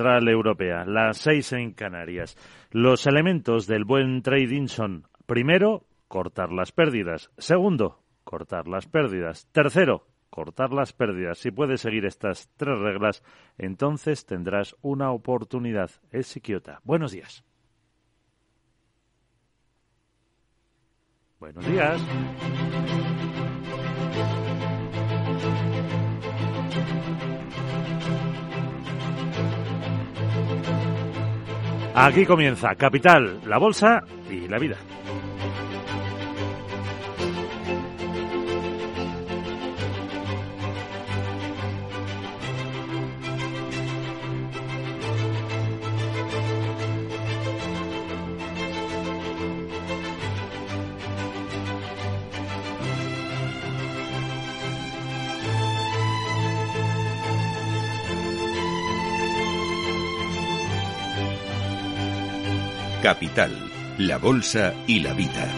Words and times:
Central 0.00 0.28
Europea, 0.28 0.86
las 0.86 1.18
seis 1.18 1.52
en 1.52 1.74
Canarias. 1.74 2.34
Los 2.70 3.06
elementos 3.06 3.66
del 3.66 3.84
buen 3.84 4.22
trading 4.22 4.66
son, 4.66 5.06
primero, 5.26 5.84
cortar 6.08 6.52
las 6.52 6.72
pérdidas. 6.72 7.30
Segundo, 7.36 8.00
cortar 8.24 8.66
las 8.66 8.86
pérdidas. 8.86 9.46
Tercero, 9.52 10.06
cortar 10.30 10.72
las 10.72 10.94
pérdidas. 10.94 11.36
Si 11.36 11.50
puedes 11.50 11.82
seguir 11.82 12.06
estas 12.06 12.48
tres 12.56 12.78
reglas, 12.78 13.22
entonces 13.58 14.24
tendrás 14.24 14.74
una 14.80 15.10
oportunidad. 15.10 15.90
Es 16.10 16.28
Siquiota. 16.28 16.80
Buenos 16.82 17.12
días. 17.12 17.44
Buenos 21.38 21.66
días. 21.66 22.00
Aquí 31.94 32.24
comienza 32.24 32.74
Capital, 32.76 33.40
la 33.46 33.58
Bolsa 33.58 34.02
y 34.30 34.48
la 34.48 34.58
Vida. 34.58 34.76
Capital, 63.02 63.50
la 63.96 64.18
Bolsa 64.18 64.74
y 64.86 65.00
la 65.00 65.14
Vida. 65.14 65.48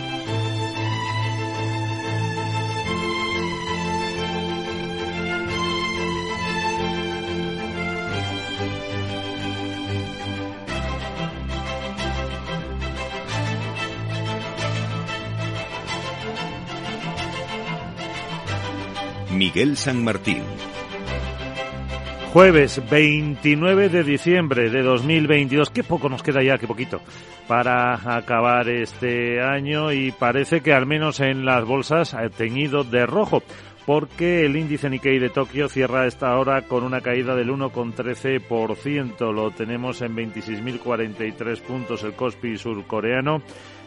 Miguel 19.32 19.76
San 19.76 20.04
Martín. 20.04 20.44
Jueves 22.32 22.80
29 22.88 23.90
de 23.90 24.04
diciembre 24.04 24.70
de 24.70 24.82
2022. 24.82 25.68
Qué 25.68 25.84
poco 25.84 26.08
nos 26.08 26.22
queda 26.22 26.42
ya, 26.42 26.56
qué 26.56 26.66
poquito, 26.66 27.02
para 27.46 28.16
acabar 28.16 28.70
este 28.70 29.42
año 29.42 29.92
y 29.92 30.12
parece 30.12 30.62
que 30.62 30.72
al 30.72 30.86
menos 30.86 31.20
en 31.20 31.44
las 31.44 31.62
bolsas 31.66 32.14
ha 32.14 32.26
teñido 32.30 32.84
de 32.84 33.04
rojo 33.04 33.42
porque 33.84 34.46
el 34.46 34.56
índice 34.56 34.88
Nikkei 34.88 35.18
de 35.18 35.28
Tokio 35.28 35.68
cierra 35.68 36.06
esta 36.06 36.38
hora 36.38 36.62
con 36.62 36.84
una 36.84 37.02
caída 37.02 37.34
del 37.34 37.50
1,13%. 37.50 39.30
Lo 39.30 39.50
tenemos 39.50 40.00
en 40.00 40.16
26.043 40.16 41.60
puntos 41.60 42.02
el 42.02 42.14
Kospi 42.14 42.56
surcoreano 42.56 43.42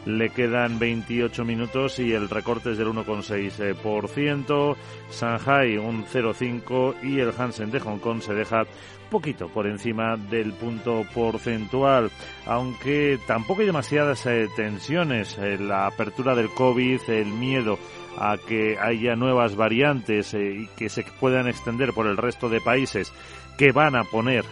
le 0.06 0.30
quedan 0.30 0.80
28 0.80 1.44
minutos 1.44 2.00
y 2.00 2.14
el 2.14 2.30
recorte 2.30 2.72
es 2.72 2.78
del 2.78 2.88
1,6%. 2.88 4.76
Shanghai 5.12 5.78
un 5.78 6.06
0,5% 6.06 6.96
y 7.04 7.20
el 7.20 7.34
Hansen 7.38 7.72
de 7.72 7.80
Hong 7.80 8.00
Kong 8.00 8.22
se 8.22 8.34
deja 8.34 8.66
poquito 9.10 9.48
por 9.50 9.68
encima 9.68 10.18
del 10.18 10.54
punto 10.54 11.06
porcentual, 11.14 12.12
aunque 12.46 13.20
tampoco 13.28 13.62
hay 13.62 13.68
demasiadas 13.68 14.26
eh, 14.26 14.48
tensiones. 14.56 15.38
Eh, 15.38 15.58
la 15.58 15.88
apertura 15.88 16.36
del 16.36 16.50
COVID, 16.50 17.02
el 17.08 17.28
miedo 17.28 17.78
a 18.18 18.38
que 18.38 18.78
haya 18.80 19.16
nuevas 19.16 19.56
variantes 19.56 20.34
eh, 20.34 20.54
y 20.62 20.68
que 20.76 20.90
se 20.90 21.04
puedan 21.20 21.48
extender 21.48 21.94
por 21.94 22.08
el 22.08 22.18
resto 22.18 22.50
de 22.50 22.62
países 22.62 23.12
que 23.58 23.72
van 23.72 23.96
a 23.96 24.04
poner, 24.04 24.44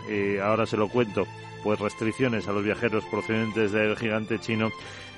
ahora 0.42 0.66
se 0.66 0.78
lo 0.78 0.88
cuento, 0.88 1.26
pues 1.64 1.80
restricciones 1.80 2.48
a 2.48 2.52
los 2.52 2.64
viajeros 2.64 3.04
procedentes 3.06 3.72
del 3.72 3.98
gigante 3.98 4.40
chino 4.40 4.70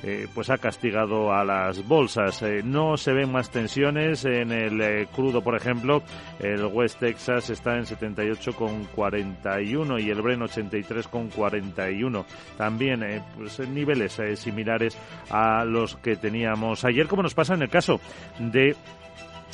eh, 0.07 0.27
pues 0.35 0.51
ha 0.51 0.59
castigado 0.59 1.33
a 1.33 1.43
las 1.43 1.87
bolsas. 1.87 2.43
Eh, 2.43 2.61
no 2.63 2.95
se 2.95 3.11
ven 3.11 3.31
más 3.31 3.49
tensiones 3.49 4.23
en 4.25 4.51
el 4.51 4.79
eh, 4.79 5.07
crudo, 5.11 5.41
por 5.41 5.55
ejemplo. 5.55 6.03
El 6.39 6.63
West 6.65 6.99
Texas 6.99 7.49
está 7.49 7.75
en 7.75 7.85
78,41 7.85 10.03
y 10.03 10.11
el 10.11 10.21
Bren 10.21 10.41
83,41. 10.41 12.23
También 12.55 13.23
pues, 13.35 13.57
niveles 13.67 14.21
similares 14.35 14.95
a 15.31 15.65
los 15.65 15.95
que 15.95 16.17
teníamos 16.17 16.85
ayer, 16.85 17.07
como 17.07 17.23
nos 17.23 17.33
pasa 17.33 17.55
en 17.55 17.63
el 17.63 17.69
caso 17.69 17.99
de 18.37 18.75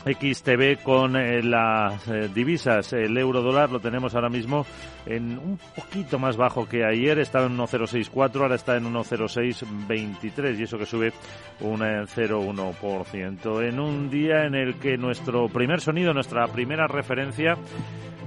XTB 0.06 0.82
con 0.84 1.16
eh, 1.16 1.44
las 1.44 2.08
eh, 2.08 2.30
divisas. 2.34 2.94
El 2.94 3.18
euro 3.18 3.42
dólar 3.42 3.72
lo 3.72 3.80
tenemos 3.80 4.16
ahora 4.16 4.30
mismo 4.30 4.66
en 5.06 5.38
un 5.38 5.60
poquito 5.76 6.20
más 6.20 6.38
bajo 6.38 6.68
que 6.68 6.84
ayer. 6.86 7.20
Estaba 7.20 7.46
en 7.46 7.58
1,064, 7.58 8.42
ahora 8.42 8.56
está 8.56 8.78
en 8.78 8.86
1,0623 8.86 10.60
y 10.60 10.64
eso 10.64 10.78
que 10.78 10.86
sube 10.86 11.14
un 11.62 11.80
0,1%. 11.82 13.68
En 13.68 13.80
un 13.80 14.10
día 14.10 14.46
en 14.46 14.56
el 14.56 14.76
que 14.80 14.98
nuestro 14.98 15.48
primer 15.50 15.82
sonido, 15.82 16.14
nuestra 16.14 16.48
primera 16.48 16.88
referencia 16.88 17.58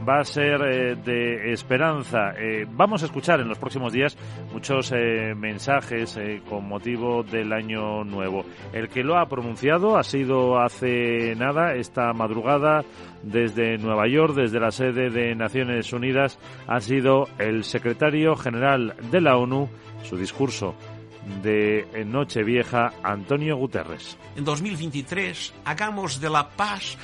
va 0.07 0.21
a 0.21 0.25
ser 0.25 0.61
eh, 0.63 0.97
de 0.97 1.53
esperanza. 1.53 2.33
Eh, 2.37 2.67
vamos 2.69 3.03
a 3.03 3.07
escuchar 3.07 3.41
en 3.41 3.49
los 3.49 3.59
próximos 3.59 3.93
días 3.93 4.17
muchos 4.53 4.93
eh, 4.93 5.35
mensajes 5.35 6.19
con 6.49 6.69
motivo 6.69 7.23
del 7.23 7.53
año 7.53 8.05
nuevo. 8.05 8.45
El 8.73 8.89
que 8.89 9.03
lo 9.03 9.19
ha 9.19 9.27
pronunciado 9.27 9.97
ha 9.97 10.03
sido 10.03 10.59
hace 10.59 11.35
nada, 11.37 11.64
esta 11.73 12.13
madrugada, 12.13 12.85
desde 13.23 13.79
Nueva 13.79 14.07
York, 14.07 14.35
desde 14.35 14.61
la 14.61 14.71
sede 14.71 15.09
de 15.09 15.35
Naciones 15.35 15.93
Unidas, 15.93 16.39
ha 16.67 16.81
sido 16.81 17.29
el 17.39 17.65
secretario 17.65 18.37
general 18.37 18.95
de 19.11 19.21
la 19.21 19.37
ONU, 19.37 19.71
su 20.03 20.17
discurso 20.19 20.75
de 21.43 22.05
Nochevieja, 22.07 22.93
Antonio 23.03 23.57
Guterres. 23.57 24.19
En 24.37 24.45
2023 24.45 25.55
hagamos 25.65 26.21
de 26.21 26.31
la 26.31 26.49
paz 26.51 26.99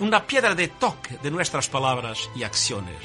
una 0.00 0.26
piedra 0.26 0.54
de 0.54 0.68
toque 0.68 1.16
de 1.22 1.30
nuestras 1.30 1.68
palabras 1.68 2.30
y 2.36 2.42
acciones. 2.42 3.00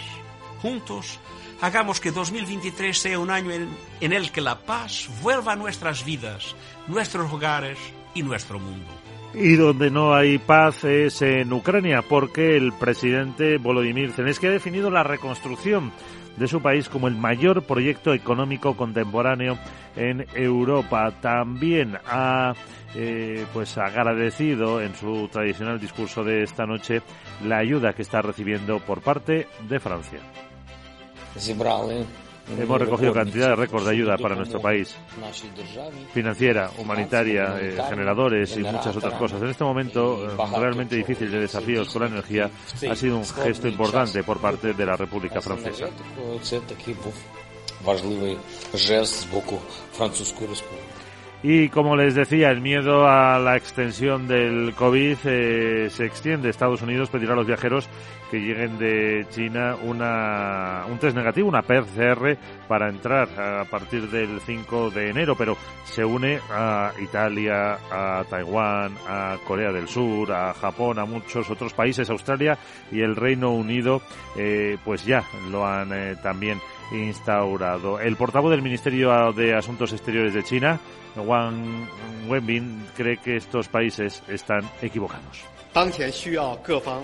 Juntos, 0.61 1.19
hagamos 1.61 1.99
que 1.99 2.11
2023 2.11 2.97
sea 2.97 3.19
un 3.19 3.31
año 3.31 3.51
en, 3.51 3.69
en, 3.99 4.13
el 4.13 4.31
que 4.31 4.41
la 4.41 4.59
paz 4.59 5.09
vuelva 5.21 5.53
a 5.53 5.55
nuestras 5.55 6.05
vidas, 6.05 6.55
nuestros 6.87 7.31
hogares 7.31 7.79
y 8.13 8.21
nuestro 8.21 8.59
mundo. 8.59 9.02
Y 9.33 9.55
donde 9.55 9.89
no 9.89 10.13
hay 10.13 10.37
paz 10.37 10.83
es 10.83 11.21
en 11.23 11.51
Ucrania, 11.53 12.03
porque 12.07 12.55
el 12.55 12.71
presidente 12.73 13.57
Volodymyr 13.57 14.11
Zelensky 14.11 14.47
ha 14.47 14.51
definido 14.51 14.91
la 14.91 15.03
reconstrucción 15.03 15.91
de 16.37 16.47
su 16.47 16.61
país 16.61 16.89
como 16.89 17.07
el 17.07 17.15
mayor 17.15 17.63
proyecto 17.63 18.13
económico 18.13 18.75
contemporáneo 18.75 19.57
en 19.95 20.25
Europa. 20.33 21.11
También 21.19 21.97
ha 22.05 22.53
eh, 22.95 23.45
pues 23.53 23.77
agradecido 23.77 24.81
en 24.81 24.95
su 24.95 25.27
tradicional 25.31 25.79
discurso 25.79 26.23
de 26.23 26.43
esta 26.43 26.65
noche 26.65 27.01
la 27.43 27.57
ayuda 27.57 27.93
que 27.93 28.03
está 28.03 28.21
recibiendo 28.21 28.79
por 28.79 29.01
parte 29.01 29.47
de 29.67 29.79
Francia. 29.79 30.19
Hemos 32.59 32.79
recogido 32.79 33.13
cantidad 33.13 33.49
de 33.49 33.55
récords 33.55 33.85
de 33.85 33.91
ayuda 33.91 34.17
para 34.17 34.35
nuestro 34.35 34.59
país, 34.59 34.95
financiera, 36.13 36.69
humanitaria, 36.77 37.57
eh, 37.59 37.77
generadores 37.89 38.57
y 38.57 38.59
muchas 38.59 38.95
otras 38.97 39.13
cosas. 39.13 39.41
En 39.41 39.49
este 39.49 39.63
momento 39.63 40.27
eh, 40.27 40.57
realmente 40.57 40.95
difícil 40.95 41.31
de 41.31 41.39
desafíos 41.39 41.89
con 41.91 42.01
la 42.01 42.09
energía 42.09 42.49
ha 42.89 42.95
sido 42.95 43.17
un 43.17 43.25
gesto 43.25 43.67
importante 43.67 44.23
por 44.23 44.39
parte 44.39 44.73
de 44.73 44.85
la 44.85 44.97
República 44.97 45.41
Francesa. 45.41 45.87
Y 51.45 51.67
como 51.67 51.97
les 51.97 52.15
decía, 52.15 52.51
el 52.51 52.61
miedo 52.61 53.05
a 53.05 53.37
la 53.37 53.57
extensión 53.57 54.29
del 54.29 54.73
COVID 54.75 55.17
eh, 55.25 55.89
se 55.89 56.05
extiende. 56.05 56.49
Estados 56.49 56.81
Unidos 56.81 57.09
pedirá 57.09 57.33
a 57.33 57.35
los 57.35 57.45
viajeros 57.45 57.89
que 58.31 58.39
lleguen 58.39 58.79
de 58.79 59.27
China 59.29 59.75
una, 59.83 60.85
un 60.89 60.97
test 60.99 61.17
negativo, 61.17 61.49
una 61.49 61.61
PCR, 61.61 62.37
para 62.65 62.87
entrar 62.87 63.27
a 63.37 63.65
partir 63.65 64.09
del 64.09 64.39
5 64.39 64.89
de 64.91 65.09
enero, 65.09 65.35
pero 65.35 65.57
se 65.83 66.05
une 66.05 66.39
a 66.49 66.93
Italia, 67.01 67.77
a 67.91 68.23
Taiwán, 68.23 68.95
a 69.05 69.35
Corea 69.45 69.73
del 69.73 69.89
Sur, 69.89 70.31
a 70.31 70.53
Japón, 70.53 70.97
a 70.97 71.05
muchos 71.05 71.49
otros 71.49 71.73
países, 71.73 72.09
Australia 72.09 72.57
y 72.89 73.01
el 73.01 73.17
Reino 73.17 73.51
Unido, 73.51 74.01
eh, 74.37 74.77
pues 74.85 75.05
ya 75.05 75.25
lo 75.51 75.67
han 75.67 75.91
eh, 75.91 76.15
también 76.23 76.59
instaurado. 76.91 77.99
El 77.99 78.15
portavoz 78.15 78.51
del 78.51 78.61
Ministerio 78.61 79.31
de 79.33 79.55
Asuntos 79.55 79.93
Exteriores 79.93 80.33
de 80.33 80.43
China, 80.43 80.79
Wang 81.15 81.87
Wenbin, 82.27 82.85
cree 82.95 83.17
que 83.17 83.37
estos 83.37 83.67
países 83.67 84.23
están 84.27 84.63
equivocados. 84.81 85.52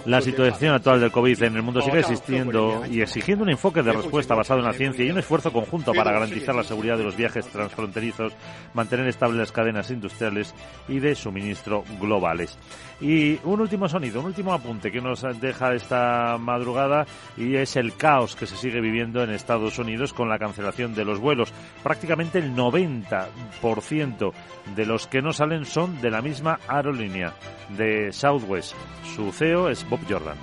La 0.05 0.21
situación 0.21 0.75
actual 0.75 0.99
del 1.01 1.11
COVID 1.11 1.41
en 1.43 1.55
el 1.55 1.63
mundo 1.63 1.81
sigue 1.81 1.99
existiendo 1.99 2.83
y 2.89 3.01
exigiendo 3.01 3.43
un 3.43 3.49
enfoque 3.49 3.81
de 3.81 3.91
respuesta 3.91 4.35
basado 4.35 4.59
en 4.59 4.67
la 4.67 4.73
ciencia 4.73 5.03
y 5.03 5.09
un 5.09 5.17
esfuerzo 5.17 5.51
conjunto 5.51 5.91
para 5.91 6.11
garantizar 6.11 6.53
la 6.53 6.63
seguridad 6.63 6.97
de 6.97 7.03
los 7.03 7.17
viajes 7.17 7.47
transfronterizos, 7.47 8.33
mantener 8.73 9.07
estables 9.07 9.39
las 9.39 9.51
cadenas 9.51 9.89
industriales 9.89 10.53
y 10.87 10.99
de 10.99 11.15
suministro 11.15 11.83
globales. 11.99 12.57
Y 13.01 13.39
un 13.43 13.61
último 13.61 13.87
sonido, 13.87 14.19
un 14.19 14.27
último 14.27 14.53
apunte 14.53 14.91
que 14.91 15.01
nos 15.01 15.25
deja 15.39 15.73
esta 15.73 16.37
madrugada 16.37 17.07
y 17.37 17.55
es 17.55 17.75
el 17.75 17.95
caos 17.95 18.35
que 18.35 18.45
se 18.45 18.57
sigue 18.57 18.81
viviendo 18.81 19.23
en 19.23 19.31
Estados 19.31 19.79
Unidos 19.79 20.13
con 20.13 20.29
la 20.29 20.37
cancelación 20.37 20.93
de 20.93 21.05
los 21.05 21.19
vuelos. 21.19 21.51
Prácticamente 21.81 22.39
el 22.39 22.53
90% 22.53 24.31
de 24.75 24.85
los 24.85 25.07
que 25.07 25.21
no 25.21 25.33
salen 25.33 25.65
son 25.65 26.01
de 26.01 26.11
la 26.11 26.21
misma 26.21 26.59
aerolínea, 26.67 27.33
de 27.69 28.11
Southwest. 28.11 28.58
Su 29.15 29.31
CEO 29.31 29.69
es 29.69 29.87
Bob 29.89 29.99
Jordan. 30.07 30.37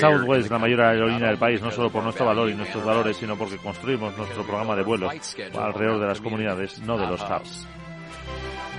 Southwest 0.00 0.46
es 0.46 0.50
la 0.50 0.58
mayor 0.58 0.80
aerolínea 0.80 1.28
del 1.28 1.38
país, 1.38 1.60
no 1.60 1.70
solo 1.70 1.90
por 1.90 2.02
nuestro 2.02 2.24
valor 2.24 2.48
y 2.48 2.54
nuestros 2.54 2.82
valores, 2.84 3.16
sino 3.18 3.36
porque 3.36 3.58
construimos 3.58 4.16
nuestro 4.16 4.42
programa 4.42 4.74
de 4.74 4.82
vuelo 4.82 5.10
alrededor 5.10 6.00
de 6.00 6.06
las 6.06 6.20
comunidades, 6.20 6.78
no 6.80 6.96
de 6.96 7.06
los 7.06 7.20
hubs. 7.20 7.68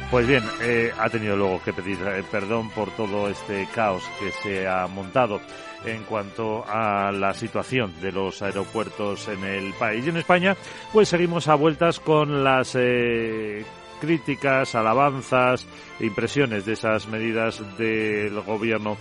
Pues 0.09 0.27
bien, 0.27 0.43
eh, 0.61 0.91
ha 0.97 1.07
tenido 1.09 1.37
luego 1.37 1.61
que 1.63 1.71
pedir 1.71 1.99
eh, 2.01 2.23
perdón 2.31 2.71
por 2.71 2.89
todo 2.95 3.29
este 3.29 3.67
caos 3.75 4.03
que 4.19 4.31
se 4.31 4.67
ha 4.67 4.87
montado 4.87 5.39
en 5.85 6.03
cuanto 6.03 6.65
a 6.67 7.11
la 7.11 7.35
situación 7.35 7.93
de 8.01 8.11
los 8.11 8.41
aeropuertos 8.41 9.27
en 9.27 9.43
el 9.43 9.71
país. 9.73 10.03
Y 10.03 10.09
en 10.09 10.17
España, 10.17 10.57
pues 10.91 11.09
seguimos 11.09 11.47
a 11.47 11.53
vueltas 11.53 11.99
con 11.99 12.43
las 12.43 12.75
eh, 12.75 13.63
críticas, 13.99 14.75
alabanzas, 14.75 15.67
impresiones 15.99 16.65
de 16.65 16.73
esas 16.73 17.07
medidas 17.07 17.61
del 17.77 18.39
gobierno 18.41 18.97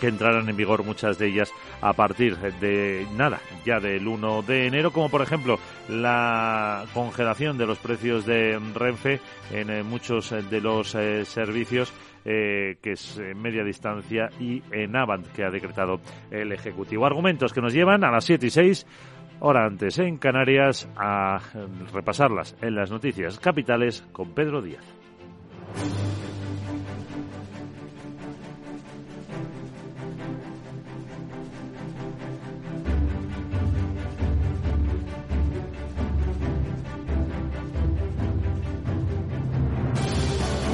que 0.00 0.08
entrarán 0.08 0.48
en 0.48 0.56
vigor 0.56 0.82
muchas 0.82 1.18
de 1.18 1.28
ellas 1.28 1.52
a 1.82 1.92
partir 1.92 2.36
de 2.38 3.06
nada, 3.14 3.40
ya 3.64 3.78
del 3.78 4.08
1 4.08 4.42
de 4.42 4.66
enero, 4.66 4.92
como 4.92 5.10
por 5.10 5.20
ejemplo 5.20 5.58
la 5.88 6.86
congelación 6.94 7.58
de 7.58 7.66
los 7.66 7.78
precios 7.78 8.24
de 8.24 8.58
Renfe 8.74 9.20
en 9.52 9.70
eh, 9.70 9.82
muchos 9.82 10.30
de 10.30 10.60
los 10.60 10.94
eh, 10.94 11.24
servicios 11.24 11.92
eh, 12.24 12.76
que 12.82 12.92
es 12.92 13.18
en 13.18 13.40
media 13.40 13.64
distancia 13.64 14.28
y 14.38 14.62
en 14.72 14.94
Avant 14.94 15.26
que 15.32 15.44
ha 15.44 15.50
decretado 15.50 16.00
el 16.30 16.52
Ejecutivo. 16.52 17.06
Argumentos 17.06 17.52
que 17.52 17.62
nos 17.62 17.72
llevan 17.72 18.04
a 18.04 18.10
las 18.10 18.24
7 18.24 18.46
y 18.46 18.50
6 18.50 18.86
hora 19.40 19.64
antes 19.64 19.98
en 19.98 20.18
Canarias 20.18 20.88
a 20.96 21.38
repasarlas 21.92 22.54
en 22.60 22.74
las 22.74 22.90
noticias 22.90 23.38
capitales 23.38 24.04
con 24.12 24.32
Pedro 24.32 24.62
Díaz. 24.62 24.84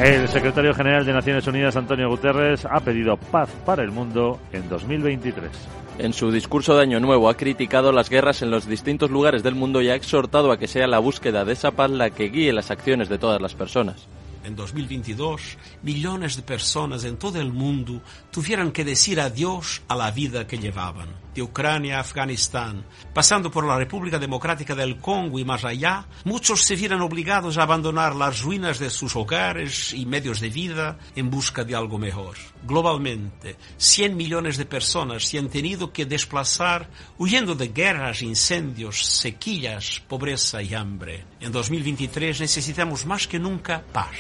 El 0.01 0.29
secretario 0.29 0.75
general 0.75 1.07
de 1.07 1.13
Naciones 1.15 1.47
Unidas, 1.47 1.75
Antonio 1.75 2.11
Guterres, 2.11 2.67
ha 2.67 2.81
pedido 2.81 3.17
paz 3.17 3.51
para 3.65 3.83
el 3.83 3.91
mundo 3.91 4.39
en 4.53 4.69
2023. 4.69 5.86
En 5.99 6.13
su 6.13 6.31
discurso 6.31 6.77
de 6.77 6.83
Año 6.83 7.01
Nuevo 7.01 7.29
ha 7.29 7.37
criticado 7.37 7.91
las 7.91 8.11
guerras 8.11 8.43
en 8.43 8.51
los 8.51 8.67
distintos 8.67 9.11
lugares 9.11 9.43
del 9.43 9.55
mundo 9.55 9.81
y 9.81 9.89
ha 9.89 9.95
exhortado 9.95 10.53
a 10.53 10.59
que 10.59 10.69
sea 10.69 10.87
la 10.87 10.99
búsqueda 10.99 11.45
de 11.45 11.55
esa 11.55 11.71
paz 11.71 11.91
la 11.91 12.11
que 12.11 12.29
guíe 12.29 12.53
las 12.53 12.71
acciones 12.71 13.09
de 13.09 13.19
todas 13.19 13.41
las 13.41 13.55
personas 13.55 14.07
en 14.47 14.55
2022, 14.55 15.59
millones 15.83 16.37
de 16.37 16.43
personas 16.43 17.05
en 17.05 17.17
todo 17.17 17.41
el 17.41 17.53
mundo 17.53 18.01
tuvieron 18.31 18.71
que 18.71 18.85
decir 18.85 19.21
adiós 19.21 19.83
a 19.89 19.97
la 19.97 20.13
vida 20.13 20.47
que 20.47 20.59
llevaban. 20.59 21.26
De 21.37 21.43
Ucrania 21.43 21.99
a 21.99 22.01
Afganistán, 22.01 22.87
pasando 23.13 23.51
por 23.51 23.67
la 23.67 23.77
República 23.77 24.19
Democrática 24.19 24.75
del 24.75 24.97
Congo 24.97 25.39
y 25.39 25.45
más 25.45 25.67
allá, 25.67 26.07
muchos 26.25 26.63
se 26.63 26.77
vieron 26.77 27.03
obligados 27.03 27.59
a 27.59 27.65
abandonar 27.65 28.17
las 28.17 28.41
ruinas 28.41 28.79
de 28.79 28.89
sus 28.89 29.15
hogares 29.17 29.93
y 29.93 30.07
medios 30.07 30.41
de 30.41 30.49
vida 30.49 30.99
en 31.15 31.29
busca 31.29 31.63
de 31.63 31.77
algo 31.77 31.99
mejor. 31.99 32.37
Globalmente, 32.67 33.57
100 33.77 34.17
millones 34.17 34.57
de 34.57 34.65
personas 34.65 35.25
se 35.25 35.39
han 35.39 35.51
tenido 35.51 35.93
que 35.93 36.07
desplazar 36.07 36.89
huyendo 37.19 37.55
de 37.55 37.69
guerras, 37.69 38.23
incendios, 38.23 39.05
sequías, 39.05 40.03
pobreza 40.09 40.63
y 40.63 40.73
hambre. 40.73 41.27
En 41.41 41.53
2023 41.53 42.41
necesitamos 42.41 43.05
más 43.05 43.27
que 43.27 43.39
nunca 43.39 43.85
paz. 43.93 44.17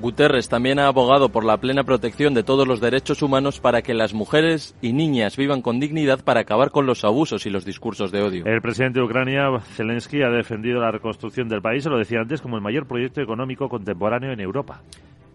Guterres 0.00 0.48
también 0.48 0.78
ha 0.78 0.86
abogado 0.86 1.28
por 1.28 1.44
la 1.44 1.58
plena 1.58 1.84
protección 1.84 2.34
de 2.34 2.42
todos 2.42 2.66
los 2.66 2.80
derechos 2.80 3.22
humanos 3.22 3.60
para 3.60 3.82
que 3.82 3.94
las 3.94 4.14
mujeres 4.14 4.74
y 4.80 4.92
niñas 4.92 5.36
vivan 5.36 5.62
con 5.62 5.80
dignidad 5.80 6.24
para 6.24 6.40
acabar 6.40 6.70
con 6.70 6.86
los 6.86 7.04
abusos 7.04 7.46
y 7.46 7.50
los 7.50 7.64
discursos 7.64 8.10
de 8.10 8.22
odio. 8.22 8.44
El 8.46 8.62
presidente 8.62 8.98
de 8.98 9.04
Ucrania, 9.04 9.48
Zelensky, 9.74 10.22
ha 10.22 10.30
defendido 10.30 10.80
la 10.80 10.90
reconstrucción 10.90 11.48
del 11.48 11.62
país, 11.62 11.84
lo 11.86 11.98
decía 11.98 12.20
antes, 12.20 12.40
como 12.40 12.56
el 12.56 12.62
mayor 12.62 12.86
proyecto 12.86 13.20
económico 13.20 13.68
contemporáneo 13.68 14.32
en 14.32 14.40
Europa 14.40 14.82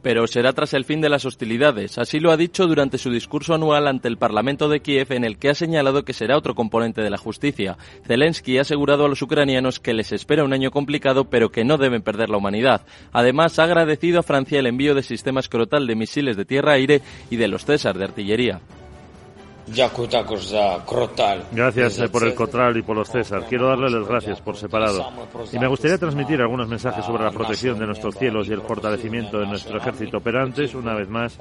pero 0.07 0.25
será 0.25 0.53
tras 0.53 0.73
el 0.73 0.85
fin 0.85 1.01
de 1.01 1.09
las 1.09 1.25
hostilidades. 1.25 1.97
Así 1.97 2.21
lo 2.21 2.31
ha 2.31 2.37
dicho 2.37 2.65
durante 2.65 2.97
su 2.97 3.11
discurso 3.11 3.53
anual 3.53 3.89
ante 3.89 4.07
el 4.07 4.15
Parlamento 4.15 4.69
de 4.69 4.79
Kiev, 4.79 5.11
en 5.11 5.25
el 5.25 5.37
que 5.37 5.49
ha 5.49 5.53
señalado 5.53 6.05
que 6.05 6.13
será 6.13 6.37
otro 6.37 6.55
componente 6.55 7.01
de 7.01 7.09
la 7.09 7.17
justicia. 7.17 7.77
Zelensky 8.05 8.57
ha 8.57 8.61
asegurado 8.61 9.03
a 9.03 9.09
los 9.09 9.21
ucranianos 9.21 9.81
que 9.81 9.93
les 9.93 10.13
espera 10.13 10.45
un 10.45 10.53
año 10.53 10.71
complicado, 10.71 11.25
pero 11.25 11.51
que 11.51 11.65
no 11.65 11.77
deben 11.77 12.03
perder 12.03 12.29
la 12.29 12.37
humanidad. 12.37 12.85
Además, 13.11 13.59
ha 13.59 13.65
agradecido 13.65 14.21
a 14.21 14.23
Francia 14.23 14.59
el 14.59 14.67
envío 14.67 14.95
de 14.95 15.03
sistemas 15.03 15.49
Crotal 15.49 15.85
de 15.85 15.95
misiles 15.97 16.37
de 16.37 16.45
tierra-aire 16.45 17.01
y 17.29 17.35
de 17.35 17.49
los 17.49 17.65
César 17.65 17.97
de 17.97 18.05
artillería. 18.05 18.61
Gracias 21.51 21.99
eh, 21.99 22.09
por 22.09 22.23
el 22.23 22.33
Cotral 22.33 22.77
y 22.77 22.81
por 22.81 22.95
los 22.95 23.09
César. 23.09 23.45
Quiero 23.49 23.67
darles 23.67 23.91
las 23.91 24.07
gracias 24.07 24.41
por 24.41 24.55
separado. 24.55 25.11
Y 25.51 25.59
me 25.59 25.67
gustaría 25.67 25.97
transmitir 25.97 26.41
algunos 26.41 26.67
mensajes 26.67 27.05
sobre 27.05 27.23
la 27.23 27.31
protección 27.31 27.77
de 27.77 27.85
nuestros 27.85 28.15
cielos 28.15 28.47
y 28.47 28.53
el 28.53 28.61
fortalecimiento 28.61 29.39
de 29.39 29.47
nuestro 29.47 29.77
ejército. 29.77 30.21
Pero 30.21 30.41
antes, 30.41 30.73
una 30.73 30.93
vez 30.93 31.09
más, 31.09 31.37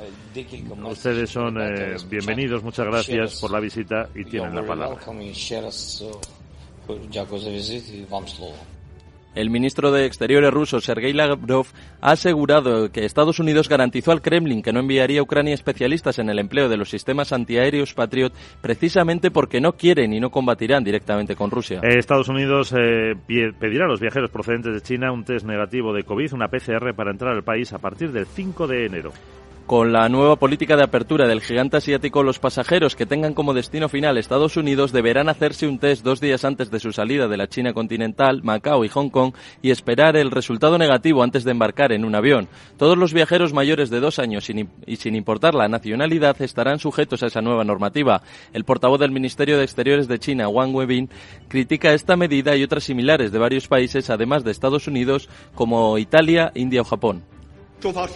ustedes 0.84 1.30
son 1.30 1.60
eh, 1.60 1.96
bienvenidos. 2.08 2.62
Muchas 2.62 2.86
gracias 2.86 3.40
por 3.40 3.50
la 3.50 3.60
visita 3.60 4.08
y 4.14 4.24
tienen 4.24 4.54
la 4.54 4.66
palabra. 4.66 4.98
El 9.36 9.50
ministro 9.50 9.92
de 9.92 10.06
Exteriores 10.06 10.50
ruso, 10.50 10.80
Sergei 10.80 11.12
Lavrov, 11.12 11.66
ha 12.00 12.12
asegurado 12.12 12.90
que 12.90 13.04
Estados 13.04 13.38
Unidos 13.38 13.68
garantizó 13.68 14.10
al 14.10 14.22
Kremlin 14.22 14.62
que 14.62 14.72
no 14.72 14.80
enviaría 14.80 15.20
a 15.20 15.22
Ucrania 15.22 15.52
especialistas 15.52 16.18
en 16.18 16.30
el 16.30 16.38
empleo 16.38 16.70
de 16.70 16.78
los 16.78 16.88
sistemas 16.88 17.34
antiaéreos 17.34 17.92
Patriot 17.92 18.32
precisamente 18.62 19.30
porque 19.30 19.60
no 19.60 19.72
quieren 19.72 20.14
y 20.14 20.20
no 20.20 20.30
combatirán 20.30 20.84
directamente 20.84 21.36
con 21.36 21.50
Rusia. 21.50 21.80
Estados 21.82 22.28
Unidos 22.28 22.74
eh, 22.76 23.14
pedirá 23.58 23.84
a 23.84 23.88
los 23.88 24.00
viajeros 24.00 24.30
procedentes 24.30 24.72
de 24.72 24.80
China 24.80 25.12
un 25.12 25.24
test 25.24 25.44
negativo 25.44 25.92
de 25.92 26.04
COVID, 26.04 26.32
una 26.32 26.48
PCR, 26.48 26.94
para 26.94 27.10
entrar 27.10 27.34
al 27.34 27.44
país 27.44 27.72
a 27.74 27.78
partir 27.78 28.12
del 28.12 28.24
5 28.24 28.66
de 28.66 28.86
enero. 28.86 29.12
Con 29.66 29.92
la 29.92 30.08
nueva 30.08 30.36
política 30.36 30.76
de 30.76 30.84
apertura 30.84 31.26
del 31.26 31.40
gigante 31.40 31.78
asiático, 31.78 32.22
los 32.22 32.38
pasajeros 32.38 32.94
que 32.94 33.04
tengan 33.04 33.34
como 33.34 33.52
destino 33.52 33.88
final 33.88 34.16
Estados 34.16 34.56
Unidos 34.56 34.92
deberán 34.92 35.28
hacerse 35.28 35.66
un 35.66 35.80
test 35.80 36.04
dos 36.04 36.20
días 36.20 36.44
antes 36.44 36.70
de 36.70 36.78
su 36.78 36.92
salida 36.92 37.26
de 37.26 37.36
la 37.36 37.48
China 37.48 37.72
continental, 37.72 38.44
Macao 38.44 38.84
y 38.84 38.88
Hong 38.88 39.08
Kong 39.08 39.34
y 39.62 39.72
esperar 39.72 40.16
el 40.16 40.30
resultado 40.30 40.78
negativo 40.78 41.24
antes 41.24 41.42
de 41.42 41.50
embarcar 41.50 41.90
en 41.90 42.04
un 42.04 42.14
avión. 42.14 42.46
Todos 42.76 42.96
los 42.96 43.12
viajeros 43.12 43.52
mayores 43.52 43.90
de 43.90 43.98
dos 43.98 44.20
años 44.20 44.48
y 44.48 44.96
sin 44.96 45.16
importar 45.16 45.56
la 45.56 45.66
nacionalidad 45.66 46.40
estarán 46.40 46.78
sujetos 46.78 47.24
a 47.24 47.26
esa 47.26 47.42
nueva 47.42 47.64
normativa. 47.64 48.22
El 48.52 48.64
portavoz 48.64 49.00
del 49.00 49.10
Ministerio 49.10 49.58
de 49.58 49.64
Exteriores 49.64 50.06
de 50.06 50.20
China, 50.20 50.46
Wang 50.46 50.76
Webin, 50.76 51.10
critica 51.48 51.92
esta 51.92 52.14
medida 52.14 52.54
y 52.54 52.62
otras 52.62 52.84
similares 52.84 53.32
de 53.32 53.40
varios 53.40 53.66
países, 53.66 54.10
además 54.10 54.44
de 54.44 54.52
Estados 54.52 54.86
Unidos, 54.86 55.28
como 55.56 55.98
Italia, 55.98 56.52
India 56.54 56.82
o 56.82 56.84
Japón. 56.84 57.35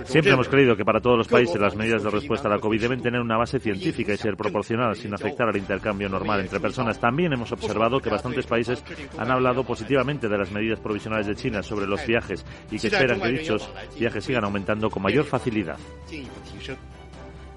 Siempre 0.05 0.33
hemos 0.33 0.49
creído 0.49 0.77
que 0.77 0.85
para 0.85 1.01
todos 1.01 1.19
los 1.19 1.29
países 1.29 1.61
las 1.61 1.77
medidas 1.77 2.03
de 2.03 2.11
respuesta 2.11 2.49
a 2.49 2.51
la 2.51 2.59
COVID 2.59 2.81
deben 2.81 3.03
tener 3.03 3.21
una 3.21 3.37
base 3.37 3.61
científica 3.61 4.13
y 4.13 4.17
ser 4.17 4.37
proporcionadas 4.37 4.99
sin 4.99 5.13
afectar 5.15 5.49
al 5.49 5.57
intercambio 5.57 6.09
normal 6.09 6.41
entre 6.41 6.61
personas. 6.61 6.99
También 6.99 7.33
hemos 7.33 7.53
observado 7.53 8.01
que 8.01 8.11
bastantes 8.11 8.47
países 8.47 8.83
han 9.19 9.31
hablado 9.31 9.65
positivamente 9.65 10.29
de 10.29 10.39
las 10.39 10.51
medidas 10.51 10.81
provisionales 10.81 11.27
de 11.27 11.37
China 11.37 11.63
sobre 11.63 11.87
los 11.87 12.05
viajes 12.07 12.45
y 12.71 12.79
que 12.79 12.89
esperan 12.89 13.21
que 13.21 13.29
dichos 13.29 13.71
viajes 13.99 14.25
sigan 14.25 14.45
aumentando 14.45 14.91
con 14.91 15.03
mayor 15.03 15.25
facilidad. 15.25 15.79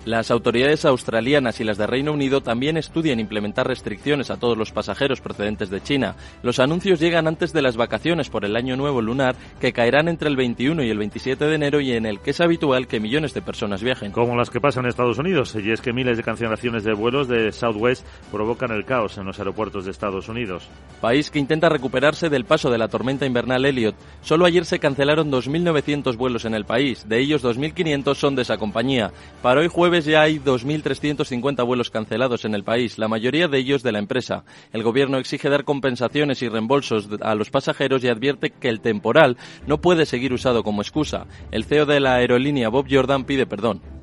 Las 0.06 0.32
autoridades 0.32 0.84
australianas 0.84 1.62
y 1.62 1.64
las 1.64 1.78
de 1.78 1.88
Reino 1.88 2.12
Unido 2.12 2.42
también 2.42 2.76
estudian 2.76 3.22
implementar 3.22 3.66
restricciones 3.66 4.32
a 4.32 4.36
todos 4.36 4.58
los 4.58 4.74
pasajeros 4.74 5.22
procedentes 5.22 5.70
de 5.70 5.82
China. 5.82 6.18
Los 6.42 6.60
anuncios 6.60 7.00
llegan 7.00 7.26
antes 7.26 7.54
de 7.54 7.62
las 7.62 7.78
vacaciones 7.78 8.28
por 8.28 8.44
el 8.44 8.58
Año 8.58 8.76
Nuevo 8.76 9.02
lunar, 9.02 9.38
que 9.62 9.72
caerán 9.72 10.10
entre 10.10 10.28
el 10.28 10.36
21 10.36 10.84
y 10.84 10.90
el 10.90 10.98
27 10.98 11.46
de 11.46 11.56
enero 11.56 11.80
y 11.80 11.94
en 11.94 12.06
el 12.06 12.20
que 12.20 12.32
es 12.32 12.42
habitual 12.42 12.88
que 12.88 13.00
millones 13.00 13.34
de 13.34 13.42
personas 13.42 13.82
viajen. 13.82 14.12
Como 14.12 14.36
las 14.36 14.50
que 14.50 14.60
pasan 14.60 14.84
en 14.84 14.90
Estados 14.90 15.20
Unidos, 15.20 15.56
y 15.56 15.72
es 15.72 15.80
que 15.80 15.94
miles 15.94 16.18
de 16.18 16.24
cancelaciones 16.24 16.84
de 16.84 16.94
vuelos 16.94 17.30
de 17.30 17.54
Southwest 17.54 18.06
provocan 18.30 18.72
el 18.72 18.84
caos 18.84 19.18
en 19.18 19.26
los 19.26 19.40
aeropuertos 19.40 19.86
de 19.86 19.92
Estados 19.92 20.28
Unidos. 20.28 20.68
País 21.00 21.32
que 21.32 21.40
intenta 21.40 21.70
recuperarse 21.70 22.28
del 22.28 22.44
paso 22.44 22.70
de 22.70 22.78
la 22.78 22.90
tormenta 22.90 23.26
invernal 23.26 23.64
Elliot. 23.64 23.96
Solo 24.22 24.46
ayer 24.46 24.66
se 24.66 24.80
cancelaron 24.80 25.32
2.900 25.32 26.18
vuelos 26.18 26.44
en 26.44 26.56
el 26.56 26.66
país, 26.66 27.08
de 27.08 27.20
ellos 27.20 27.42
2.500 27.42 28.16
son 28.16 28.36
de 28.36 28.42
esa 28.42 28.58
compañía. 28.58 29.14
Para 29.42 29.62
hoy 29.62 29.70
jueves 29.70 29.93
ya 30.02 30.22
hay 30.22 30.40
2.350 30.40 31.66
vuelos 31.66 31.90
cancelados 31.90 32.46
en 32.46 32.56
el 32.56 32.64
país, 32.64 32.98
la 32.98 33.08
mayoría 33.08 33.48
de 33.48 33.60
ellos 33.60 33.84
de 33.84 33.92
la 33.92 34.00
empresa. 34.00 34.44
El 34.72 34.82
gobierno 34.82 35.18
exige 35.18 35.50
dar 35.50 35.64
compensaciones 35.64 36.42
y 36.42 36.50
reembolsos 36.50 37.10
a 37.22 37.36
los 37.36 37.50
pasajeros 37.50 38.04
y 38.04 38.08
advierte 38.08 38.50
que 38.50 38.70
el 38.70 38.82
temporal 38.82 39.38
no 39.68 39.80
puede 39.80 40.06
seguir 40.06 40.34
usado 40.34 40.64
como 40.64 40.82
excusa. 40.82 41.28
El 41.52 41.66
CEO 41.66 41.86
de 41.86 42.00
la 42.00 42.16
aerolínea 42.16 42.70
Bob 42.70 42.88
Jordan 42.90 43.26
pide 43.26 43.46
perdón. 43.46 44.03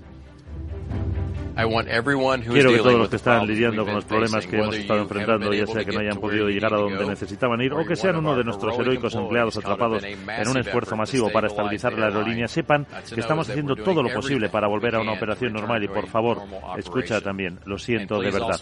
Quiero 2.53 2.71
que 2.73 2.79
todos 2.79 2.99
los 2.99 3.09
que 3.09 3.17
están 3.17 3.47
lidiando 3.47 3.85
con 3.85 3.95
los 3.95 4.05
problemas 4.05 4.47
que 4.47 4.57
hemos 4.57 4.77
estado 4.77 5.01
enfrentando, 5.03 5.53
ya 5.53 5.67
sea 5.67 5.85
que 5.85 5.93
no 5.93 6.01
hayan 6.01 6.19
podido 6.19 6.49
llegar 6.49 6.75
a 6.75 6.79
donde 6.79 7.07
necesitaban 7.07 7.61
ir 7.61 7.73
o 7.73 7.85
que 7.85 7.97
sean 7.97 8.17
uno 8.17 8.37
de 8.37 8.45
nuestros 8.45 8.79
heroicos 8.79 9.15
empleados 9.15 9.57
atrapados 9.57 10.03
en 10.05 10.49
un 10.49 10.59
esfuerzo 10.59 10.97
masivo 10.97 11.31
para 11.31 11.47
estabilizar 11.49 11.93
la 11.95 12.07
aerolínea, 12.07 12.49
sepan 12.49 12.87
que 13.13 13.21
estamos 13.21 13.49
haciendo 13.49 13.77
todo 13.77 14.03
lo 14.03 14.13
posible 14.13 14.49
para 14.49 14.69
volver 14.69 14.97
a 14.97 15.01
una 15.01 15.13
operación 15.13 15.53
normal 15.53 15.83
y 15.85 15.89
por 15.89 16.07
favor, 16.09 16.39
escucha 16.79 17.21
también, 17.21 17.61
lo 17.65 17.79
siento 17.79 18.19
de 18.21 18.31
verdad. 18.31 18.61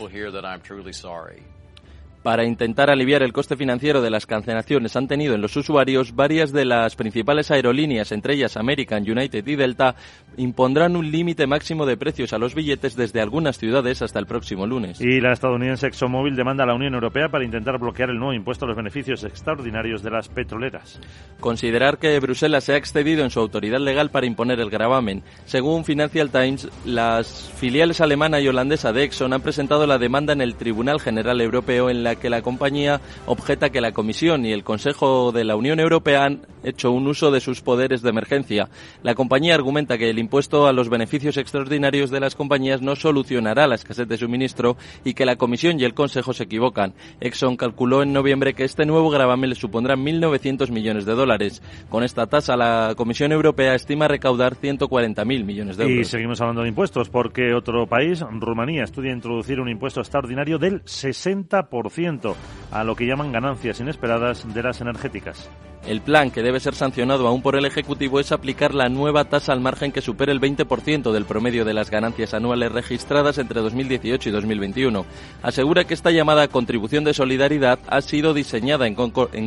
Para 2.28 2.44
intentar 2.44 2.90
aliviar 2.90 3.22
el 3.22 3.32
coste 3.32 3.56
financiero 3.56 4.02
de 4.02 4.10
las 4.10 4.26
cancelaciones 4.26 4.94
han 4.96 5.08
tenido 5.08 5.34
en 5.34 5.40
los 5.40 5.56
usuarios, 5.56 6.14
varias 6.14 6.52
de 6.52 6.66
las 6.66 6.94
principales 6.94 7.50
aerolíneas, 7.50 8.12
entre 8.12 8.34
ellas 8.34 8.58
American, 8.58 9.10
United 9.10 9.46
y 9.46 9.56
Delta, 9.56 9.94
impondrán 10.36 10.94
un 10.94 11.10
límite 11.10 11.46
máximo 11.46 11.86
de 11.86 11.96
precios 11.96 12.34
a 12.34 12.38
los 12.38 12.54
billetes 12.54 12.96
desde 12.96 13.22
algunas 13.22 13.56
ciudades 13.56 14.02
hasta 14.02 14.18
el 14.18 14.26
próximo 14.26 14.66
lunes. 14.66 15.00
Y 15.00 15.22
la 15.22 15.32
estadounidense 15.32 15.86
ExxonMobil 15.86 16.36
demanda 16.36 16.64
a 16.64 16.66
la 16.66 16.74
Unión 16.74 16.92
Europea 16.92 17.30
para 17.30 17.46
intentar 17.46 17.78
bloquear 17.78 18.10
el 18.10 18.18
nuevo 18.18 18.34
impuesto 18.34 18.66
a 18.66 18.68
los 18.68 18.76
beneficios 18.76 19.24
extraordinarios 19.24 20.02
de 20.02 20.10
las 20.10 20.28
petroleras. 20.28 21.00
Considerar 21.40 21.96
que 21.96 22.20
Bruselas 22.20 22.64
se 22.64 22.74
ha 22.74 22.76
excedido 22.76 23.24
en 23.24 23.30
su 23.30 23.40
autoridad 23.40 23.80
legal 23.80 24.10
para 24.10 24.26
imponer 24.26 24.60
el 24.60 24.68
gravamen. 24.68 25.22
Según 25.46 25.86
Financial 25.86 26.28
Times, 26.28 26.68
las 26.84 27.50
filiales 27.56 28.02
alemana 28.02 28.38
y 28.38 28.48
holandesa 28.48 28.92
de 28.92 29.04
Exxon 29.04 29.32
han 29.32 29.40
presentado 29.40 29.86
la 29.86 29.96
demanda 29.96 30.34
en 30.34 30.42
el 30.42 30.56
Tribunal 30.56 31.00
General 31.00 31.40
Europeo 31.40 31.88
en 31.88 32.04
la 32.04 32.17
que 32.18 32.30
la 32.30 32.42
compañía 32.42 33.00
objeta 33.26 33.70
que 33.70 33.80
la 33.80 33.92
Comisión 33.92 34.44
y 34.44 34.52
el 34.52 34.64
Consejo 34.64 35.32
de 35.32 35.44
la 35.44 35.56
Unión 35.56 35.80
Europea 35.80 36.24
han 36.24 36.46
hecho 36.68 36.90
un 36.90 37.06
uso 37.06 37.30
de 37.30 37.40
sus 37.40 37.60
poderes 37.60 38.02
de 38.02 38.10
emergencia. 38.10 38.68
La 39.02 39.14
compañía 39.14 39.54
argumenta 39.54 39.98
que 39.98 40.10
el 40.10 40.18
impuesto 40.18 40.66
a 40.66 40.72
los 40.72 40.88
beneficios 40.88 41.36
extraordinarios 41.36 42.10
de 42.10 42.20
las 42.20 42.34
compañías 42.34 42.82
no 42.82 42.96
solucionará 42.96 43.66
la 43.66 43.74
escasez 43.74 44.08
de 44.08 44.16
suministro 44.16 44.76
y 45.04 45.14
que 45.14 45.26
la 45.26 45.36
Comisión 45.36 45.80
y 45.80 45.84
el 45.84 45.94
Consejo 45.94 46.32
se 46.32 46.44
equivocan. 46.44 46.94
Exxon 47.20 47.56
calculó 47.56 48.02
en 48.02 48.12
noviembre 48.12 48.54
que 48.54 48.64
este 48.64 48.86
nuevo 48.86 49.10
gravamen 49.10 49.50
le 49.50 49.56
supondrá 49.56 49.96
1.900 49.96 50.70
millones 50.70 51.04
de 51.04 51.14
dólares. 51.14 51.62
Con 51.88 52.04
esta 52.04 52.26
tasa, 52.26 52.56
la 52.56 52.94
Comisión 52.96 53.32
Europea 53.32 53.74
estima 53.74 54.08
recaudar 54.08 54.56
140.000 54.56 55.44
millones 55.44 55.76
de 55.76 55.84
euros. 55.84 55.98
Y 56.00 56.04
seguimos 56.04 56.40
hablando 56.40 56.62
de 56.62 56.68
impuestos 56.68 57.08
porque 57.08 57.54
otro 57.54 57.86
país, 57.86 58.20
Rumanía, 58.20 58.84
estudia 58.84 59.12
introducir 59.12 59.60
un 59.60 59.68
impuesto 59.68 60.00
extraordinario 60.00 60.58
del 60.58 60.82
60% 60.84 62.34
a 62.70 62.84
lo 62.84 62.94
que 62.94 63.06
llaman 63.06 63.32
ganancias 63.32 63.80
inesperadas 63.80 64.52
de 64.52 64.62
las 64.62 64.80
energéticas. 64.80 65.50
El 65.86 66.00
plan, 66.02 66.30
que 66.30 66.42
debe 66.42 66.60
ser 66.60 66.74
sancionado 66.74 67.26
aún 67.26 67.40
por 67.40 67.56
el 67.56 67.64
Ejecutivo, 67.64 68.20
es 68.20 68.32
aplicar 68.32 68.74
la 68.74 68.88
nueva 68.88 69.24
tasa 69.24 69.52
al 69.52 69.60
margen 69.60 69.92
que 69.92 70.02
supere 70.02 70.32
el 70.32 70.40
20% 70.40 71.12
del 71.12 71.24
promedio 71.24 71.64
de 71.64 71.72
las 71.72 71.90
ganancias 71.90 72.34
anuales 72.34 72.72
registradas 72.72 73.38
entre 73.38 73.60
2018 73.60 74.28
y 74.28 74.32
2021. 74.32 75.06
Asegura 75.42 75.84
que 75.84 75.94
esta 75.94 76.10
llamada 76.10 76.48
contribución 76.48 77.04
de 77.04 77.14
solidaridad 77.14 77.78
ha 77.88 78.00
sido 78.02 78.34
diseñada 78.34 78.86
en, 78.86 78.94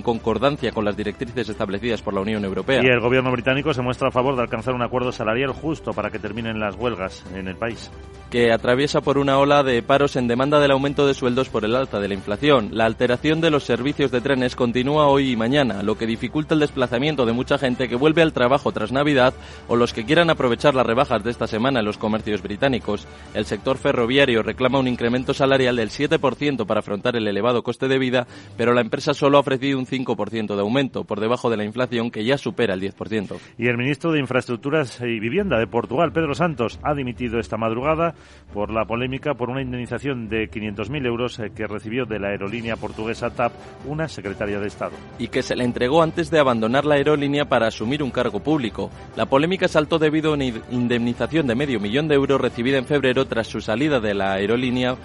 concordancia 0.01 0.71
con 0.71 0.85
las 0.85 0.97
directrices 0.97 1.49
establecidas 1.49 2.01
por 2.01 2.13
la 2.13 2.21
Unión 2.21 2.43
Europea. 2.43 2.81
Y 2.83 2.87
el 2.87 2.99
gobierno 2.99 3.31
británico 3.31 3.73
se 3.73 3.81
muestra 3.81 4.07
a 4.07 4.11
favor 4.11 4.35
de 4.35 4.41
alcanzar 4.41 4.73
un 4.73 4.81
acuerdo 4.81 5.11
salarial 5.11 5.51
justo 5.51 5.93
para 5.93 6.09
que 6.09 6.19
terminen 6.19 6.59
las 6.59 6.75
huelgas 6.75 7.23
en 7.35 7.47
el 7.47 7.55
país. 7.55 7.91
Que 8.31 8.51
atraviesa 8.51 9.01
por 9.01 9.17
una 9.17 9.37
ola 9.37 9.61
de 9.61 9.83
paros 9.83 10.15
en 10.15 10.27
demanda 10.27 10.59
del 10.59 10.71
aumento 10.71 11.05
de 11.05 11.13
sueldos 11.13 11.49
por 11.49 11.65
el 11.65 11.75
alta 11.75 11.99
de 11.99 12.07
la 12.07 12.13
inflación. 12.13 12.69
La 12.71 12.85
alteración 12.85 13.41
de 13.41 13.51
los 13.51 13.63
servicios 13.63 14.09
de 14.09 14.21
trenes 14.21 14.55
continúa 14.55 15.07
hoy 15.07 15.31
y 15.31 15.35
mañana, 15.35 15.83
lo 15.83 15.97
que 15.97 16.05
dificulta 16.21 16.53
el 16.53 16.59
desplazamiento 16.59 17.25
de 17.25 17.33
mucha 17.33 17.57
gente 17.57 17.89
que 17.89 17.95
vuelve 17.95 18.21
al 18.21 18.31
trabajo 18.31 18.71
tras 18.71 18.91
Navidad 18.91 19.33
o 19.67 19.75
los 19.75 19.91
que 19.91 20.05
quieran 20.05 20.29
aprovechar 20.29 20.75
las 20.75 20.85
rebajas 20.85 21.23
de 21.23 21.31
esta 21.31 21.47
semana 21.47 21.79
en 21.79 21.85
los 21.85 21.97
comercios 21.97 22.43
británicos. 22.43 23.07
El 23.33 23.45
sector 23.45 23.79
ferroviario 23.79 24.43
reclama 24.43 24.77
un 24.77 24.87
incremento 24.87 25.33
salarial 25.33 25.77
del 25.77 25.89
7% 25.89 26.67
para 26.67 26.81
afrontar 26.81 27.15
el 27.15 27.27
elevado 27.27 27.63
coste 27.63 27.87
de 27.87 27.97
vida, 27.97 28.27
pero 28.55 28.75
la 28.75 28.81
empresa 28.81 29.15
solo 29.15 29.37
ha 29.37 29.39
ofrecido 29.39 29.79
un 29.79 29.87
5% 29.87 30.53
de 30.53 30.61
aumento, 30.61 31.05
por 31.05 31.19
debajo 31.19 31.49
de 31.49 31.57
la 31.57 31.63
inflación 31.63 32.11
que 32.11 32.23
ya 32.23 32.37
supera 32.37 32.75
el 32.75 32.81
10%. 32.81 33.39
Y 33.57 33.67
el 33.67 33.77
ministro 33.77 34.11
de 34.11 34.19
Infraestructuras 34.19 35.01
y 35.01 35.19
Vivienda 35.19 35.57
de 35.57 35.65
Portugal, 35.65 36.11
Pedro 36.11 36.35
Santos, 36.35 36.79
ha 36.83 36.93
dimitido 36.93 37.39
esta 37.39 37.57
madrugada 37.57 38.13
por 38.53 38.69
la 38.69 38.85
polémica 38.85 39.33
por 39.33 39.49
una 39.49 39.63
indemnización 39.63 40.29
de 40.29 40.51
500.000 40.51 41.03
euros 41.07 41.41
que 41.55 41.65
recibió 41.65 42.05
de 42.05 42.19
la 42.19 42.27
aerolínea 42.27 42.75
portuguesa 42.75 43.31
TAP 43.31 43.53
una 43.87 44.07
secretaria 44.07 44.59
de 44.59 44.67
Estado. 44.67 44.93
Y 45.17 45.29
que 45.29 45.41
se 45.41 45.55
le 45.55 45.63
entregó 45.63 46.03
antes 46.11 46.29
de 46.29 46.39
abandonar 46.39 46.83
la 46.83 46.95
aerolínea 46.95 47.45
para 47.45 47.67
asumir 47.67 48.03
un 48.03 48.11
cargo 48.11 48.41
público. 48.41 48.91
La 49.15 49.27
polémica 49.27 49.69
saltó 49.69 49.97
debido 49.97 50.31
a 50.31 50.33
una 50.33 50.43
indemnización 50.43 51.47
de 51.47 51.55
medio 51.55 51.79
millón 51.79 52.09
de 52.09 52.15
euros 52.15 52.41
recibida 52.41 52.77
en 52.77 52.85
febrero 52.85 53.27
tras 53.27 53.47
su 53.47 53.61
salida 53.61 54.01
de 54.01 54.13
la 54.13 54.33
aerolínea 54.33 54.97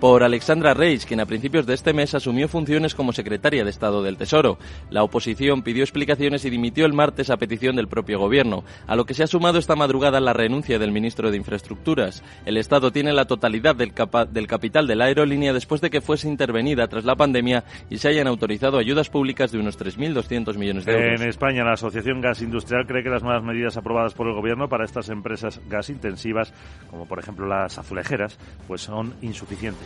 por 0.00 0.22
Alexandra 0.22 0.74
Reis, 0.74 1.06
quien 1.06 1.20
a 1.20 1.26
principios 1.26 1.66
de 1.66 1.74
este 1.74 1.92
mes 1.92 2.14
asumió 2.14 2.48
funciones 2.48 2.94
como 2.94 3.12
secretaria 3.12 3.64
de 3.64 3.70
Estado 3.70 4.02
del 4.02 4.18
Tesoro. 4.18 4.58
La 4.90 5.02
oposición 5.02 5.62
pidió 5.62 5.82
explicaciones 5.82 6.44
y 6.44 6.50
dimitió 6.50 6.84
el 6.84 6.92
martes 6.92 7.30
a 7.30 7.38
petición 7.38 7.76
del 7.76 7.88
propio 7.88 8.18
gobierno, 8.18 8.64
a 8.86 8.96
lo 8.96 9.06
que 9.06 9.14
se 9.14 9.22
ha 9.22 9.26
sumado 9.26 9.58
esta 9.58 9.74
madrugada 9.74 10.20
la 10.20 10.34
renuncia 10.34 10.78
del 10.78 10.92
ministro 10.92 11.30
de 11.30 11.38
Infraestructuras. 11.38 12.22
El 12.44 12.58
Estado 12.58 12.92
tiene 12.92 13.12
la 13.12 13.24
totalidad 13.24 13.74
del, 13.74 13.92
del 14.30 14.46
capital 14.46 14.86
de 14.86 14.96
la 14.96 15.06
aerolínea 15.06 15.52
después 15.52 15.80
de 15.80 15.90
que 15.90 16.00
fuese 16.00 16.28
intervenida 16.28 16.88
tras 16.88 17.04
la 17.04 17.16
pandemia 17.16 17.64
y 17.88 17.98
se 17.98 18.08
hayan 18.08 18.26
autorizado 18.26 18.78
ayudas 18.78 19.08
públicas 19.08 19.50
de 19.50 19.58
unos 19.58 19.78
3.200 19.78 20.56
millones 20.56 20.84
de 20.84 20.92
euros. 20.92 21.20
En 21.20 21.28
España, 21.28 21.64
la 21.64 21.72
Asociación 21.72 22.20
Gas 22.20 22.42
Industrial 22.42 22.86
cree 22.86 23.02
que 23.02 23.10
las 23.10 23.22
nuevas 23.22 23.42
medidas 23.42 23.76
aprobadas 23.76 24.12
por 24.12 24.26
el 24.26 24.34
gobierno 24.34 24.68
para 24.68 24.84
estas 24.84 25.08
empresas 25.08 25.60
gas 25.68 25.88
intensivas, 25.88 26.52
como 26.90 27.06
por 27.06 27.18
ejemplo 27.18 27.46
las 27.46 27.78
azulejeras, 27.78 28.38
pues 28.66 28.82
son 28.82 29.14
insuficientes 29.22 29.85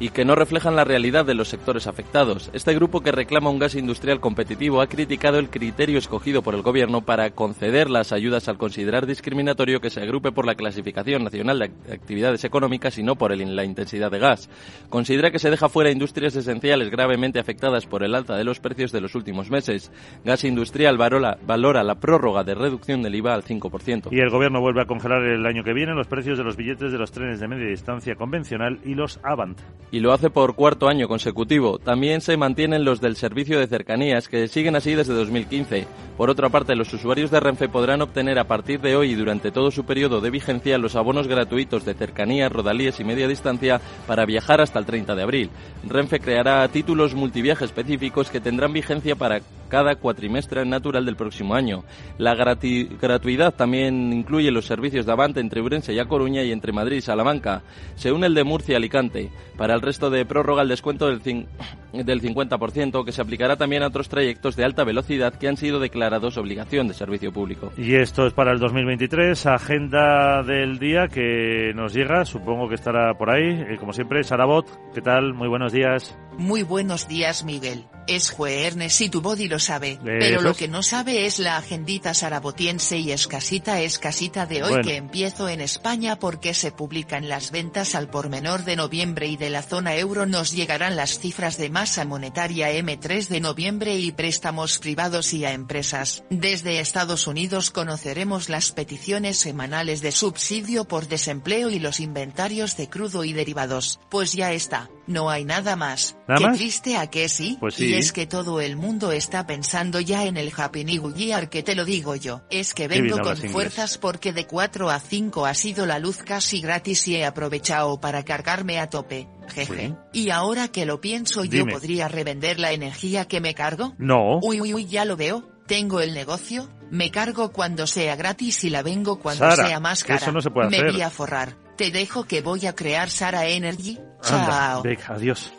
y 0.00 0.08
que 0.08 0.24
no 0.24 0.34
reflejan 0.34 0.74
la 0.74 0.84
realidad 0.84 1.26
de 1.26 1.34
los 1.34 1.48
sectores 1.48 1.86
afectados. 1.86 2.50
Este 2.54 2.74
grupo 2.74 3.02
que 3.02 3.12
reclama 3.12 3.50
un 3.50 3.58
gas 3.58 3.74
industrial 3.74 4.18
competitivo 4.18 4.80
ha 4.80 4.88
criticado 4.88 5.38
el 5.38 5.50
criterio 5.50 5.98
escogido 5.98 6.42
por 6.42 6.54
el 6.54 6.62
Gobierno 6.62 7.02
para 7.02 7.30
conceder 7.30 7.90
las 7.90 8.10
ayudas 8.10 8.48
al 8.48 8.56
considerar 8.56 9.06
discriminatorio 9.06 9.80
que 9.80 9.90
se 9.90 10.00
agrupe 10.00 10.32
por 10.32 10.46
la 10.46 10.54
clasificación 10.54 11.22
nacional 11.22 11.58
de 11.58 11.92
actividades 11.92 12.44
económicas 12.44 12.96
y 12.98 13.02
no 13.02 13.16
por 13.16 13.36
la 13.36 13.64
intensidad 13.64 14.10
de 14.10 14.18
gas. 14.18 14.48
Considera 14.88 15.30
que 15.30 15.38
se 15.38 15.50
deja 15.50 15.68
fuera 15.68 15.90
industrias 15.90 16.34
esenciales 16.34 16.90
gravemente 16.90 17.38
afectadas 17.38 17.86
por 17.86 18.02
el 18.02 18.14
alza 18.14 18.36
de 18.36 18.44
los 18.44 18.58
precios 18.58 18.92
de 18.92 19.02
los 19.02 19.14
últimos 19.14 19.50
meses. 19.50 19.92
Gas 20.24 20.44
Industrial 20.44 20.96
valora, 20.96 21.38
valora 21.46 21.84
la 21.84 22.00
prórroga 22.00 22.42
de 22.42 22.54
reducción 22.54 23.02
del 23.02 23.16
IVA 23.16 23.34
al 23.34 23.44
5%. 23.44 24.08
Y 24.10 24.20
el 24.20 24.30
Gobierno 24.30 24.60
vuelve 24.60 24.80
a 24.80 24.86
congelar 24.86 25.22
el 25.22 25.44
año 25.44 25.62
que 25.62 25.74
viene 25.74 25.94
los 25.94 26.06
precios 26.06 26.38
de 26.38 26.44
los 26.44 26.56
billetes 26.56 26.90
de 26.90 26.98
los 26.98 27.12
trenes 27.12 27.38
de 27.38 27.48
media 27.48 27.68
distancia 27.68 28.14
convencional 28.14 28.80
y 28.84 28.94
los 28.94 29.20
Avant 29.22 29.60
y 29.92 30.00
lo 30.00 30.12
hace 30.12 30.30
por 30.30 30.54
cuarto 30.54 30.88
año 30.88 31.08
consecutivo. 31.08 31.78
También 31.78 32.20
se 32.20 32.36
mantienen 32.36 32.84
los 32.84 33.00
del 33.00 33.16
servicio 33.16 33.58
de 33.58 33.66
cercanías, 33.66 34.28
que 34.28 34.48
siguen 34.48 34.76
así 34.76 34.94
desde 34.94 35.14
2015. 35.14 35.86
Por 36.16 36.30
otra 36.30 36.48
parte, 36.48 36.76
los 36.76 36.92
usuarios 36.92 37.30
de 37.30 37.40
Renfe 37.40 37.68
podrán 37.68 38.02
obtener 38.02 38.38
a 38.38 38.44
partir 38.44 38.80
de 38.80 38.94
hoy 38.94 39.12
y 39.12 39.14
durante 39.14 39.50
todo 39.50 39.70
su 39.70 39.84
periodo 39.84 40.20
de 40.20 40.30
vigencia 40.30 40.78
los 40.78 40.96
abonos 40.96 41.26
gratuitos 41.26 41.84
de 41.84 41.94
cercanías, 41.94 42.52
rodalíes 42.52 43.00
y 43.00 43.04
media 43.04 43.26
distancia 43.26 43.80
para 44.06 44.26
viajar 44.26 44.60
hasta 44.60 44.78
el 44.78 44.86
30 44.86 45.14
de 45.14 45.22
abril. 45.22 45.50
Renfe 45.88 46.20
creará 46.20 46.66
títulos 46.68 47.14
multiviaje 47.14 47.64
específicos 47.64 48.30
que 48.30 48.40
tendrán 48.40 48.72
vigencia 48.72 49.16
para 49.16 49.40
cada 49.70 49.94
cuatrimestre 49.94 50.66
natural 50.66 51.06
del 51.06 51.16
próximo 51.16 51.54
año. 51.54 51.84
La 52.18 52.34
gratuidad 52.34 53.54
también 53.54 54.12
incluye 54.12 54.50
los 54.50 54.66
servicios 54.66 55.06
de 55.06 55.12
Avante 55.12 55.40
entre 55.40 55.62
Urense 55.62 55.94
y 55.94 55.98
A 55.98 56.04
Coruña 56.04 56.42
y 56.42 56.52
entre 56.52 56.72
Madrid 56.72 56.98
y 56.98 57.02
Salamanca. 57.02 57.62
Se 57.94 58.12
une 58.12 58.26
el 58.26 58.34
de 58.34 58.44
Murcia 58.44 58.74
y 58.74 58.76
Alicante. 58.76 59.30
Para 59.56 59.74
el 59.80 59.86
resto 59.86 60.10
de 60.10 60.26
prórroga 60.26 60.62
el 60.62 60.68
descuento 60.68 61.06
del, 61.06 61.46
del 61.92 62.22
50% 62.22 63.04
que 63.04 63.12
se 63.12 63.22
aplicará 63.22 63.56
también 63.56 63.82
a 63.82 63.86
otros 63.86 64.10
trayectos 64.10 64.54
de 64.54 64.64
alta 64.64 64.84
velocidad 64.84 65.34
que 65.34 65.48
han 65.48 65.56
sido 65.56 65.80
declarados 65.80 66.36
obligación 66.36 66.86
de 66.86 66.94
servicio 66.94 67.32
público. 67.32 67.72
Y 67.78 67.94
esto 67.94 68.26
es 68.26 68.34
para 68.34 68.52
el 68.52 68.58
2023, 68.58 69.46
agenda 69.46 70.42
del 70.42 70.78
día 70.78 71.08
que 71.08 71.72
nos 71.74 71.94
llega, 71.94 72.26
supongo 72.26 72.68
que 72.68 72.74
estará 72.74 73.14
por 73.14 73.30
ahí. 73.30 73.64
Eh, 73.68 73.76
como 73.80 73.94
siempre, 73.94 74.22
Sarabot, 74.22 74.66
¿qué 74.94 75.00
tal? 75.00 75.32
Muy 75.32 75.48
buenos 75.48 75.72
días. 75.72 76.14
Muy 76.36 76.62
buenos 76.62 77.08
días, 77.08 77.44
Miguel. 77.44 77.86
Es 78.06 78.30
jueves 78.30 79.00
y 79.00 79.08
tu 79.08 79.20
body 79.20 79.46
lo 79.46 79.58
sabe, 79.58 79.98
pero 80.02 80.42
lo 80.42 80.54
que 80.54 80.68
no 80.68 80.82
sabe 80.82 81.26
es 81.26 81.38
la 81.38 81.56
agendita 81.56 82.12
sarabotiense 82.12 82.98
y 82.98 83.12
escasita 83.12 83.80
escasita 83.80 84.46
de 84.46 84.62
hoy 84.62 84.82
que 84.82 84.96
empiezo 84.96 85.48
en 85.48 85.60
España 85.60 86.18
porque 86.18 86.52
se 86.54 86.72
publican 86.72 87.28
las 87.28 87.52
ventas 87.52 87.94
al 87.94 88.08
por 88.08 88.28
menor 88.28 88.64
de 88.64 88.74
noviembre 88.74 89.28
y 89.28 89.36
de 89.36 89.50
la 89.50 89.62
zona 89.70 89.94
euro 89.94 90.26
nos 90.26 90.50
llegarán 90.50 90.96
las 90.96 91.20
cifras 91.20 91.56
de 91.56 91.70
masa 91.70 92.04
monetaria 92.04 92.72
M3 92.72 93.28
de 93.28 93.38
noviembre 93.38 93.96
y 93.96 94.10
préstamos 94.10 94.80
privados 94.80 95.32
y 95.32 95.44
a 95.44 95.52
empresas. 95.52 96.24
Desde 96.28 96.80
Estados 96.80 97.28
Unidos 97.28 97.70
conoceremos 97.70 98.48
las 98.48 98.72
peticiones 98.72 99.38
semanales 99.38 100.00
de 100.00 100.10
subsidio 100.10 100.86
por 100.86 101.06
desempleo 101.06 101.70
y 101.70 101.78
los 101.78 102.00
inventarios 102.00 102.76
de 102.76 102.88
crudo 102.88 103.22
y 103.22 103.32
derivados. 103.32 104.00
Pues 104.10 104.32
ya 104.32 104.52
está, 104.52 104.90
no 105.06 105.30
hay 105.30 105.44
nada 105.44 105.76
más. 105.76 106.16
¿Nada 106.26 106.40
Qué 106.40 106.46
más? 106.48 106.56
triste 106.58 106.96
a 106.96 107.06
que 107.06 107.28
sí. 107.28 107.56
Pues 107.60 107.76
sí. 107.76 107.90
Y 107.90 107.94
es 107.94 108.12
que 108.12 108.26
todo 108.26 108.60
el 108.60 108.74
mundo 108.74 109.12
está 109.12 109.46
pensando 109.46 110.00
ya 110.00 110.24
en 110.24 110.36
el 110.36 110.52
Happy 110.56 110.84
New 110.84 111.14
Year 111.14 111.48
que 111.48 111.62
te 111.62 111.76
lo 111.76 111.84
digo 111.84 112.16
yo. 112.16 112.42
Es 112.50 112.74
que 112.74 112.88
vengo 112.88 113.20
con 113.20 113.36
inglés. 113.36 113.52
fuerzas 113.52 113.98
porque 113.98 114.32
de 114.32 114.48
4 114.48 114.90
a 114.90 114.98
5 114.98 115.46
ha 115.46 115.54
sido 115.54 115.86
la 115.86 116.00
luz 116.00 116.16
casi 116.24 116.60
gratis 116.60 117.06
y 117.06 117.14
he 117.14 117.24
aprovechado 117.24 118.00
para 118.00 118.24
cargarme 118.24 118.80
a 118.80 118.90
tope. 118.90 119.28
Jeje. 119.50 119.88
Sí. 119.88 119.94
Y 120.12 120.30
ahora 120.30 120.68
que 120.68 120.86
lo 120.86 121.00
pienso 121.00 121.44
yo 121.44 121.66
podría 121.66 122.08
revender 122.08 122.58
la 122.58 122.72
energía 122.72 123.26
que 123.26 123.40
me 123.40 123.54
cargo. 123.54 123.94
No. 123.98 124.38
Uy, 124.42 124.60
uy, 124.60 124.74
uy, 124.74 124.86
ya 124.86 125.04
lo 125.04 125.16
veo. 125.16 125.48
Tengo 125.66 126.00
el 126.00 126.14
negocio. 126.14 126.68
Me 126.90 127.10
cargo 127.10 127.52
cuando 127.52 127.86
sea 127.86 128.16
gratis 128.16 128.64
y 128.64 128.70
la 128.70 128.82
vengo 128.82 129.20
cuando 129.20 129.48
Sara, 129.48 129.66
sea 129.68 129.78
más 129.80 130.02
cara. 130.02 130.18
eso 130.20 130.32
no 130.32 130.40
se 130.40 130.50
puede 130.50 130.68
me 130.70 130.76
hacer. 130.78 130.92
voy 130.92 131.02
a 131.02 131.10
forrar. 131.10 131.56
Te 131.76 131.90
dejo 131.92 132.24
que 132.24 132.40
voy 132.40 132.66
a 132.66 132.74
crear 132.74 133.08
Sara 133.10 133.46
Energy. 133.46 133.98
Anda, 134.24 134.82
Chao. 134.82 135.14
adiós. 135.14 135.52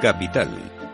Capital, 0.00 0.50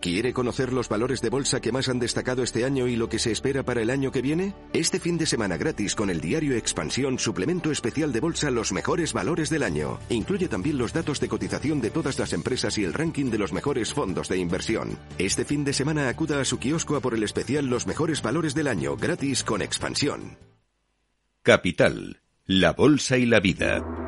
¿Quiere 0.00 0.32
conocer 0.32 0.72
los 0.72 0.88
valores 0.88 1.20
de 1.22 1.28
bolsa 1.28 1.60
que 1.60 1.72
más 1.72 1.88
han 1.88 1.98
destacado 1.98 2.44
este 2.44 2.64
año 2.64 2.86
y 2.86 2.94
lo 2.94 3.08
que 3.08 3.18
se 3.18 3.32
espera 3.32 3.64
para 3.64 3.82
el 3.82 3.90
año 3.90 4.12
que 4.12 4.22
viene? 4.22 4.54
Este 4.72 5.00
fin 5.00 5.18
de 5.18 5.26
semana 5.26 5.56
gratis 5.56 5.96
con 5.96 6.08
el 6.08 6.20
diario 6.20 6.54
Expansión, 6.54 7.18
suplemento 7.18 7.72
especial 7.72 8.12
de 8.12 8.20
bolsa 8.20 8.52
Los 8.52 8.72
mejores 8.72 9.12
valores 9.12 9.50
del 9.50 9.64
año. 9.64 9.98
Incluye 10.08 10.46
también 10.46 10.78
los 10.78 10.92
datos 10.92 11.18
de 11.18 11.28
cotización 11.28 11.80
de 11.80 11.90
todas 11.90 12.16
las 12.18 12.32
empresas 12.32 12.78
y 12.78 12.84
el 12.84 12.94
ranking 12.94 13.30
de 13.30 13.38
los 13.38 13.52
mejores 13.52 13.92
fondos 13.92 14.28
de 14.28 14.38
inversión. 14.38 14.96
Este 15.18 15.44
fin 15.44 15.64
de 15.64 15.72
semana 15.72 16.08
acuda 16.08 16.40
a 16.40 16.44
su 16.44 16.58
kiosco 16.58 16.94
a 16.94 17.00
por 17.00 17.14
el 17.14 17.24
especial 17.24 17.66
Los 17.66 17.88
mejores 17.88 18.22
valores 18.22 18.54
del 18.54 18.68
año, 18.68 18.96
gratis 18.96 19.42
con 19.42 19.62
Expansión. 19.62 20.38
Capital, 21.42 22.20
la 22.46 22.72
Bolsa 22.72 23.16
y 23.16 23.26
la 23.26 23.40
Vida. 23.40 24.07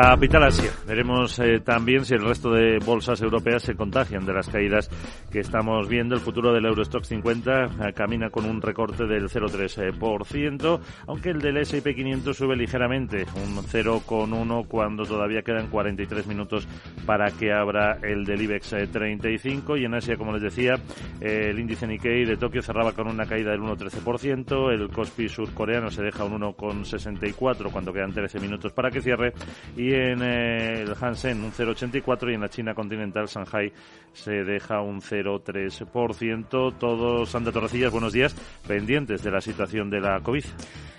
Capital 0.00 0.44
Asia. 0.44 0.70
Veremos 0.86 1.36
eh, 1.40 1.58
también 1.58 2.04
si 2.04 2.14
el 2.14 2.22
resto 2.22 2.52
de 2.52 2.78
bolsas 2.78 3.20
europeas 3.20 3.64
se 3.64 3.74
contagian 3.74 4.24
de 4.24 4.32
las 4.32 4.48
caídas 4.48 4.88
que 5.30 5.40
estamos 5.40 5.88
viendo. 5.88 6.14
El 6.14 6.20
futuro 6.20 6.52
del 6.52 6.64
Eurostox 6.64 7.08
50 7.08 7.64
eh, 7.64 7.92
camina 7.92 8.30
con 8.30 8.44
un 8.44 8.60
recorte 8.60 9.06
del 9.06 9.28
0,3%, 9.28 10.80
aunque 11.06 11.30
el 11.30 11.40
del 11.40 11.58
S&P 11.58 11.94
500 11.94 12.36
sube 12.36 12.56
ligeramente, 12.56 13.26
un 13.36 13.56
0,1 13.56 14.66
cuando 14.66 15.04
todavía 15.04 15.42
quedan 15.42 15.68
43 15.68 16.26
minutos 16.26 16.66
para 17.06 17.30
que 17.30 17.52
abra 17.52 17.98
el 18.02 18.24
del 18.24 18.42
IBEX 18.42 18.72
eh, 18.74 18.86
35. 18.86 19.76
Y 19.76 19.84
en 19.84 19.94
Asia, 19.94 20.16
como 20.16 20.32
les 20.32 20.42
decía, 20.42 20.74
eh, 21.20 21.48
el 21.50 21.58
índice 21.58 21.86
Nikkei 21.86 22.24
de 22.24 22.36
Tokio 22.36 22.62
cerraba 22.62 22.92
con 22.92 23.06
una 23.06 23.26
caída 23.26 23.50
del 23.50 23.60
1,13%, 23.60 24.72
el 24.72 24.88
Kospi 24.90 25.28
surcoreano 25.28 25.90
se 25.90 26.02
deja 26.02 26.24
un 26.24 26.40
1,64 26.40 27.70
cuando 27.70 27.92
quedan 27.92 28.12
13 28.12 28.40
minutos 28.40 28.72
para 28.72 28.90
que 28.90 29.00
cierre 29.00 29.32
y 29.76 29.92
en 29.92 30.22
eh, 30.22 30.82
el 30.82 30.94
Hansen 31.00 31.42
un 31.42 31.52
0,84 31.52 32.30
y 32.30 32.34
en 32.34 32.40
la 32.40 32.48
China 32.48 32.74
continental 32.74 33.26
Shanghai 33.26 33.72
se 34.12 34.44
deja 34.44 34.80
un 34.80 35.00
0,3%. 35.22 36.74
Todos, 36.78 37.28
Sandra 37.28 37.52
Torrecillas, 37.52 37.92
buenos 37.92 38.12
días, 38.12 38.34
pendientes 38.66 39.22
de 39.22 39.30
la 39.30 39.40
situación 39.40 39.90
de 39.90 40.00
la 40.00 40.20
COVID. 40.20 40.44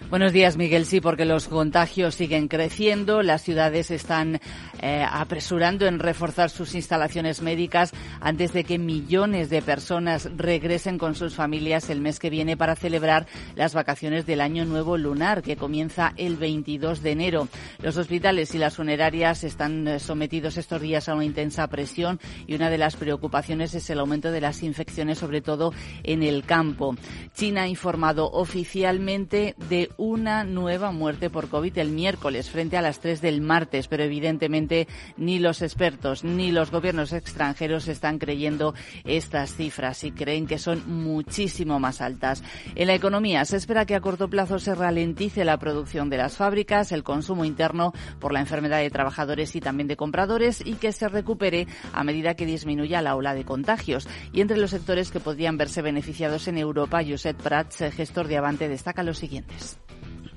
Buenos 0.09 0.33
días, 0.33 0.57
Miguel. 0.57 0.87
Sí, 0.87 1.01
porque 1.01 1.23
los 1.23 1.47
contagios 1.47 2.15
siguen 2.15 2.47
creciendo. 2.47 3.21
Las 3.21 3.43
ciudades 3.43 3.91
están 3.91 4.39
eh, 4.81 5.05
apresurando 5.07 5.85
en 5.85 5.99
reforzar 5.99 6.49
sus 6.49 6.73
instalaciones 6.73 7.43
médicas 7.43 7.91
antes 8.19 8.51
de 8.51 8.63
que 8.63 8.79
millones 8.79 9.51
de 9.51 9.61
personas 9.61 10.27
regresen 10.35 10.97
con 10.97 11.13
sus 11.13 11.35
familias 11.35 11.91
el 11.91 12.01
mes 12.01 12.17
que 12.17 12.31
viene 12.31 12.57
para 12.57 12.75
celebrar 12.75 13.27
las 13.55 13.75
vacaciones 13.75 14.25
del 14.25 14.41
Año 14.41 14.65
Nuevo 14.65 14.97
Lunar, 14.97 15.43
que 15.43 15.57
comienza 15.57 16.11
el 16.17 16.37
22 16.37 17.03
de 17.03 17.11
enero. 17.11 17.47
Los 17.77 17.95
hospitales 17.95 18.55
y 18.55 18.57
las 18.57 18.77
funerarias 18.77 19.43
están 19.43 19.87
eh, 19.87 19.99
sometidos 19.99 20.57
estos 20.57 20.81
días 20.81 21.07
a 21.07 21.13
una 21.13 21.25
intensa 21.25 21.67
presión 21.67 22.19
y 22.47 22.55
una 22.55 22.71
de 22.71 22.79
las 22.79 22.95
preocupaciones 22.95 23.75
es 23.75 23.87
el 23.91 23.99
aumento 23.99 24.31
de 24.31 24.41
las 24.41 24.63
infecciones, 24.63 25.19
sobre 25.19 25.41
todo 25.41 25.71
en 26.01 26.23
el 26.23 26.45
campo. 26.45 26.95
China 27.35 27.61
ha 27.61 27.67
informado 27.67 28.31
oficialmente 28.31 29.53
de 29.69 29.91
una 29.99 30.45
nueva 30.45 30.91
muerte 30.91 31.29
por 31.29 31.49
COVID 31.49 31.77
el 31.77 31.91
miércoles 31.91 32.49
frente 32.49 32.77
a 32.77 32.81
las 32.81 33.01
3 33.01 33.21
del 33.21 33.41
martes, 33.41 33.89
pero 33.89 34.03
evidentemente 34.03 34.87
ni 35.17 35.39
los 35.39 35.61
expertos 35.61 36.23
ni 36.23 36.51
los 36.51 36.71
gobiernos 36.71 37.11
extranjeros 37.11 37.87
están 37.89 38.17
creyendo 38.17 38.73
estas 39.03 39.53
cifras 39.53 40.05
y 40.05 40.11
creen 40.11 40.47
que 40.47 40.57
son 40.57 40.83
muchísimo 40.87 41.79
más 41.79 41.99
altas. 41.99 42.41
En 42.75 42.87
la 42.87 42.95
economía 42.95 43.43
se 43.43 43.57
espera 43.57 43.85
que 43.85 43.93
a 43.93 43.99
corto 43.99 44.29
plazo 44.29 44.57
se 44.57 44.73
ralentice 44.73 45.43
la 45.43 45.59
producción 45.59 46.09
de 46.09 46.17
las 46.17 46.37
fábricas, 46.37 46.93
el 46.93 47.03
consumo 47.03 47.43
interno 47.43 47.91
por 48.19 48.31
la 48.31 48.39
enfermedad 48.39 48.79
de 48.79 48.89
trabajadores 48.89 49.53
y 49.55 49.59
también 49.59 49.87
de 49.89 49.97
compradores 49.97 50.65
y 50.65 50.75
que 50.75 50.93
se 50.93 51.09
recupere 51.09 51.67
a 51.91 52.05
medida 52.05 52.35
que 52.35 52.45
disminuya 52.45 53.01
la 53.01 53.17
ola 53.17 53.33
de 53.33 53.43
contagios. 53.43 54.07
Y 54.31 54.39
entre 54.39 54.57
los 54.57 54.71
sectores 54.71 55.11
que 55.11 55.19
podrían 55.19 55.57
verse 55.57 55.81
beneficiados 55.81 56.47
en 56.47 56.57
Europa, 56.57 57.01
Josep 57.05 57.35
Prats, 57.41 57.83
gestor 57.93 58.29
de 58.29 58.37
Avante, 58.37 58.69
destaca 58.69 59.03
los 59.03 59.17
siguientes 59.17 59.77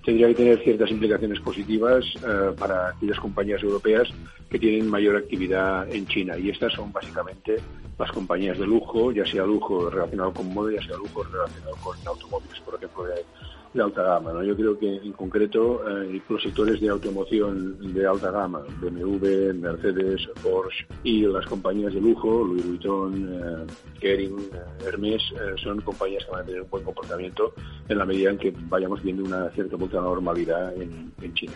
tendría 0.05 0.29
que 0.29 0.35
tener 0.35 0.63
ciertas 0.63 0.91
implicaciones 0.91 1.41
positivas 1.41 2.05
uh, 2.17 2.55
para 2.55 2.89
aquellas 2.89 3.19
compañías 3.19 3.63
europeas 3.63 4.09
que 4.51 4.59
tienen 4.59 4.89
mayor 4.89 5.17
actividad 5.17 5.91
en 5.93 6.07
China. 6.07 6.37
Y 6.37 6.51
estas 6.51 6.73
son 6.73 6.93
básicamente 6.93 7.57
las 7.99 8.11
compañías 8.13 8.59
de 8.59 8.67
lujo, 8.67 9.13
ya 9.13 9.25
sea 9.25 9.45
lujo 9.45 9.89
relacionado 9.89 10.33
con 10.33 10.53
moda, 10.53 10.73
ya 10.73 10.83
sea 10.87 10.97
lujo 10.97 11.23
relacionado 11.23 11.77
con 11.83 11.97
automóviles. 12.07 12.61
Por 12.61 12.75
ejemplo, 12.75 13.05
de 13.05 13.25
alta 13.81 14.03
gama. 14.03 14.33
¿no? 14.33 14.43
Yo 14.43 14.57
creo 14.57 14.79
que 14.79 14.97
en 14.97 15.13
concreto 15.13 15.83
eh, 15.89 16.21
los 16.29 16.43
sectores 16.43 16.81
de 16.81 16.89
automoción 16.89 17.95
de 17.95 18.07
alta 18.07 18.31
gama, 18.31 18.63
BMW, 18.81 19.55
Mercedes, 19.55 20.29
Porsche 20.43 20.87
y 21.03 21.23
las 21.23 21.47
compañías 21.47 21.95
de 21.95 22.01
lujo, 22.01 22.45
Louis 22.45 22.67
Vuitton, 22.67 23.29
eh, 23.33 23.73
Kering, 24.01 24.39
eh, 24.39 24.87
Hermes, 24.87 25.23
son 25.63 25.81
compañías 25.81 26.25
que 26.25 26.31
van 26.31 26.43
a 26.43 26.45
tener 26.45 26.63
un 26.63 26.71
buen 26.71 26.85
comportamiento 26.85 27.55
en 27.89 27.99
la 27.99 28.05
medida 28.05 28.31
en 28.31 28.39
que 28.39 28.53
vayamos 28.69 29.03
viendo 29.03 29.25
una 29.25 29.49
cierta 29.51 29.77
normalidad 29.77 30.75
en, 30.75 31.13
en 31.21 31.35
China. 31.35 31.55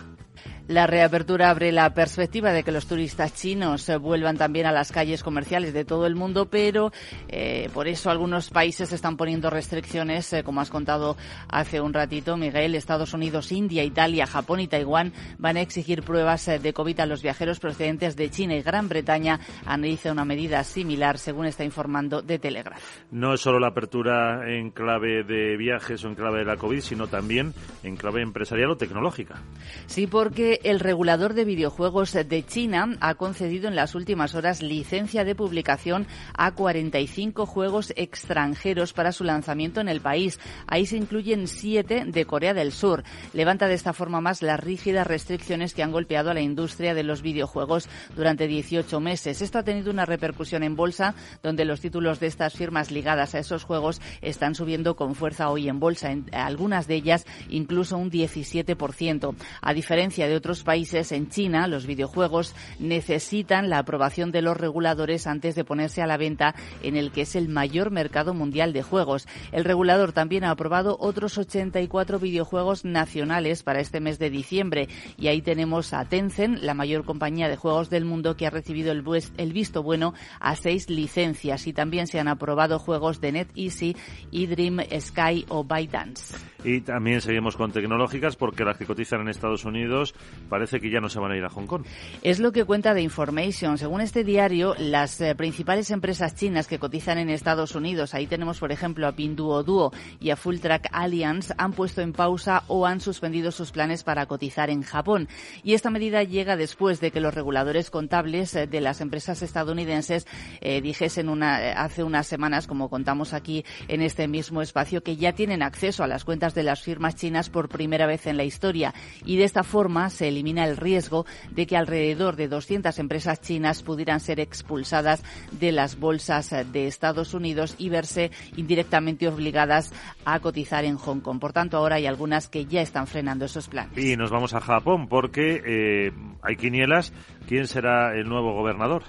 La 0.68 0.86
reapertura 0.86 1.50
abre 1.50 1.70
la 1.72 1.94
perspectiva 1.94 2.52
de 2.52 2.62
que 2.62 2.72
los 2.72 2.86
turistas 2.86 3.34
chinos 3.34 3.90
vuelvan 4.00 4.36
también 4.36 4.66
a 4.66 4.72
las 4.72 4.92
calles 4.92 5.22
comerciales 5.22 5.72
de 5.72 5.84
todo 5.84 6.06
el 6.06 6.14
mundo, 6.14 6.46
pero 6.46 6.92
eh, 7.28 7.70
por 7.72 7.88
eso 7.88 8.10
algunos 8.10 8.50
países 8.50 8.92
están 8.92 9.16
poniendo 9.16 9.50
restricciones, 9.50 10.32
eh, 10.32 10.42
como 10.42 10.60
has 10.60 10.70
contado 10.70 11.16
hace 11.48 11.80
un 11.80 11.92
ratito, 11.92 12.36
Miguel. 12.36 12.74
Estados 12.74 13.14
Unidos, 13.14 13.52
India, 13.52 13.84
Italia, 13.84 14.26
Japón 14.26 14.60
y 14.60 14.68
Taiwán 14.68 15.12
van 15.38 15.56
a 15.56 15.60
exigir 15.60 16.02
pruebas 16.02 16.48
eh, 16.48 16.58
de 16.58 16.72
COVID 16.72 17.00
a 17.00 17.06
los 17.06 17.22
viajeros 17.22 17.60
procedentes 17.60 18.16
de 18.16 18.30
China 18.30 18.54
y 18.54 18.62
Gran 18.62 18.88
Bretaña 18.88 19.40
analiza 19.64 20.12
una 20.12 20.24
medida 20.24 20.62
similar, 20.64 21.18
según 21.18 21.46
está 21.46 21.64
informando 21.64 22.22
de 22.22 22.38
Telegraph. 22.38 22.82
No 23.10 23.34
es 23.34 23.40
solo 23.40 23.58
la 23.58 23.68
apertura 23.68 24.50
en 24.50 24.70
clave 24.70 25.24
de 25.24 25.56
viajes 25.56 26.04
o 26.04 26.08
en 26.08 26.14
clave 26.14 26.40
de 26.40 26.44
la 26.44 26.56
COVID, 26.56 26.80
sino 26.80 27.06
también 27.06 27.54
en 27.82 27.96
clave 27.96 28.22
empresarial 28.22 28.70
o 28.70 28.76
tecnológica. 28.76 29.42
Sí, 29.86 30.06
porque 30.26 30.58
el 30.64 30.80
regulador 30.80 31.34
de 31.34 31.44
videojuegos 31.44 32.12
de 32.12 32.44
China 32.44 32.96
ha 32.98 33.14
concedido 33.14 33.68
en 33.68 33.76
las 33.76 33.94
últimas 33.94 34.34
horas 34.34 34.60
licencia 34.60 35.22
de 35.22 35.36
publicación 35.36 36.08
a 36.36 36.50
45 36.50 37.46
juegos 37.46 37.92
extranjeros 37.94 38.92
para 38.92 39.12
su 39.12 39.22
lanzamiento 39.22 39.80
en 39.80 39.88
el 39.88 40.00
país. 40.00 40.40
Ahí 40.66 40.84
se 40.84 40.96
incluyen 40.96 41.46
siete 41.46 42.02
de 42.04 42.24
Corea 42.24 42.54
del 42.54 42.72
Sur. 42.72 43.04
Levanta 43.34 43.68
de 43.68 43.74
esta 43.74 43.92
forma 43.92 44.20
más 44.20 44.42
las 44.42 44.58
rígidas 44.58 45.06
restricciones 45.06 45.74
que 45.74 45.84
han 45.84 45.92
golpeado 45.92 46.32
a 46.32 46.34
la 46.34 46.40
industria 46.40 46.92
de 46.92 47.04
los 47.04 47.22
videojuegos 47.22 47.88
durante 48.16 48.48
18 48.48 48.98
meses. 48.98 49.42
Esto 49.42 49.60
ha 49.60 49.62
tenido 49.62 49.92
una 49.92 50.06
repercusión 50.06 50.64
en 50.64 50.74
bolsa, 50.74 51.14
donde 51.44 51.64
los 51.64 51.80
títulos 51.80 52.18
de 52.18 52.26
estas 52.26 52.54
firmas 52.54 52.90
ligadas 52.90 53.36
a 53.36 53.38
esos 53.38 53.62
juegos 53.62 54.00
están 54.22 54.56
subiendo 54.56 54.96
con 54.96 55.14
fuerza 55.14 55.50
hoy 55.50 55.68
en 55.68 55.78
bolsa, 55.78 56.10
en 56.10 56.26
algunas 56.32 56.88
de 56.88 56.96
ellas 56.96 57.26
incluso 57.48 57.96
un 57.96 58.10
17%. 58.10 59.36
A 59.60 59.72
diferencia 59.72 60.15
de 60.24 60.36
otros 60.36 60.62
países, 60.62 61.12
en 61.12 61.28
China, 61.28 61.68
los 61.68 61.86
videojuegos 61.86 62.54
necesitan 62.78 63.68
la 63.68 63.78
aprobación 63.78 64.32
de 64.32 64.40
los 64.40 64.56
reguladores 64.56 65.26
antes 65.26 65.54
de 65.54 65.64
ponerse 65.64 66.00
a 66.00 66.06
la 66.06 66.16
venta 66.16 66.54
en 66.82 66.96
el 66.96 67.12
que 67.12 67.22
es 67.22 67.36
el 67.36 67.48
mayor 67.48 67.90
mercado 67.90 68.32
mundial 68.32 68.72
de 68.72 68.82
juegos. 68.82 69.28
El 69.52 69.64
regulador 69.64 70.12
también 70.12 70.44
ha 70.44 70.50
aprobado 70.50 70.96
otros 70.98 71.36
84 71.36 72.18
videojuegos 72.18 72.84
nacionales 72.84 73.62
para 73.62 73.80
este 73.80 74.00
mes 74.00 74.18
de 74.18 74.30
diciembre 74.30 74.88
y 75.18 75.28
ahí 75.28 75.42
tenemos 75.42 75.92
a 75.92 76.06
Tencent, 76.06 76.62
la 76.62 76.74
mayor 76.74 77.04
compañía 77.04 77.48
de 77.48 77.56
juegos 77.56 77.90
del 77.90 78.04
mundo 78.04 78.36
que 78.36 78.46
ha 78.46 78.50
recibido 78.50 78.92
el, 78.92 79.04
el 79.36 79.52
visto 79.52 79.82
bueno 79.82 80.14
a 80.40 80.56
seis 80.56 80.88
licencias 80.88 81.66
y 81.66 81.72
también 81.72 82.06
se 82.06 82.18
han 82.18 82.28
aprobado 82.28 82.78
juegos 82.78 83.20
de 83.20 83.32
NetEasy 83.32 83.96
y 84.30 84.46
Dream 84.46 84.80
Sky 84.98 85.44
o 85.48 85.64
ByteDance. 85.64 86.36
Y 86.64 86.80
también 86.80 87.20
seguimos 87.20 87.56
con 87.56 87.70
tecnológicas 87.70 88.36
porque 88.36 88.64
las 88.64 88.76
que 88.76 88.86
cotizan 88.86 89.20
en 89.20 89.28
Estados 89.28 89.64
Unidos 89.64 90.05
parece 90.48 90.80
que 90.80 90.90
ya 90.90 91.00
no 91.00 91.08
se 91.08 91.18
van 91.18 91.32
a 91.32 91.36
ir 91.36 91.44
a 91.44 91.50
Hong 91.50 91.66
Kong. 91.66 91.84
Es 92.22 92.38
lo 92.38 92.52
que 92.52 92.64
cuenta 92.64 92.94
The 92.94 93.02
Information. 93.02 93.78
Según 93.78 94.00
este 94.00 94.24
diario, 94.24 94.74
las 94.78 95.20
eh, 95.20 95.34
principales 95.34 95.90
empresas 95.90 96.34
chinas 96.34 96.66
que 96.66 96.78
cotizan 96.78 97.18
en 97.18 97.30
Estados 97.30 97.74
Unidos, 97.74 98.14
ahí 98.14 98.26
tenemos 98.26 98.58
por 98.58 98.72
ejemplo 98.72 99.06
a 99.06 99.12
Pinduoduo 99.12 99.92
y 100.20 100.30
a 100.30 100.36
Full 100.36 100.58
Track 100.58 100.88
Alliance, 100.92 101.54
han 101.58 101.72
puesto 101.72 102.00
en 102.00 102.12
pausa 102.12 102.64
o 102.68 102.86
han 102.86 103.00
suspendido 103.00 103.50
sus 103.50 103.72
planes 103.72 104.04
para 104.04 104.26
cotizar 104.26 104.70
en 104.70 104.82
Japón. 104.82 105.28
Y 105.62 105.74
esta 105.74 105.90
medida 105.90 106.22
llega 106.22 106.56
después 106.56 107.00
de 107.00 107.10
que 107.10 107.20
los 107.20 107.34
reguladores 107.34 107.90
contables 107.90 108.54
eh, 108.54 108.66
de 108.66 108.80
las 108.80 109.00
empresas 109.00 109.42
estadounidenses 109.42 110.26
eh, 110.60 110.80
dijesen 110.80 111.28
una, 111.28 111.72
hace 111.72 112.02
unas 112.02 112.26
semanas, 112.26 112.66
como 112.66 112.88
contamos 112.88 113.32
aquí 113.32 113.64
en 113.88 114.02
este 114.02 114.28
mismo 114.28 114.62
espacio, 114.62 115.02
que 115.02 115.16
ya 115.16 115.32
tienen 115.32 115.62
acceso 115.62 116.04
a 116.04 116.06
las 116.06 116.24
cuentas 116.24 116.54
de 116.54 116.62
las 116.62 116.82
firmas 116.82 117.16
chinas 117.16 117.50
por 117.50 117.68
primera 117.68 118.06
vez 118.06 118.26
en 118.26 118.36
la 118.36 118.44
historia 118.44 118.94
y 119.24 119.36
de 119.36 119.44
esta 119.44 119.62
forma 119.62 119.95
se 120.10 120.28
elimina 120.28 120.64
el 120.64 120.76
riesgo 120.76 121.26
de 121.50 121.66
que 121.66 121.76
alrededor 121.76 122.36
de 122.36 122.48
200 122.48 122.98
empresas 122.98 123.40
chinas 123.40 123.82
pudieran 123.82 124.20
ser 124.20 124.40
expulsadas 124.40 125.22
de 125.52 125.72
las 125.72 125.98
bolsas 125.98 126.54
de 126.72 126.86
Estados 126.86 127.34
Unidos 127.34 127.74
y 127.78 127.88
verse 127.88 128.30
indirectamente 128.56 129.28
obligadas 129.28 129.92
a 130.24 130.38
cotizar 130.40 130.84
en 130.84 130.96
Hong 130.96 131.20
Kong. 131.20 131.40
Por 131.40 131.52
tanto, 131.52 131.76
ahora 131.76 131.96
hay 131.96 132.06
algunas 132.06 132.48
que 132.48 132.66
ya 132.66 132.82
están 132.82 133.06
frenando 133.06 133.44
esos 133.44 133.68
planes. 133.68 133.96
Y 133.96 134.16
nos 134.16 134.30
vamos 134.30 134.54
a 134.54 134.60
Japón 134.60 135.08
porque 135.08 135.62
eh, 135.64 136.12
hay 136.42 136.56
quinielas. 136.56 137.12
¿Quién 137.48 137.66
será 137.66 138.14
el 138.16 138.28
nuevo 138.28 138.52
gobernador? 138.52 139.02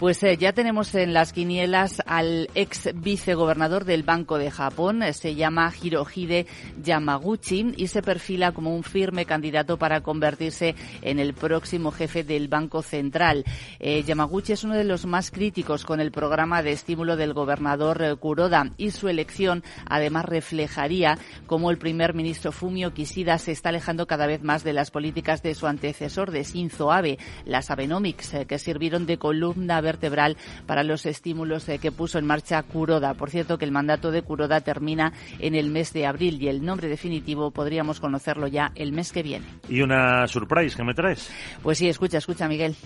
Pues 0.00 0.22
eh, 0.22 0.38
ya 0.38 0.54
tenemos 0.54 0.94
en 0.94 1.12
las 1.12 1.34
quinielas 1.34 2.00
al 2.06 2.48
ex 2.54 2.88
vicegobernador 2.94 3.84
del 3.84 4.02
Banco 4.02 4.38
de 4.38 4.50
Japón, 4.50 5.02
eh, 5.02 5.12
se 5.12 5.34
llama 5.34 5.70
Hirohide 5.82 6.46
Yamaguchi 6.82 7.74
y 7.76 7.88
se 7.88 8.00
perfila 8.00 8.52
como 8.52 8.74
un 8.74 8.82
firme 8.82 9.26
candidato 9.26 9.76
para 9.76 10.00
convertirse 10.00 10.74
en 11.02 11.18
el 11.18 11.34
próximo 11.34 11.90
jefe 11.90 12.24
del 12.24 12.48
Banco 12.48 12.80
Central. 12.80 13.44
Eh, 13.78 14.02
Yamaguchi 14.02 14.54
es 14.54 14.64
uno 14.64 14.74
de 14.74 14.84
los 14.84 15.04
más 15.04 15.30
críticos 15.30 15.84
con 15.84 16.00
el 16.00 16.12
programa 16.12 16.62
de 16.62 16.72
estímulo 16.72 17.18
del 17.18 17.34
gobernador 17.34 18.18
Kuroda 18.18 18.70
y 18.78 18.92
su 18.92 19.06
elección 19.06 19.62
además 19.84 20.24
reflejaría 20.24 21.18
cómo 21.46 21.70
el 21.70 21.76
primer 21.76 22.14
ministro 22.14 22.52
Fumio 22.52 22.94
Kishida 22.94 23.36
se 23.36 23.52
está 23.52 23.68
alejando 23.68 24.06
cada 24.06 24.26
vez 24.26 24.42
más 24.42 24.64
de 24.64 24.72
las 24.72 24.90
políticas 24.90 25.42
de 25.42 25.54
su 25.54 25.66
antecesor 25.66 26.30
de 26.30 26.44
Shinzo 26.44 26.90
Abe, 26.90 27.18
las 27.44 27.70
Abenomics, 27.70 28.34
que 28.48 28.58
sirvieron 28.58 29.04
de 29.04 29.18
columna 29.18 29.82
vertebral 29.90 30.36
para 30.66 30.84
los 30.84 31.04
estímulos 31.06 31.68
eh, 31.68 31.78
que 31.78 31.90
puso 31.90 32.18
en 32.18 32.26
marcha 32.26 32.62
Kuroda. 32.62 33.14
Por 33.14 33.30
cierto, 33.30 33.58
que 33.58 33.64
el 33.64 33.72
mandato 33.72 34.10
de 34.10 34.22
Kuroda 34.22 34.60
termina 34.60 35.12
en 35.38 35.54
el 35.54 35.68
mes 35.68 35.92
de 35.92 36.06
abril 36.06 36.40
y 36.40 36.48
el 36.48 36.64
nombre 36.64 36.88
definitivo 36.88 37.50
podríamos 37.50 37.98
conocerlo 37.98 38.46
ya 38.46 38.72
el 38.74 38.92
mes 38.92 39.12
que 39.12 39.22
viene. 39.22 39.46
¿Y 39.68 39.82
una 39.82 40.26
surprise 40.28 40.76
que 40.76 40.84
me 40.84 40.94
traes? 40.94 41.30
Pues 41.62 41.78
sí, 41.78 41.88
escucha, 41.88 42.18
escucha, 42.18 42.46
Miguel. 42.46 42.76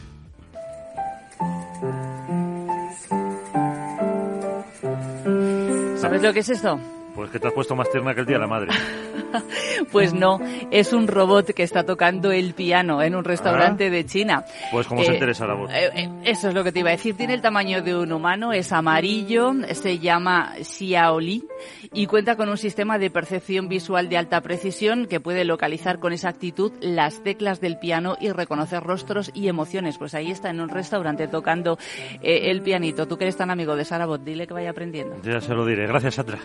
¿Sabes 5.97 6.23
lo 6.23 6.33
que 6.33 6.40
es 6.40 6.49
esto? 6.49 6.79
Pues 7.14 7.31
que 7.31 7.38
te 7.38 7.46
has 7.46 7.55
puesto 7.55 7.77
más 7.77 7.90
tierna 7.90 8.12
que 8.12 8.20
el 8.20 8.27
día 8.27 8.37
de 8.37 8.40
la 8.40 8.48
madre. 8.48 8.68
pues 9.92 10.12
no, 10.12 10.40
es 10.70 10.92
un 10.92 11.07
robot 11.07 11.53
que 11.53 11.62
está 11.62 11.85
tocando 11.85 12.33
el 12.33 12.55
piano 12.55 13.03
en 13.03 13.14
un 13.14 13.22
restaurante 13.22 13.87
ah. 13.87 13.90
de 13.90 14.05
China. 14.05 14.44
Pues 14.72 14.87
cómo 14.87 15.05
se 15.05 15.12
eh, 15.12 15.14
interesa 15.14 15.46
la 15.46 15.55
voz. 15.55 15.70
Eh, 15.72 15.90
eh, 15.94 16.11
eso 16.24 16.48
es 16.48 16.55
lo 16.55 16.64
que 16.64 16.72
te 16.72 16.81
iba 16.81 16.88
a 16.88 16.92
decir. 16.92 17.16
Tiene 17.16 17.35
el 17.35 17.40
tamaño 17.40 17.83
de 17.83 17.96
un 17.96 18.11
humano, 18.11 18.53
es 18.53 18.72
amarillo, 18.72 19.53
se 19.72 20.00
llama 20.00 20.55
Xiaoli 20.61 21.44
y 21.92 22.07
cuenta 22.07 22.37
con 22.37 22.48
un 22.48 22.59
sistema 22.59 22.98
de 22.98 23.11
percepción 23.11 23.68
visual 23.68 24.09
de 24.09 24.16
alta 24.16 24.40
precisión 24.40 25.07
que 25.07 25.20
puede 25.20 25.44
localizar 25.44 26.00
con 26.00 26.12
exactitud 26.12 26.72
las 26.81 27.22
teclas 27.22 27.61
del 27.61 27.79
piano 27.79 28.16
y 28.20 28.31
reconocer 28.31 28.83
rostros 28.83 29.31
y 29.35 29.46
emociones. 29.46 29.98
Pues 29.98 30.14
ahí 30.14 30.33
está 30.33 30.50
en 30.50 30.61
un 30.61 30.68
restaurante 30.68 31.29
tocando 31.29 31.79
el 32.22 32.61
pianito. 32.62 33.07
Tú 33.07 33.16
que 33.16 33.24
eres 33.24 33.37
tan 33.37 33.50
amigo 33.50 33.77
de 33.77 33.85
Sarabot, 33.85 34.22
dile 34.22 34.48
que 34.48 34.55
vaya 34.55 34.70
aprendiendo. 34.70 35.16
Ya 35.22 35.40
se 35.40 35.55
lo 35.55 35.64
diré. 35.64 35.87
Gracias, 35.87 36.16
Sandra. 36.16 36.38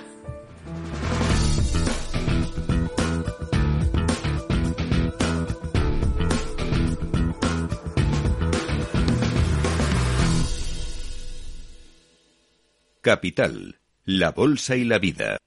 Capital, 13.10 13.80
la 14.06 14.30
Bolsa 14.30 14.76
y 14.76 14.84
la 14.84 15.00
Vida. 15.00 15.38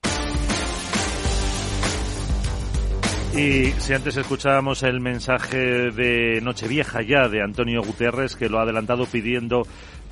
Y 3.37 3.71
si 3.79 3.93
antes 3.93 4.17
escuchábamos 4.17 4.83
el 4.83 4.99
mensaje 4.99 5.93
de 5.93 6.41
Nochevieja 6.43 7.03
ya 7.03 7.29
de 7.29 7.41
Antonio 7.41 7.81
Guterres, 7.85 8.35
que 8.35 8.49
lo 8.49 8.59
ha 8.59 8.63
adelantado 8.63 9.07
pidiendo 9.07 9.63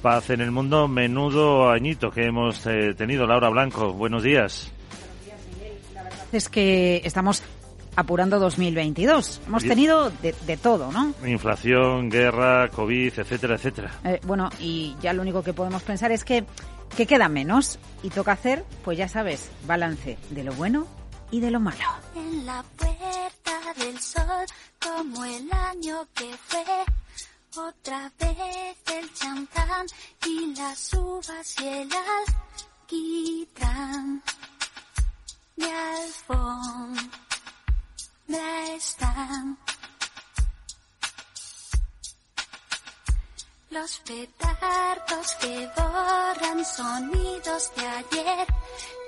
paz 0.00 0.30
en 0.30 0.42
el 0.42 0.52
mundo, 0.52 0.86
menudo 0.86 1.68
añito 1.70 2.12
que 2.12 2.26
hemos 2.26 2.64
eh, 2.66 2.94
tenido. 2.96 3.26
Laura 3.26 3.48
Blanco, 3.48 3.94
buenos 3.94 4.22
días. 4.22 4.70
Es 6.30 6.48
que 6.48 7.00
estamos 7.02 7.42
apurando 7.96 8.38
2022. 8.38 9.40
Hemos 9.48 9.64
tenido 9.64 10.12
de, 10.22 10.56
todo, 10.56 10.92
¿no? 10.92 11.12
Inflación, 11.26 12.10
guerra, 12.10 12.68
COVID, 12.68 13.18
etcétera, 13.18 13.56
etcétera. 13.56 13.90
Eh, 14.04 14.20
bueno, 14.24 14.50
y 14.60 14.94
ya 15.02 15.12
lo 15.12 15.22
único 15.22 15.42
que 15.42 15.52
podemos 15.52 15.82
pensar 15.82 16.12
es 16.12 16.24
que 16.24 16.44
que 16.96 17.06
queda 17.06 17.28
menos 17.28 17.78
y 18.02 18.10
toca 18.10 18.32
hacer, 18.32 18.64
pues 18.84 18.98
ya 18.98 19.08
sabes, 19.08 19.50
balance 19.66 20.18
de 20.30 20.44
lo 20.44 20.52
bueno 20.52 20.86
y 21.30 21.40
de 21.40 21.50
lo 21.50 21.60
malo. 21.60 21.84
En 22.14 22.46
la 22.46 22.62
puerta 22.76 23.74
del 23.76 24.00
sol, 24.00 24.46
como 24.80 25.24
el 25.24 25.52
año 25.52 26.06
que 26.14 26.30
fue, 26.36 26.64
otra 27.56 28.12
vez 28.18 28.76
el 28.94 29.12
champán 29.14 29.86
y 30.26 30.54
las 30.54 30.94
uvas 30.94 31.60
y 31.60 31.68
el 31.68 31.88
alquitrán 32.88 34.22
alfombra 35.68 37.10
están. 38.76 39.58
Los 43.70 43.98
petardos 44.00 45.34
que 45.40 45.70
borran 45.76 46.64
sonidos 46.64 47.72
de 47.76 47.86
ayer 47.86 48.46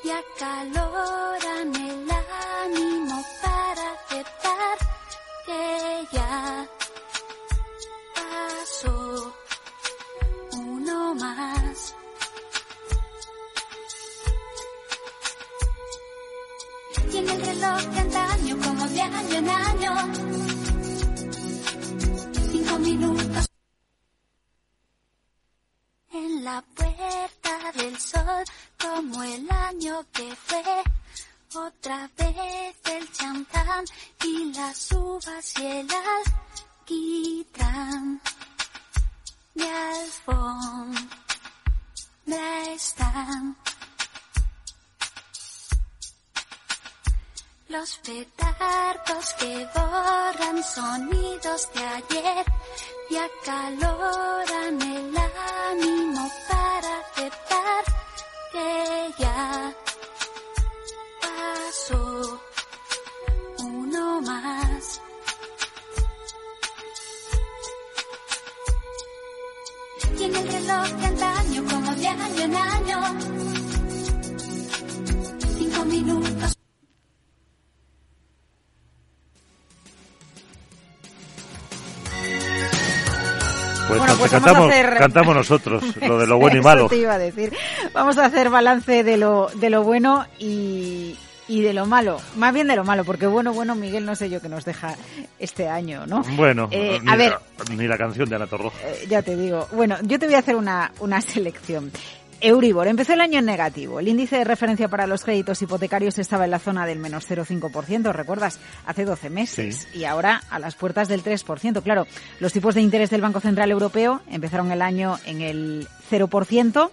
y 0.04 0.10
acaloran 0.10 1.74
el 1.74 2.08
ánimo 2.64 3.24
para 3.42 3.92
aceptar 3.92 4.78
que 5.46 6.08
ya 6.12 6.68
pasó 8.14 9.34
uno 10.52 11.14
más. 11.16 11.94
Y 17.12 17.16
en 17.16 17.28
el 17.28 17.46
reloj 17.46 17.82
de 17.82 18.00
antaño, 18.00 18.56
como 18.64 18.86
de 18.86 19.00
año 19.00 19.38
en 19.38 19.48
año, 19.50 20.31
como 28.94 29.22
el 29.22 29.50
año 29.50 30.04
que 30.12 30.36
fue, 30.36 30.62
otra 31.54 32.10
vez 32.18 32.76
el 32.84 33.12
champán 33.12 33.84
y 34.24 34.52
las 34.52 34.92
uvas 34.92 35.58
y 35.58 35.66
el 35.66 35.88
alquitrán. 36.84 38.20
Mi 39.54 39.64
alfombra 39.64 41.02
están. 42.74 43.56
Los 47.68 47.96
petardos 47.96 49.34
que 49.38 49.68
borran 49.74 50.62
sonidos 50.62 51.68
de 51.72 51.84
ayer 51.84 52.44
y 53.08 53.16
acaloran 53.16 54.82
el 54.82 55.16
ánimo 55.16 56.30
para 56.48 56.98
aceptar 57.00 57.91
que 58.52 59.14
ya 59.18 59.74
pasó 61.22 62.40
uno 63.58 64.20
más. 64.22 65.00
Y 70.18 70.24
en 70.24 70.36
el 70.36 70.48
reloj 70.52 70.88
de 70.88 71.64
como 71.64 71.94
de 71.94 72.08
año 72.08 72.42
en 72.44 72.56
año, 72.56 73.00
cinco 75.58 75.84
minutos. 75.86 76.61
Pues, 84.28 84.42
cantamos, 84.42 84.70
hacer- 84.70 84.96
cantamos 84.98 85.34
nosotros, 85.36 85.84
lo 86.00 86.18
de 86.18 86.26
lo 86.26 86.38
bueno 86.38 86.58
y 86.58 86.62
malo. 86.62 86.88
te 86.88 86.96
iba 86.96 87.14
a 87.14 87.18
decir. 87.18 87.52
Vamos 87.92 88.18
a 88.18 88.26
hacer 88.26 88.50
balance 88.50 89.04
de 89.04 89.16
lo, 89.16 89.48
de 89.54 89.70
lo 89.70 89.82
bueno 89.82 90.26
y, 90.38 91.16
y 91.48 91.60
de 91.62 91.72
lo 91.72 91.86
malo. 91.86 92.18
Más 92.36 92.52
bien 92.54 92.68
de 92.68 92.76
lo 92.76 92.84
malo, 92.84 93.04
porque 93.04 93.26
bueno, 93.26 93.52
bueno, 93.52 93.74
Miguel, 93.74 94.04
no 94.06 94.14
sé 94.14 94.30
yo 94.30 94.40
qué 94.40 94.48
nos 94.48 94.64
deja 94.64 94.94
este 95.38 95.68
año, 95.68 96.06
¿no? 96.06 96.22
Bueno, 96.36 96.68
Eh, 96.70 96.98
ni, 97.02 97.10
a 97.10 97.16
ver, 97.16 97.30
la, 97.68 97.74
ni 97.76 97.86
la 97.86 97.98
canción 97.98 98.28
de 98.28 98.36
Ana 98.36 98.46
Torroja. 98.46 98.76
eh, 98.84 99.06
ya 99.08 99.22
te 99.22 99.36
digo. 99.36 99.68
Bueno, 99.72 99.96
yo 100.02 100.18
te 100.18 100.26
voy 100.26 100.34
a 100.34 100.38
hacer 100.38 100.56
una, 100.56 100.92
una 101.00 101.20
selección. 101.20 101.90
Euribor 102.42 102.88
empezó 102.88 103.12
el 103.12 103.20
año 103.20 103.38
en 103.38 103.44
negativo. 103.44 104.00
El 104.00 104.08
índice 104.08 104.36
de 104.36 104.44
referencia 104.44 104.88
para 104.88 105.06
los 105.06 105.22
créditos 105.22 105.62
hipotecarios 105.62 106.18
estaba 106.18 106.44
en 106.44 106.50
la 106.50 106.58
zona 106.58 106.86
del 106.86 106.98
menos 106.98 107.30
0,5%, 107.30 108.12
¿recuerdas? 108.12 108.58
Hace 108.84 109.04
12 109.04 109.30
meses. 109.30 109.86
Y 109.94 110.04
ahora 110.04 110.42
a 110.50 110.58
las 110.58 110.74
puertas 110.74 111.06
del 111.06 111.22
3%. 111.22 111.82
Claro, 111.82 112.06
los 112.40 112.52
tipos 112.52 112.74
de 112.74 112.82
interés 112.82 113.10
del 113.10 113.20
Banco 113.20 113.38
Central 113.38 113.70
Europeo 113.70 114.22
empezaron 114.28 114.72
el 114.72 114.82
año 114.82 115.18
en 115.24 115.40
el 115.40 115.86
0% 116.10 116.90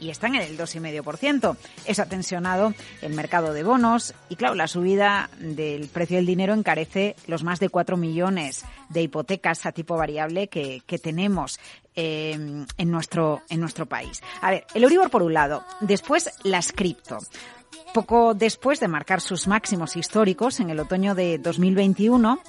y 0.00 0.10
están 0.10 0.34
en 0.34 0.42
el 0.42 0.58
2,5%. 0.58 1.56
Eso 1.86 2.02
ha 2.02 2.06
tensionado 2.06 2.74
el 3.02 3.14
mercado 3.14 3.52
de 3.52 3.62
bonos 3.62 4.14
y, 4.28 4.36
claro, 4.36 4.54
la 4.54 4.66
subida 4.66 5.30
del 5.38 5.88
precio 5.88 6.16
del 6.16 6.26
dinero 6.26 6.54
encarece 6.54 7.16
los 7.26 7.44
más 7.44 7.60
de 7.60 7.68
4 7.68 7.96
millones 7.96 8.64
de 8.88 9.02
hipotecas 9.02 9.66
a 9.66 9.72
tipo 9.72 9.96
variable 9.96 10.48
que, 10.48 10.82
que 10.86 10.98
tenemos 10.98 11.60
eh, 11.96 12.32
en, 12.78 12.90
nuestro, 12.90 13.42
en 13.48 13.60
nuestro 13.60 13.86
país. 13.86 14.22
A 14.40 14.50
ver, 14.50 14.66
el 14.74 14.84
Euribor 14.84 15.10
por 15.10 15.22
un 15.22 15.34
lado, 15.34 15.64
después 15.80 16.30
las 16.44 16.72
cripto. 16.72 17.18
Poco 17.92 18.34
después 18.34 18.78
de 18.80 18.88
marcar 18.88 19.20
sus 19.20 19.48
máximos 19.48 19.96
históricos 19.96 20.60
en 20.60 20.70
el 20.70 20.78
otoño 20.78 21.14
de 21.14 21.38
2021, 21.38 22.40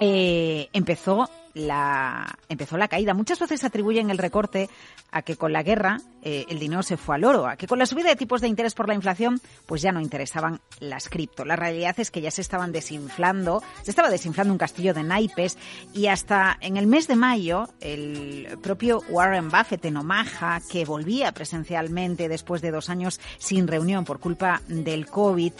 eh, 0.00 0.68
empezó 0.72 1.28
la 1.58 2.38
empezó 2.48 2.78
la 2.78 2.88
caída. 2.88 3.14
Muchas 3.14 3.38
veces 3.38 3.64
atribuyen 3.64 4.10
el 4.10 4.18
recorte 4.18 4.70
a 5.10 5.22
que 5.22 5.36
con 5.36 5.52
la 5.52 5.62
guerra 5.62 6.00
eh, 6.22 6.46
el 6.48 6.58
dinero 6.58 6.82
se 6.82 6.96
fue 6.96 7.16
al 7.16 7.24
oro, 7.24 7.46
a 7.46 7.56
que 7.56 7.66
con 7.66 7.78
la 7.78 7.86
subida 7.86 8.08
de 8.08 8.16
tipos 8.16 8.40
de 8.40 8.48
interés 8.48 8.74
por 8.74 8.88
la 8.88 8.94
inflación 8.94 9.40
pues 9.66 9.82
ya 9.82 9.92
no 9.92 10.00
interesaban 10.00 10.60
las 10.80 11.08
cripto. 11.08 11.44
La 11.44 11.56
realidad 11.56 11.98
es 11.98 12.10
que 12.10 12.20
ya 12.20 12.30
se 12.30 12.40
estaban 12.40 12.72
desinflando, 12.72 13.62
se 13.82 13.90
estaba 13.90 14.10
desinflando 14.10 14.52
un 14.52 14.58
castillo 14.58 14.94
de 14.94 15.02
naipes 15.02 15.58
y 15.92 16.06
hasta 16.06 16.56
en 16.60 16.76
el 16.76 16.86
mes 16.86 17.08
de 17.08 17.16
mayo 17.16 17.68
el 17.80 18.58
propio 18.62 19.02
Warren 19.08 19.48
Buffett 19.48 19.84
en 19.84 19.96
Omaha, 19.96 20.60
que 20.70 20.84
volvía 20.84 21.32
presencialmente 21.32 22.28
después 22.28 22.62
de 22.62 22.70
dos 22.70 22.88
años 22.88 23.20
sin 23.38 23.66
reunión 23.66 24.04
por 24.04 24.20
culpa 24.20 24.62
del 24.68 25.06
COVID, 25.06 25.52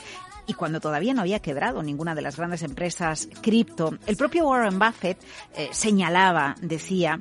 y 0.48 0.54
cuando 0.54 0.80
todavía 0.80 1.14
no 1.14 1.20
había 1.20 1.38
quebrado 1.38 1.82
ninguna 1.84 2.16
de 2.16 2.22
las 2.22 2.37
grandes 2.37 2.62
empresas 2.62 3.28
cripto, 3.42 3.94
el 4.06 4.16
propio 4.16 4.48
Warren 4.48 4.78
Buffett 4.80 5.18
eh, 5.54 5.68
señalaba, 5.70 6.56
decía, 6.61 7.20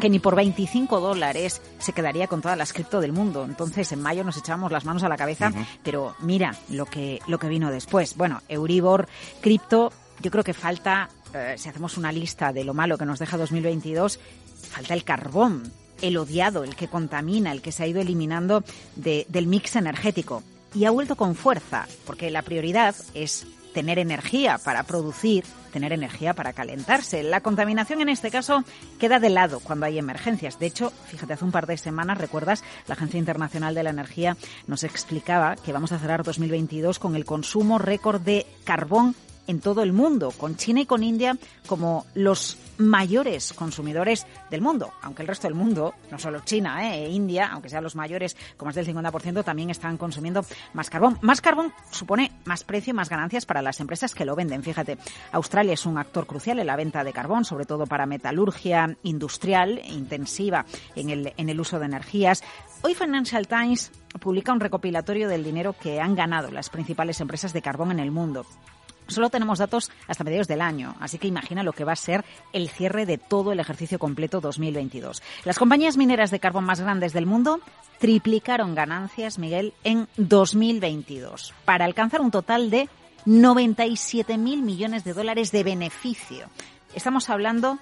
que 0.00 0.08
ni 0.08 0.18
por 0.20 0.36
25 0.36 1.00
dólares 1.00 1.60
se 1.78 1.92
quedaría 1.92 2.26
con 2.28 2.40
todas 2.42 2.56
las 2.58 2.72
cripto 2.72 3.00
del 3.00 3.12
mundo. 3.12 3.44
Entonces, 3.44 3.90
en 3.92 4.00
mayo 4.00 4.22
nos 4.24 4.36
echábamos 4.36 4.70
las 4.72 4.84
manos 4.84 5.02
a 5.02 5.08
la 5.08 5.16
cabeza, 5.16 5.50
pero 5.82 6.14
mira 6.20 6.54
lo 6.70 6.86
que, 6.86 7.20
lo 7.26 7.38
que 7.38 7.48
vino 7.48 7.70
después. 7.70 8.16
Bueno, 8.16 8.40
Euribor, 8.48 9.08
cripto, 9.40 9.92
yo 10.20 10.30
creo 10.30 10.44
que 10.44 10.54
falta, 10.54 11.08
eh, 11.34 11.54
si 11.58 11.68
hacemos 11.68 11.96
una 11.96 12.12
lista 12.12 12.52
de 12.52 12.64
lo 12.64 12.74
malo 12.74 12.96
que 12.98 13.04
nos 13.06 13.18
deja 13.18 13.36
2022, 13.36 14.18
falta 14.70 14.94
el 14.94 15.04
carbón, 15.04 15.70
el 16.00 16.16
odiado, 16.16 16.64
el 16.64 16.74
que 16.74 16.88
contamina, 16.88 17.52
el 17.52 17.62
que 17.62 17.70
se 17.72 17.82
ha 17.84 17.86
ido 17.86 18.00
eliminando 18.00 18.64
de- 18.96 19.24
del 19.28 19.46
mix 19.46 19.76
energético. 19.76 20.42
Y 20.74 20.84
ha 20.84 20.90
vuelto 20.90 21.16
con 21.16 21.34
fuerza, 21.34 21.86
porque 22.06 22.30
la 22.30 22.42
prioridad 22.42 22.94
es 23.14 23.46
tener 23.72 23.98
energía 23.98 24.58
para 24.58 24.84
producir, 24.84 25.44
tener 25.72 25.92
energía 25.92 26.34
para 26.34 26.52
calentarse. 26.52 27.22
La 27.22 27.40
contaminación 27.40 28.00
en 28.00 28.08
este 28.08 28.30
caso 28.30 28.64
queda 28.98 29.18
de 29.18 29.30
lado 29.30 29.60
cuando 29.60 29.86
hay 29.86 29.98
emergencias. 29.98 30.58
De 30.58 30.66
hecho, 30.66 30.92
fíjate, 31.06 31.32
hace 31.32 31.44
un 31.44 31.52
par 31.52 31.66
de 31.66 31.76
semanas, 31.76 32.18
recuerdas, 32.18 32.62
la 32.86 32.94
Agencia 32.94 33.18
Internacional 33.18 33.74
de 33.74 33.82
la 33.82 33.90
Energía 33.90 34.36
nos 34.66 34.84
explicaba 34.84 35.56
que 35.56 35.72
vamos 35.72 35.92
a 35.92 35.98
cerrar 35.98 36.22
2022 36.22 36.98
con 36.98 37.16
el 37.16 37.24
consumo 37.24 37.78
récord 37.78 38.20
de 38.20 38.46
carbón 38.64 39.14
en 39.46 39.60
todo 39.60 39.82
el 39.82 39.92
mundo, 39.92 40.32
con 40.32 40.56
China 40.56 40.80
y 40.80 40.86
con 40.86 41.02
India 41.02 41.36
como 41.66 42.06
los 42.14 42.58
mayores 42.78 43.52
consumidores 43.52 44.26
del 44.50 44.60
mundo, 44.60 44.92
aunque 45.02 45.22
el 45.22 45.28
resto 45.28 45.46
del 45.46 45.54
mundo, 45.54 45.94
no 46.10 46.18
solo 46.18 46.40
China 46.40 46.94
¿eh? 46.94 47.04
e 47.04 47.10
India, 47.10 47.48
aunque 47.52 47.68
sean 47.68 47.84
los 47.84 47.96
mayores 47.96 48.36
con 48.56 48.66
más 48.66 48.74
del 48.74 48.86
50%, 48.86 49.44
también 49.44 49.70
están 49.70 49.96
consumiendo 49.96 50.44
más 50.72 50.90
carbón. 50.90 51.18
Más 51.22 51.40
carbón 51.40 51.72
supone 51.90 52.32
más 52.44 52.64
precio 52.64 52.90
y 52.90 52.94
más 52.94 53.08
ganancias 53.08 53.46
para 53.46 53.62
las 53.62 53.80
empresas 53.80 54.14
que 54.14 54.24
lo 54.24 54.34
venden. 54.34 54.62
Fíjate, 54.62 54.98
Australia 55.32 55.74
es 55.74 55.86
un 55.86 55.98
actor 55.98 56.26
crucial 56.26 56.58
en 56.58 56.66
la 56.66 56.76
venta 56.76 57.04
de 57.04 57.12
carbón, 57.12 57.44
sobre 57.44 57.66
todo 57.66 57.86
para 57.86 58.06
metalurgia 58.06 58.96
industrial 59.02 59.80
intensiva 59.86 60.66
en 60.96 61.10
el, 61.10 61.32
en 61.36 61.48
el 61.48 61.60
uso 61.60 61.78
de 61.78 61.86
energías. 61.86 62.42
Hoy 62.82 62.94
Financial 62.94 63.46
Times 63.46 63.92
publica 64.20 64.52
un 64.52 64.60
recopilatorio 64.60 65.28
del 65.28 65.44
dinero 65.44 65.74
que 65.78 66.00
han 66.00 66.14
ganado 66.14 66.50
las 66.50 66.68
principales 66.68 67.20
empresas 67.20 67.52
de 67.52 67.62
carbón 67.62 67.92
en 67.92 68.00
el 68.00 68.10
mundo. 68.10 68.44
Solo 69.08 69.30
tenemos 69.30 69.58
datos 69.58 69.90
hasta 70.08 70.24
mediados 70.24 70.48
del 70.48 70.60
año, 70.60 70.94
así 71.00 71.18
que 71.18 71.28
imagina 71.28 71.62
lo 71.62 71.72
que 71.72 71.84
va 71.84 71.92
a 71.92 71.96
ser 71.96 72.24
el 72.52 72.68
cierre 72.68 73.06
de 73.06 73.18
todo 73.18 73.52
el 73.52 73.60
ejercicio 73.60 73.98
completo 73.98 74.40
2022. 74.40 75.22
Las 75.44 75.58
compañías 75.58 75.96
mineras 75.96 76.30
de 76.30 76.40
carbón 76.40 76.64
más 76.64 76.80
grandes 76.80 77.12
del 77.12 77.26
mundo 77.26 77.60
triplicaron 77.98 78.74
ganancias, 78.74 79.38
Miguel, 79.38 79.74
en 79.84 80.08
2022, 80.16 81.54
para 81.64 81.84
alcanzar 81.84 82.20
un 82.20 82.30
total 82.30 82.70
de 82.70 82.88
97.000 83.26 84.38
millones 84.38 85.04
de 85.04 85.12
dólares 85.12 85.52
de 85.52 85.62
beneficio. 85.62 86.46
Estamos 86.94 87.30
hablando 87.30 87.78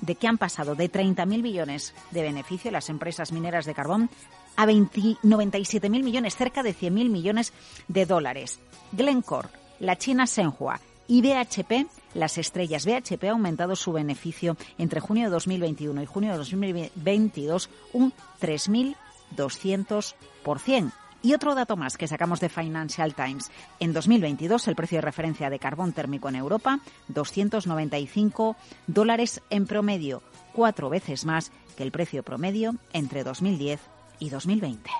de 0.00 0.16
que 0.16 0.26
han 0.26 0.36
pasado 0.36 0.74
de 0.74 0.90
30.000 0.90 1.26
millones 1.42 1.94
de 2.10 2.22
beneficio 2.22 2.70
las 2.70 2.90
empresas 2.90 3.32
mineras 3.32 3.64
de 3.64 3.74
carbón 3.74 4.10
a 4.56 4.66
20 4.66 5.00
97.000 5.22 5.88
millones, 6.02 6.36
cerca 6.36 6.62
de 6.62 6.74
100.000 6.74 7.08
millones 7.08 7.52
de 7.88 8.04
dólares. 8.04 8.60
Glencore, 8.92 9.48
la 9.82 9.98
china 9.98 10.26
Senhua 10.26 10.80
y 11.08 11.20
BHP, 11.20 11.86
las 12.14 12.38
estrellas 12.38 12.86
BHP 12.86 13.24
ha 13.24 13.32
aumentado 13.32 13.76
su 13.76 13.92
beneficio 13.92 14.56
entre 14.78 15.00
junio 15.00 15.24
de 15.24 15.30
2021 15.32 16.02
y 16.02 16.06
junio 16.06 16.30
de 16.30 16.38
2022 16.38 17.68
un 17.92 18.14
3.200%. 18.40 20.92
Y 21.24 21.34
otro 21.34 21.54
dato 21.54 21.76
más 21.76 21.96
que 21.96 22.08
sacamos 22.08 22.40
de 22.40 22.48
Financial 22.48 23.14
Times. 23.14 23.52
En 23.78 23.92
2022 23.92 24.66
el 24.68 24.74
precio 24.74 24.98
de 24.98 25.02
referencia 25.02 25.50
de 25.50 25.58
carbón 25.58 25.92
térmico 25.92 26.28
en 26.28 26.36
Europa, 26.36 26.80
295 27.08 28.56
dólares 28.86 29.42
en 29.50 29.66
promedio, 29.66 30.22
cuatro 30.52 30.88
veces 30.90 31.24
más 31.24 31.50
que 31.76 31.82
el 31.82 31.90
precio 31.92 32.22
promedio 32.22 32.76
entre 32.92 33.24
2010 33.24 33.80
y 34.20 34.30
2020. 34.30 34.90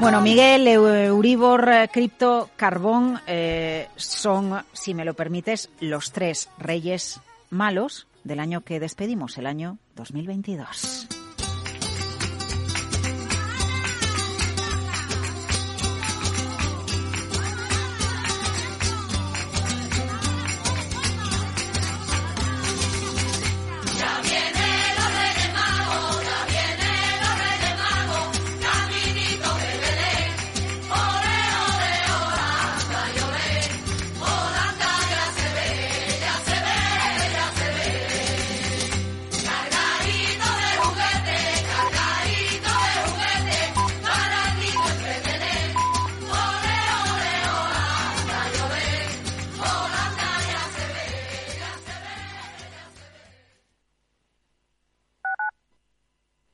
Bueno, 0.00 0.22
Miguel, 0.22 0.66
Euribor, 0.66 1.68
eh, 1.68 1.90
cripto, 1.92 2.48
carbón 2.56 3.20
eh, 3.26 3.86
son, 3.96 4.64
si 4.72 4.94
me 4.94 5.04
lo 5.04 5.12
permites, 5.12 5.68
los 5.78 6.10
tres 6.12 6.48
reyes 6.56 7.20
malos 7.50 8.06
del 8.24 8.40
año 8.40 8.62
que 8.62 8.80
despedimos, 8.80 9.36
el 9.36 9.46
año 9.46 9.76
2022. 9.96 11.19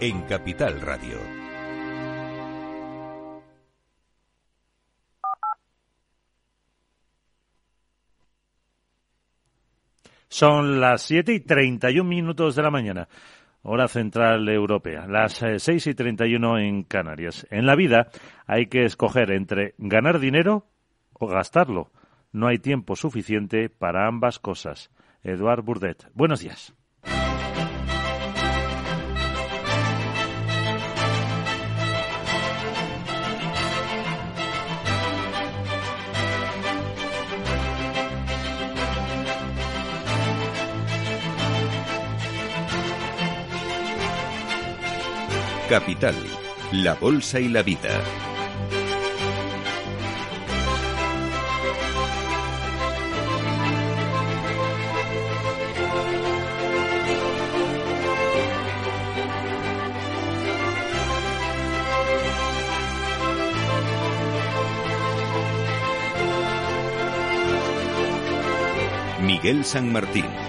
en 0.00 0.22
Capital 0.22 0.80
Radio. 0.80 1.18
Son 10.28 10.80
las 10.80 11.00
7 11.02 11.32
y 11.32 11.40
31 11.40 12.06
minutos 12.06 12.56
de 12.56 12.62
la 12.62 12.70
mañana, 12.70 13.08
hora 13.62 13.88
central 13.88 14.46
europea, 14.50 15.06
las 15.06 15.42
6 15.56 15.68
eh, 15.68 15.90
y 15.90 15.94
31 15.94 16.58
en 16.58 16.82
Canarias. 16.82 17.46
En 17.50 17.64
la 17.64 17.74
vida 17.74 18.08
hay 18.46 18.66
que 18.66 18.84
escoger 18.84 19.30
entre 19.30 19.74
ganar 19.78 20.18
dinero 20.18 20.66
o 21.14 21.26
gastarlo. 21.26 21.90
No 22.32 22.48
hay 22.48 22.58
tiempo 22.58 22.96
suficiente 22.96 23.70
para 23.70 24.06
ambas 24.06 24.38
cosas. 24.38 24.90
Eduard 25.22 25.62
Burdet. 25.62 26.06
Buenos 26.12 26.40
días. 26.40 26.75
Capital, 45.68 46.14
la 46.70 46.94
Bolsa 46.94 47.40
y 47.40 47.48
la 47.48 47.62
Vida. 47.62 48.00
Miguel 69.20 69.64
San 69.64 69.92
Martín. 69.92 70.45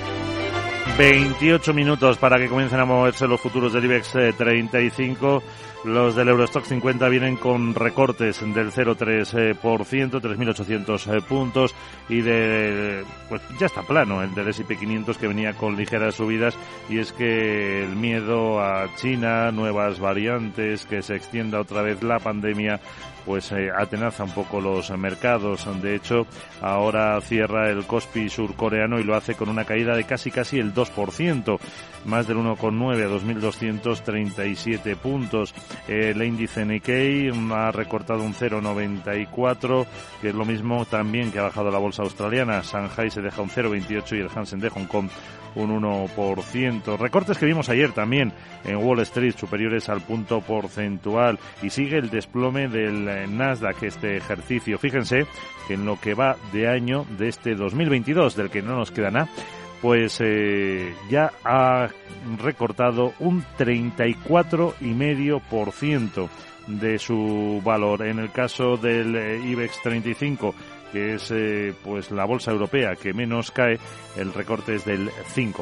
28 0.98 1.76
minutos 1.76 2.18
para 2.18 2.40
que 2.40 2.50
comiencen 2.50 2.80
a 2.80 2.86
moverse 2.86 3.28
los 3.28 3.40
futuros 3.40 3.72
del 3.72 3.86
IBEX 3.86 4.14
35. 4.36 5.38
Eh, 5.38 5.88
los 5.88 6.16
del 6.16 6.30
Eurostock 6.30 6.66
50 6.66 7.08
vienen 7.08 7.38
con 7.38 7.76
recortes 7.76 8.42
del 8.42 8.72
0,3%, 8.72 9.56
3.800 9.60 11.16
eh, 11.16 11.22
puntos 11.22 11.76
y 12.10 12.22
de, 12.22 13.06
pues 13.30 13.44
ya 13.60 13.68
está 13.68 13.84
plano 13.84 14.24
el 14.24 14.34
del 14.34 14.48
S&P 14.48 14.76
500 14.76 15.20
que 15.20 15.28
venía 15.28 15.54
con 15.54 15.78
ligeras 15.78 16.16
subidas 16.16 16.58
y 16.90 16.98
es 16.98 17.14
que 17.14 17.84
el 17.84 17.96
miedo 17.96 18.60
a 18.60 18.88
China, 18.96 19.52
nuevas 19.52 20.00
variantes, 20.00 20.88
que 20.88 21.04
se 21.04 21.16
extienda 21.16 21.62
otra 21.62 21.84
vez 21.84 22.02
la 22.02 22.18
pandemia, 22.18 22.80
pues 23.28 23.52
eh, 23.52 23.70
atenaza 23.78 24.24
un 24.24 24.32
poco 24.32 24.62
los 24.62 24.90
mercados. 24.98 25.68
De 25.82 25.96
hecho, 25.96 26.26
ahora 26.62 27.20
cierra 27.20 27.70
el 27.70 27.86
Kospi 27.86 28.30
surcoreano 28.30 29.00
y 29.00 29.04
lo 29.04 29.16
hace 29.16 29.36
con 29.36 29.50
una 29.50 29.66
caída 29.66 29.98
de 29.98 30.06
casi 30.06 30.32
casi 30.32 30.60
el 30.60 30.74
2%, 30.74 31.60
más 32.06 32.26
del 32.26 32.38
1,9 32.38 33.04
a 33.04 33.10
2.237 33.10 34.96
puntos. 34.96 35.54
El 35.90 36.24
índice 36.24 36.66
Nikkei 36.66 37.30
ha 37.52 37.72
recortado 37.72 38.24
un 38.24 38.34
0,94, 38.34 39.86
que 40.22 40.30
es 40.30 40.36
lo 40.36 40.46
mismo 40.46 40.86
también 40.86 41.30
que 41.30 41.40
ha 41.40 41.44
bajado 41.44 41.70
la 41.70 41.80
bolsa 41.80 42.04
australiana. 42.04 42.62
Shanghai 42.62 43.12
se 43.12 43.22
deja 43.22 43.42
un 43.42 43.50
0,28 43.50 44.18
y 44.18 44.22
el 44.22 44.30
Hansen 44.34 44.62
de 44.62 44.70
Hong 44.70 44.86
Kong 44.86 45.10
un 45.58 45.82
1%. 45.82 46.98
Recortes 46.98 47.38
que 47.38 47.46
vimos 47.46 47.70
ayer 47.70 47.92
también 47.92 48.32
en 48.64 48.78
Wall 48.78 49.02
Street 49.02 49.36
superiores 49.36 49.90
al 49.90 50.00
punto 50.02 50.40
porcentual 50.42 51.38
y 51.62 51.70
sigue 51.70 51.98
el 51.98 52.10
desplome 52.10 52.68
del 52.68 53.08
eh, 53.08 53.28
Nasdaq 53.28 53.84
este 53.84 54.18
ejercicio. 54.18 54.78
Fíjense 54.78 55.26
que 55.68 55.76
en 55.76 55.86
lo 55.86 55.98
que 56.00 56.14
va 56.14 56.36
de 56.54 56.68
año 56.68 57.06
de 57.18 57.30
este 57.30 57.56
2022, 57.56 58.36
del 58.36 58.50
que 58.50 58.62
no 58.62 58.76
nos 58.76 58.92
queda 58.92 59.12
nada, 59.12 59.30
pues 59.82 60.20
eh, 60.22 60.94
ya 61.10 61.32
ha 61.44 61.88
recortado 62.42 63.14
un 63.20 63.44
34,5% 63.58 66.30
de 66.68 67.00
su 67.00 67.62
valor. 67.64 68.06
En 68.06 68.20
el 68.20 68.32
caso 68.32 68.78
del 68.78 69.16
eh, 69.16 69.40
IBEX 69.44 69.82
35 69.82 70.54
que 70.92 71.16
es 71.16 71.32
eh, 71.32 71.74
pues 71.84 72.12
la 72.12 72.26
bolsa 72.26 72.52
europea 72.52 72.96
que 72.96 73.14
menos 73.14 73.52
cae, 73.52 73.80
el 74.16 74.34
recorte 74.34 74.76
es 74.76 74.86
del 74.86 75.10
5%. 75.10 75.56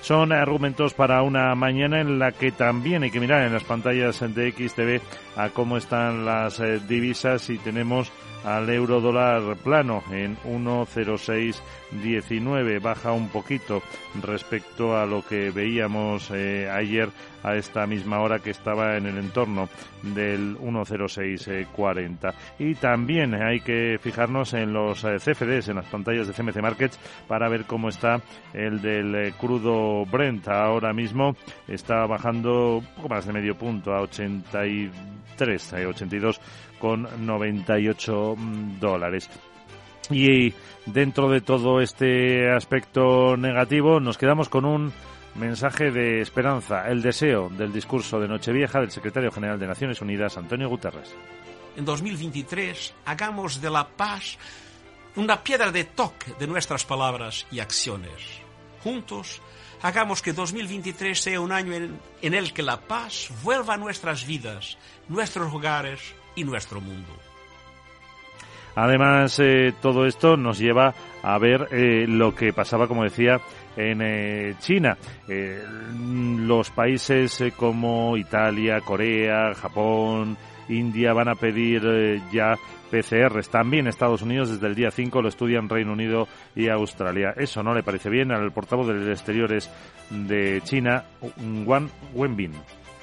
Son 0.00 0.32
argumentos 0.32 0.94
para 0.94 1.22
una 1.22 1.54
mañana 1.54 2.00
en 2.00 2.18
la 2.18 2.32
que 2.32 2.52
también 2.52 3.02
hay 3.02 3.10
que 3.10 3.20
mirar 3.20 3.46
en 3.46 3.52
las 3.52 3.64
pantallas 3.64 4.20
de 4.20 4.52
XTV 4.52 5.00
a 5.36 5.50
cómo 5.50 5.76
están 5.76 6.24
las 6.24 6.60
eh, 6.60 6.80
divisas 6.86 7.50
y 7.50 7.58
tenemos 7.58 8.12
al 8.46 8.70
euro 8.70 9.00
dólar 9.00 9.56
plano 9.56 10.04
en 10.12 10.36
1,0619. 10.38 12.80
Baja 12.80 13.10
un 13.12 13.28
poquito 13.28 13.82
respecto 14.22 14.96
a 14.96 15.04
lo 15.04 15.26
que 15.26 15.50
veíamos 15.50 16.30
eh, 16.32 16.70
ayer 16.70 17.10
a 17.42 17.56
esta 17.56 17.84
misma 17.86 18.20
hora 18.20 18.38
que 18.38 18.50
estaba 18.50 18.96
en 18.96 19.06
el 19.06 19.18
entorno 19.18 19.68
del 20.02 20.56
10640. 20.60 22.34
Y 22.58 22.74
también 22.76 23.34
hay 23.34 23.60
que 23.60 23.98
fijarnos 24.00 24.54
en 24.54 24.72
los 24.72 25.04
eh, 25.04 25.18
CFDs, 25.18 25.68
en 25.68 25.76
las 25.76 25.86
pantallas 25.86 26.26
de 26.28 26.32
CMC 26.32 26.62
Markets, 26.62 26.98
para 27.26 27.48
ver 27.48 27.64
cómo 27.64 27.88
está 27.88 28.20
el 28.52 28.80
del 28.80 29.12
eh, 29.14 29.32
crudo 29.38 30.04
Brent. 30.06 30.48
Ahora 30.48 30.92
mismo 30.92 31.36
está 31.66 32.06
bajando 32.06 32.78
un 32.78 32.86
poco 32.96 33.08
más 33.08 33.26
de 33.26 33.32
medio 33.32 33.56
punto 33.56 33.92
a 33.92 34.02
83, 34.02 35.72
82 35.72 36.36
eh, 36.36 36.40
con 36.78 37.08
98 37.24 38.34
mm, 38.36 38.80
dólares. 38.80 39.30
Y 40.10 40.54
dentro 40.86 41.28
de 41.28 41.40
todo 41.40 41.80
este 41.80 42.50
aspecto 42.50 43.36
negativo 43.36 44.00
nos 44.00 44.18
quedamos 44.18 44.48
con 44.48 44.64
un 44.64 44.92
mensaje 45.34 45.90
de 45.90 46.20
esperanza, 46.20 46.88
el 46.88 47.02
deseo 47.02 47.48
del 47.50 47.72
discurso 47.72 48.18
de 48.18 48.28
Nochevieja 48.28 48.80
del 48.80 48.90
secretario 48.90 49.30
general 49.30 49.58
de 49.58 49.66
Naciones 49.66 50.00
Unidas, 50.00 50.36
Antonio 50.36 50.68
Guterres. 50.68 51.14
En 51.76 51.84
2023 51.84 52.94
hagamos 53.04 53.60
de 53.60 53.70
la 53.70 53.86
paz 53.86 54.38
una 55.16 55.42
piedra 55.42 55.70
de 55.70 55.84
toque 55.84 56.32
de 56.38 56.46
nuestras 56.46 56.84
palabras 56.84 57.46
y 57.50 57.60
acciones. 57.60 58.40
Juntos 58.82 59.42
hagamos 59.82 60.22
que 60.22 60.32
2023 60.32 61.18
sea 61.18 61.40
un 61.40 61.52
año 61.52 61.74
en, 61.74 62.34
el 62.34 62.52
que 62.52 62.62
la 62.62 62.80
paz 62.80 63.30
vuelva 63.42 63.74
a 63.74 63.78
nuestras 63.78 64.26
vidas, 64.26 64.78
nuestros 65.08 65.52
hogares 65.52 66.00
y 66.36 66.44
nuestro 66.44 66.80
mundo. 66.80 67.12
Además, 68.76 69.40
eh, 69.40 69.72
todo 69.80 70.04
esto 70.04 70.36
nos 70.36 70.58
lleva 70.58 70.94
a 71.22 71.38
ver 71.38 71.68
eh, 71.72 72.06
lo 72.06 72.34
que 72.34 72.52
pasaba, 72.52 72.86
como 72.86 73.04
decía, 73.04 73.40
en 73.74 74.02
eh, 74.02 74.54
China. 74.60 74.96
los 75.98 76.70
países 76.70 77.42
como 77.56 78.18
Italia, 78.18 78.80
Corea, 78.82 79.54
Japón, 79.54 80.36
India 80.68 81.14
van 81.14 81.28
a 81.30 81.34
pedir 81.34 82.20
ya 82.30 82.54
PCRs. 82.90 83.48
También 83.48 83.86
Estados 83.86 84.20
Unidos 84.20 84.50
desde 84.50 84.66
el 84.66 84.74
día 84.74 84.90
5 84.90 85.22
lo 85.22 85.28
estudian 85.28 85.70
Reino 85.70 85.92
Unido 85.92 86.28
y 86.54 86.68
Australia. 86.68 87.32
Eso 87.34 87.62
no 87.62 87.72
le 87.74 87.82
parece 87.82 88.10
bien 88.10 88.30
al 88.30 88.52
portavoz 88.52 88.88
de 88.88 89.10
Exteriores 89.10 89.70
de 90.10 90.60
China, 90.64 91.04
Wang 91.64 91.88
Wenbin. 92.14 92.52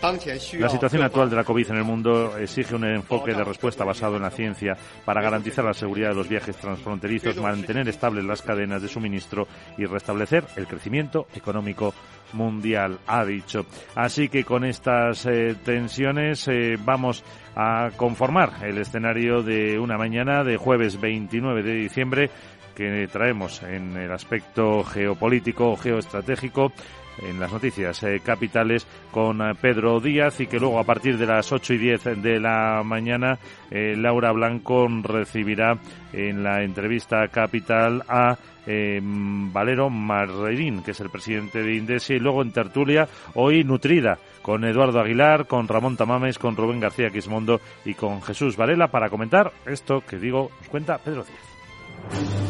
La 0.03 0.67
situación 0.67 1.01
actual 1.01 1.29
de 1.29 1.37
la 1.37 1.45
COVID 1.45 1.71
en 1.71 1.77
el 1.77 1.85
mundo 1.85 2.37
exige 2.37 2.75
un 2.75 2.83
enfoque 2.83 3.33
de 3.33 3.41
respuesta 3.41 3.85
basado 3.85 4.17
en 4.17 4.23
la 4.23 4.31
ciencia 4.31 4.75
para 5.05 5.21
garantizar 5.21 5.63
la 5.63 5.73
seguridad 5.73 6.09
de 6.09 6.15
los 6.15 6.27
viajes 6.27 6.57
transfronterizos, 6.57 7.37
mantener 7.37 7.87
estables 7.87 8.25
las 8.25 8.41
cadenas 8.41 8.81
de 8.81 8.89
suministro 8.89 9.47
y 9.77 9.85
restablecer 9.85 10.43
el 10.57 10.67
crecimiento 10.67 11.27
económico 11.33 11.93
mundial, 12.33 12.99
ha 13.07 13.23
dicho. 13.23 13.65
Así 13.95 14.27
que 14.27 14.43
con 14.43 14.65
estas 14.65 15.25
eh, 15.25 15.55
tensiones 15.63 16.49
eh, 16.49 16.75
vamos 16.83 17.23
a 17.55 17.91
conformar 17.95 18.55
el 18.61 18.79
escenario 18.79 19.41
de 19.41 19.79
una 19.79 19.97
mañana 19.97 20.43
de 20.43 20.57
jueves 20.57 20.99
29 20.99 21.63
de 21.63 21.75
diciembre 21.75 22.29
que 22.75 23.07
traemos 23.07 23.63
en 23.63 23.95
el 23.95 24.11
aspecto 24.11 24.83
geopolítico, 24.83 25.77
geoestratégico 25.77 26.73
en 27.19 27.39
las 27.39 27.51
noticias 27.51 28.01
eh, 28.03 28.21
capitales 28.23 28.87
con 29.11 29.41
eh, 29.41 29.53
Pedro 29.59 29.99
Díaz 29.99 30.39
y 30.39 30.47
que 30.47 30.59
luego 30.59 30.79
a 30.79 30.83
partir 30.83 31.17
de 31.17 31.25
las 31.25 31.51
8 31.51 31.73
y 31.73 31.77
10 31.77 32.21
de 32.21 32.39
la 32.39 32.81
mañana 32.83 33.37
eh, 33.69 33.95
Laura 33.97 34.31
Blanco 34.31 34.87
recibirá 35.01 35.77
en 36.11 36.43
la 36.43 36.63
entrevista 36.63 37.27
capital 37.27 38.03
a 38.07 38.37
Valero 38.65 39.89
Marrerín, 39.89 40.83
que 40.83 40.91
es 40.91 40.99
el 41.01 41.09
presidente 41.09 41.61
de 41.61 41.75
Indesia, 41.75 42.15
y 42.15 42.19
luego 42.19 42.41
en 42.41 42.53
tertulia, 42.53 43.09
hoy 43.33 43.65
nutrida, 43.65 44.17
con 44.41 44.63
Eduardo 44.63 45.01
Aguilar, 45.01 45.47
con 45.47 45.67
Ramón 45.67 45.97
Tamames, 45.97 46.39
con 46.39 46.55
Rubén 46.55 46.79
García 46.79 47.09
Quismondo 47.09 47.59
y 47.83 47.93
con 47.93 48.21
Jesús 48.21 48.55
Varela 48.55 48.87
para 48.87 49.09
comentar 49.09 49.51
esto 49.65 50.01
que 50.07 50.17
digo, 50.17 50.49
nos 50.61 50.69
cuenta 50.69 50.97
Pedro 50.97 51.25
Díaz. 51.25 52.42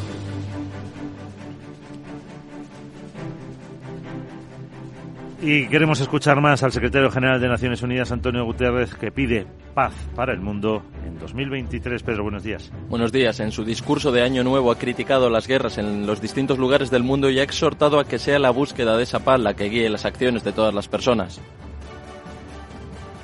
Y 5.46 5.68
queremos 5.68 6.00
escuchar 6.00 6.39
más 6.39 6.64
al 6.64 6.72
secretario 6.72 7.12
general 7.12 7.41
de 7.41 7.50
Naciones 7.50 7.82
Unidas, 7.82 8.14
Antonio 8.14 8.46
Guterres, 8.46 8.96
que 8.96 9.12
pide 9.12 9.46
paz 9.74 9.91
para 10.16 10.32
el 10.32 10.39
mundo 10.39 10.82
en 11.06 11.20
2023. 11.20 12.02
Pedro, 12.02 12.24
buenos 12.24 12.44
días. 12.44 12.72
Buenos 12.88 13.12
días. 13.12 13.41
En 13.41 13.52
su 13.52 13.66
discurso 13.66 14.14
de 14.14 14.22
Año 14.22 14.46
Nuevo 14.46 14.72
ha 14.72 14.78
criticado 14.78 15.30
las 15.30 15.46
guerras 15.46 15.78
en 15.78 16.08
los 16.08 16.22
distintos 16.22 16.58
lugares 16.58 16.89
del 16.91 17.04
mundo 17.04 17.30
y 17.30 17.39
ha 17.39 17.44
exhortado 17.44 18.00
a 18.00 18.08
que 18.08 18.20
sea 18.20 18.39
la 18.39 18.52
búsqueda 18.52 18.96
de 18.96 19.04
esa 19.04 19.20
paz 19.20 19.38
la 19.41 19.54
que 19.54 19.68
guíe 19.68 19.89
las 19.89 20.06
acciones 20.06 20.46
de 20.46 20.54
todas 20.54 20.74
las 20.74 20.88
personas. 20.88 21.41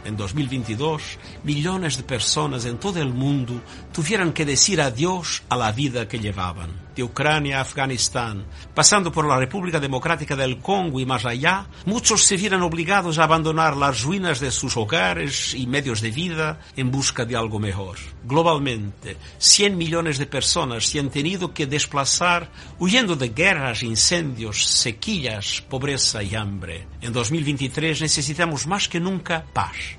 En 0.04 0.18
2022, 0.18 1.20
millones 1.46 1.96
de 1.96 2.04
personas 2.04 2.66
en 2.66 2.80
todo 2.80 3.02
el 3.02 3.14
mundo 3.14 3.62
tuvieron 3.92 4.34
que 4.34 4.46
decir 4.46 4.82
adiós 4.82 5.44
a 5.50 5.56
la 5.56 5.72
vida 5.72 6.08
que 6.08 6.20
llevaban. 6.20 6.90
De 6.96 7.04
Ucrania 7.04 7.60
a 7.60 7.62
Afganistán, 7.62 8.46
pasando 8.74 9.12
por 9.12 9.26
la 9.26 9.38
República 9.38 9.80
Democrática 9.80 10.36
del 10.36 10.60
Congo 10.60 11.00
y 11.00 11.06
más 11.06 11.26
allá, 11.26 11.68
muchos 11.86 12.24
se 12.24 12.36
vieron 12.36 12.62
obligados 12.62 13.18
a 13.18 13.24
abandonar 13.24 13.78
las 13.78 14.02
ruinas 14.04 14.40
de 14.40 14.52
sus 14.52 14.76
hogares 14.76 15.54
y 15.54 15.66
medios 15.66 16.02
de 16.02 16.12
vida 16.12 16.60
en 16.76 16.92
busca 16.92 17.26
de 17.26 17.38
algo 17.38 17.60
mejor. 17.60 17.98
Globalmente, 18.26 19.16
100 19.38 19.78
millones 19.78 20.18
de 20.18 20.26
personas 20.26 20.86
se 20.86 21.00
han 21.00 21.10
tenido 21.10 21.54
que 21.54 21.68
desplazar 21.68 22.52
huyendo 22.80 23.16
de 23.16 23.30
guerras, 23.30 23.84
incendios, 23.84 24.66
sequías, 24.66 25.62
pobreza 25.70 26.22
y 26.22 26.36
hambre. 26.36 26.88
En 27.02 27.14
2023 27.14 28.02
necesitamos 28.02 28.68
más 28.68 28.90
que 28.90 29.00
nunca 29.00 29.46
paz. 29.54 29.99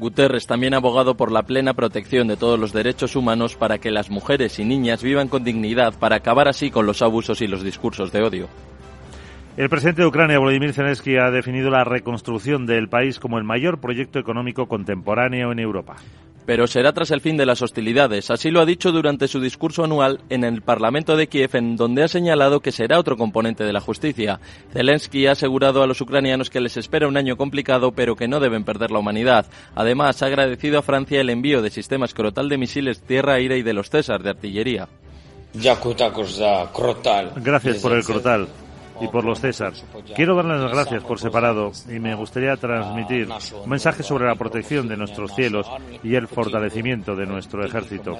Guterres 0.00 0.46
también 0.46 0.72
ha 0.72 0.78
abogado 0.78 1.14
por 1.14 1.30
la 1.30 1.42
plena 1.42 1.74
protección 1.74 2.26
de 2.26 2.38
todos 2.38 2.58
los 2.58 2.72
derechos 2.72 3.16
humanos 3.16 3.54
para 3.54 3.76
que 3.76 3.90
las 3.90 4.08
mujeres 4.08 4.58
y 4.58 4.64
niñas 4.64 5.02
vivan 5.02 5.28
con 5.28 5.44
dignidad 5.44 5.92
para 5.92 6.16
acabar 6.16 6.48
así 6.48 6.70
con 6.70 6.86
los 6.86 7.02
abusos 7.02 7.42
y 7.42 7.46
los 7.46 7.62
discursos 7.62 8.10
de 8.10 8.22
odio. 8.22 8.48
El 9.58 9.68
presidente 9.68 10.00
de 10.00 10.08
Ucrania, 10.08 10.38
Volodymyr 10.38 10.72
Zelensky, 10.72 11.18
ha 11.18 11.30
definido 11.30 11.68
la 11.68 11.84
reconstrucción 11.84 12.64
del 12.64 12.88
país 12.88 13.18
como 13.18 13.36
el 13.36 13.44
mayor 13.44 13.78
proyecto 13.78 14.18
económico 14.18 14.68
contemporáneo 14.68 15.52
en 15.52 15.58
Europa 15.58 15.96
pero 16.46 16.66
será 16.66 16.92
tras 16.92 17.10
el 17.10 17.20
fin 17.20 17.36
de 17.36 17.46
las 17.46 17.62
hostilidades. 17.62 18.30
Así 18.30 18.50
lo 18.50 18.60
ha 18.60 18.66
dicho 18.66 18.92
durante 18.92 19.28
su 19.28 19.40
discurso 19.40 19.84
anual 19.84 20.20
en 20.28 20.44
el 20.44 20.62
Parlamento 20.62 21.16
de 21.16 21.28
Kiev, 21.28 21.54
en 21.54 21.76
donde 21.76 22.02
ha 22.02 22.08
señalado 22.08 22.60
que 22.60 22.72
será 22.72 22.98
otro 22.98 23.16
componente 23.16 23.64
de 23.64 23.72
la 23.72 23.80
justicia. 23.80 24.40
Zelensky 24.72 25.26
ha 25.26 25.32
asegurado 25.32 25.82
a 25.82 25.86
los 25.86 26.00
ucranianos 26.00 26.50
que 26.50 26.60
les 26.60 26.76
espera 26.76 27.08
un 27.08 27.16
año 27.16 27.36
complicado, 27.36 27.92
pero 27.92 28.16
que 28.16 28.28
no 28.28 28.40
deben 28.40 28.64
perder 28.64 28.90
la 28.90 28.98
humanidad. 28.98 29.46
Además, 29.74 30.22
ha 30.22 30.26
agradecido 30.26 30.78
a 30.78 30.82
Francia 30.82 31.20
el 31.20 31.30
envío 31.30 31.62
de 31.62 31.70
sistemas 31.70 32.14
Crotal 32.14 32.48
de 32.48 32.58
misiles 32.58 33.00
tierra-aire 33.00 33.58
y 33.58 33.62
de 33.62 33.72
los 33.72 33.90
César 33.90 34.22
de 34.22 34.30
artillería. 34.30 34.88
Gracias 37.36 37.78
por 37.78 37.92
el 37.92 38.04
Crotal 38.04 38.48
y 39.00 39.08
por 39.08 39.24
los 39.24 39.40
César. 39.40 39.72
Quiero 40.14 40.36
darles 40.36 40.60
las 40.60 40.72
gracias 40.72 41.04
por 41.04 41.18
separado 41.18 41.72
y 41.88 41.98
me 41.98 42.14
gustaría 42.14 42.56
transmitir 42.56 43.28
un 43.28 43.68
mensaje 43.68 44.02
sobre 44.02 44.26
la 44.26 44.34
protección 44.34 44.88
de 44.88 44.96
nuestros 44.96 45.34
cielos 45.34 45.66
y 46.02 46.14
el 46.14 46.28
fortalecimiento 46.28 47.14
de 47.14 47.26
nuestro 47.26 47.64
ejército. 47.64 48.16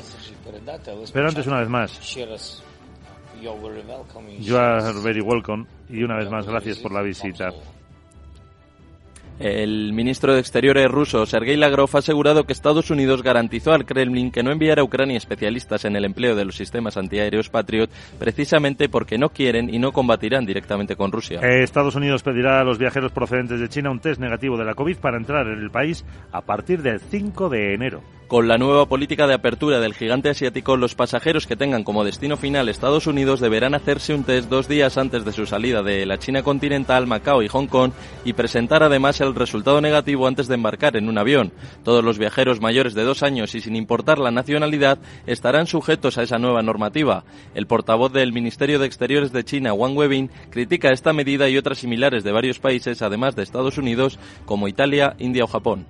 Pero 1.13 1.29
antes, 1.29 1.47
una 1.47 1.61
vez 1.61 1.69
más, 1.69 2.25
you 4.39 4.57
are 4.57 4.93
very 5.03 5.21
welcome 5.21 5.67
y 5.89 6.03
una 6.03 6.17
vez 6.17 6.31
más, 6.31 6.47
gracias 6.47 6.79
por 6.79 6.93
la 6.93 7.03
visita. 7.03 7.51
El 9.41 9.95
ministro 9.95 10.35
de 10.35 10.41
Exteriores 10.41 10.87
ruso, 10.91 11.25
Sergei 11.25 11.57
Lavrov, 11.57 11.89
ha 11.95 12.01
asegurado 12.01 12.45
que 12.45 12.53
Estados 12.53 12.91
Unidos 12.91 13.23
garantizó 13.23 13.73
al 13.73 13.87
Kremlin 13.87 14.31
que 14.31 14.43
no 14.43 14.53
enviará 14.53 14.83
a 14.83 14.85
Ucrania 14.85 15.17
especialistas 15.17 15.87
en 15.87 15.97
el 15.97 16.05
empleo 16.05 16.37
de 16.37 16.45
los 16.45 16.57
sistemas 16.57 16.99
antiaéreos 16.99 17.49
Patriot 17.49 17.91
precisamente 18.19 18.91
porque 18.91 19.17
no 19.17 19.31
quieren 19.31 19.73
y 19.73 19.79
no 19.79 19.93
combatirán 19.93 20.45
directamente 20.45 20.95
con 20.95 21.11
Rusia. 21.11 21.41
Eh, 21.43 21.63
Estados 21.63 21.95
Unidos 21.95 22.23
pedirá 22.23 22.61
a 22.61 22.65
los 22.65 22.77
viajeros 22.77 23.13
procedentes 23.13 23.61
de 23.61 23.71
China 23.71 23.91
un 23.91 24.01
test 24.01 24.21
negativo 24.21 24.59
de 24.59 24.67
la 24.67 24.75
COVID 24.75 24.99
para 24.99 25.17
entrar 25.17 25.47
en 25.47 25.59
el 25.59 25.71
país 25.71 26.05
a 26.33 26.43
partir 26.43 26.83
del 26.83 27.01
5 27.01 27.49
de 27.49 27.73
enero. 27.73 28.20
Con 28.31 28.47
la 28.47 28.59
nueva 28.59 28.87
política 28.87 29.27
de 29.27 29.35
apertura 29.35 29.81
del 29.81 29.93
gigante 29.93 30.29
asiático, 30.29 30.77
los 30.77 30.95
pasajeros 30.95 31.49
que 31.49 31.57
tengan 31.57 31.83
como 31.83 32.05
destino 32.05 32.37
final 32.37 32.69
Estados 32.69 33.09
Unidos 33.09 33.41
deberán 33.41 33.75
hacerse 33.75 34.15
un 34.15 34.23
test 34.23 34.49
dos 34.49 34.69
días 34.69 34.99
antes 34.99 35.25
de 35.25 35.33
su 35.33 35.47
salida 35.47 35.83
de 35.83 36.07
la 36.07 36.17
China 36.17 36.45
continental, 36.45 37.09
Macao 37.09 37.43
y 37.43 37.49
Hong 37.49 37.67
Kong 37.67 37.91
y 38.25 38.35
presentar 38.35 38.85
además 38.85 39.21
el 39.21 39.35
resultado 39.35 39.81
negativo 39.81 40.29
antes 40.29 40.47
de 40.47 40.55
embarcar 40.55 40.97
en 40.97 41.09
un 41.09 41.19
avión. 41.19 41.53
Todos 41.83 42.05
los 42.05 42.19
viajeros 42.19 42.61
mayores 42.61 42.95
de 42.95 43.03
dos 43.03 43.25
años 43.25 43.57
y 43.57 43.61
sin 43.61 43.75
importar 43.75 44.21
la 44.21 44.31
nacionalidad 44.31 45.01
estarán 45.27 45.67
sujetos 45.67 46.17
a 46.17 46.23
esa 46.23 46.39
nueva 46.39 46.63
normativa. 46.63 47.25
El 47.57 47.67
portavoz 47.67 48.13
del 48.13 48.33
Ministerio 48.33 48.79
de 48.79 48.87
Exteriores 48.87 49.33
de 49.33 49.43
China, 49.43 49.73
Wang 49.73 49.97
Webin, 49.97 50.31
critica 50.51 50.91
esta 50.93 51.13
medida 51.13 51.49
y 51.49 51.59
otras 51.59 51.79
similares 51.79 52.23
de 52.23 52.31
varios 52.31 52.61
países, 52.61 53.03
además 53.03 53.35
de 53.35 53.43
Estados 53.43 53.77
Unidos, 53.77 54.21
como 54.45 54.69
Italia, 54.69 55.17
India 55.19 55.43
o 55.43 55.49
Japón. 55.49 55.85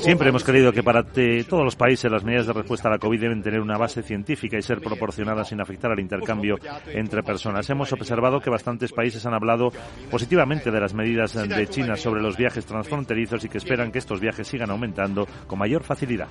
Siempre 0.00 0.28
hemos 0.28 0.44
creído 0.44 0.72
que 0.72 0.82
para 0.82 1.02
todos 1.02 1.64
los 1.64 1.76
países 1.76 2.10
las 2.10 2.22
medidas 2.22 2.46
de 2.46 2.52
respuesta 2.52 2.88
a 2.88 2.92
la 2.92 2.98
COVID 2.98 3.20
deben 3.20 3.42
tener 3.42 3.60
una 3.60 3.76
base 3.76 4.02
científica 4.02 4.56
y 4.56 4.62
ser 4.62 4.80
proporcionadas 4.80 5.48
sin 5.48 5.60
afectar 5.60 5.90
al 5.90 6.00
intercambio 6.00 6.56
entre 6.86 7.22
personas. 7.22 7.68
Hemos 7.68 7.92
observado 7.92 8.40
que 8.40 8.50
bastantes 8.50 8.92
países 8.92 9.26
han 9.26 9.34
hablado 9.34 9.72
positivamente 10.10 10.70
de 10.70 10.80
las 10.80 10.94
medidas 10.94 11.34
de 11.34 11.66
China 11.66 11.96
sobre 11.96 12.22
los 12.22 12.36
viajes 12.36 12.64
transfronterizos 12.64 13.44
y 13.44 13.48
que 13.48 13.58
esperan 13.58 13.90
que 13.90 13.98
estos 13.98 14.20
viajes 14.20 14.46
sigan 14.46 14.70
aumentando 14.70 15.26
con 15.46 15.58
mayor 15.58 15.82
facilidad. 15.82 16.28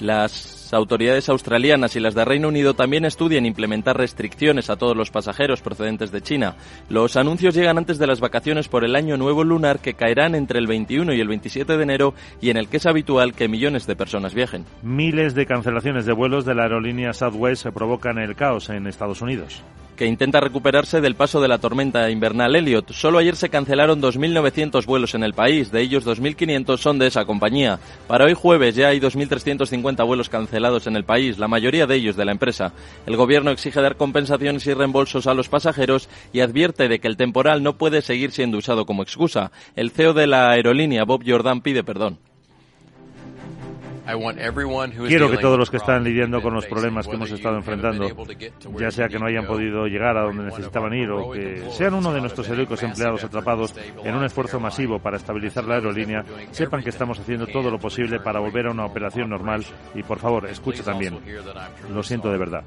Las 0.00 0.72
autoridades 0.72 1.28
australianas 1.28 1.96
y 1.96 2.00
las 2.00 2.14
de 2.14 2.24
Reino 2.24 2.48
Unido 2.48 2.74
también 2.74 3.04
estudian 3.04 3.46
implementar 3.46 3.96
restricciones 3.96 4.70
a 4.70 4.76
todos 4.76 4.96
los 4.96 5.10
pasajeros 5.10 5.60
procedentes 5.60 6.12
de 6.12 6.22
China. 6.22 6.54
Los 6.88 7.16
anuncios 7.16 7.54
llegan 7.54 7.78
antes 7.78 7.98
de 7.98 8.06
las 8.06 8.20
vacaciones 8.20 8.68
por 8.68 8.84
el 8.84 8.94
año 8.94 9.16
nuevo 9.16 9.44
lunar 9.44 9.80
que 9.80 9.94
caerán 9.94 10.34
entre 10.34 10.58
el 10.58 10.66
21 10.66 11.14
y 11.14 11.20
el 11.20 11.28
27 11.28 11.76
de 11.76 11.82
enero 11.82 12.14
y 12.40 12.50
en 12.50 12.58
el 12.58 12.68
que 12.68 12.76
es 12.76 12.86
habitual 12.86 13.34
que 13.34 13.48
millones 13.48 13.86
de 13.86 13.96
personas 13.96 14.34
viajen. 14.34 14.64
Miles 14.82 15.34
de 15.34 15.46
cancelaciones 15.46 16.06
de 16.06 16.12
vuelos 16.12 16.44
de 16.44 16.54
la 16.54 16.64
aerolínea 16.64 17.12
Southwest 17.12 17.66
provocan 17.68 18.18
el 18.18 18.36
caos 18.36 18.68
en 18.70 18.86
Estados 18.86 19.20
Unidos 19.20 19.62
que 19.98 20.06
intenta 20.06 20.38
recuperarse 20.40 21.00
del 21.00 21.16
paso 21.16 21.40
de 21.40 21.48
la 21.48 21.58
tormenta 21.58 22.08
invernal 22.08 22.54
Elliot. 22.54 22.92
Solo 22.92 23.18
ayer 23.18 23.34
se 23.34 23.48
cancelaron 23.48 24.00
2.900 24.00 24.86
vuelos 24.86 25.16
en 25.16 25.24
el 25.24 25.34
país, 25.34 25.72
de 25.72 25.82
ellos 25.82 26.06
2.500 26.06 26.78
son 26.78 27.00
de 27.00 27.08
esa 27.08 27.24
compañía. 27.24 27.80
Para 28.06 28.26
hoy 28.26 28.34
jueves 28.34 28.76
ya 28.76 28.88
hay 28.88 29.00
2.350 29.00 30.06
vuelos 30.06 30.28
cancelados 30.28 30.86
en 30.86 30.94
el 30.94 31.04
país, 31.04 31.38
la 31.38 31.48
mayoría 31.48 31.88
de 31.88 31.96
ellos 31.96 32.14
de 32.14 32.24
la 32.24 32.32
empresa. 32.32 32.72
El 33.06 33.16
gobierno 33.16 33.50
exige 33.50 33.82
dar 33.82 33.96
compensaciones 33.96 34.64
y 34.68 34.72
reembolsos 34.72 35.26
a 35.26 35.34
los 35.34 35.48
pasajeros 35.48 36.08
y 36.32 36.40
advierte 36.40 36.88
de 36.88 37.00
que 37.00 37.08
el 37.08 37.16
temporal 37.16 37.64
no 37.64 37.76
puede 37.76 38.00
seguir 38.00 38.30
siendo 38.30 38.58
usado 38.58 38.86
como 38.86 39.02
excusa. 39.02 39.50
El 39.74 39.90
CEO 39.90 40.14
de 40.14 40.28
la 40.28 40.50
aerolínea, 40.50 41.04
Bob 41.04 41.24
Jordan, 41.26 41.60
pide 41.60 41.82
perdón. 41.82 42.20
Quiero 45.06 45.30
que 45.30 45.36
todos 45.38 45.58
los 45.58 45.70
que 45.70 45.76
están 45.76 46.04
lidiando 46.04 46.40
con 46.40 46.54
los 46.54 46.66
problemas 46.66 47.06
que 47.06 47.14
hemos 47.14 47.30
estado 47.30 47.56
enfrentando, 47.56 48.08
ya 48.78 48.90
sea 48.90 49.08
que 49.08 49.18
no 49.18 49.26
hayan 49.26 49.46
podido 49.46 49.86
llegar 49.86 50.16
a 50.16 50.22
donde 50.22 50.44
necesitaban 50.44 50.94
ir 50.94 51.10
o 51.10 51.30
que 51.30 51.62
sean 51.70 51.94
uno 51.94 52.12
de 52.12 52.20
nuestros 52.20 52.48
heroicos 52.48 52.82
empleados 52.82 53.22
atrapados 53.24 53.74
en 54.04 54.14
un 54.14 54.24
esfuerzo 54.24 54.58
masivo 54.60 54.98
para 54.98 55.16
estabilizar 55.16 55.64
la 55.64 55.76
aerolínea, 55.76 56.24
sepan 56.50 56.82
que 56.82 56.90
estamos 56.90 57.18
haciendo 57.18 57.46
todo 57.46 57.70
lo 57.70 57.78
posible 57.78 58.20
para 58.20 58.40
volver 58.40 58.66
a 58.66 58.70
una 58.70 58.86
operación 58.86 59.28
normal 59.30 59.64
y 59.94 60.02
por 60.02 60.18
favor, 60.18 60.46
escuche 60.46 60.82
también. 60.82 61.18
Lo 61.92 62.02
siento 62.02 62.30
de 62.30 62.38
verdad. 62.38 62.64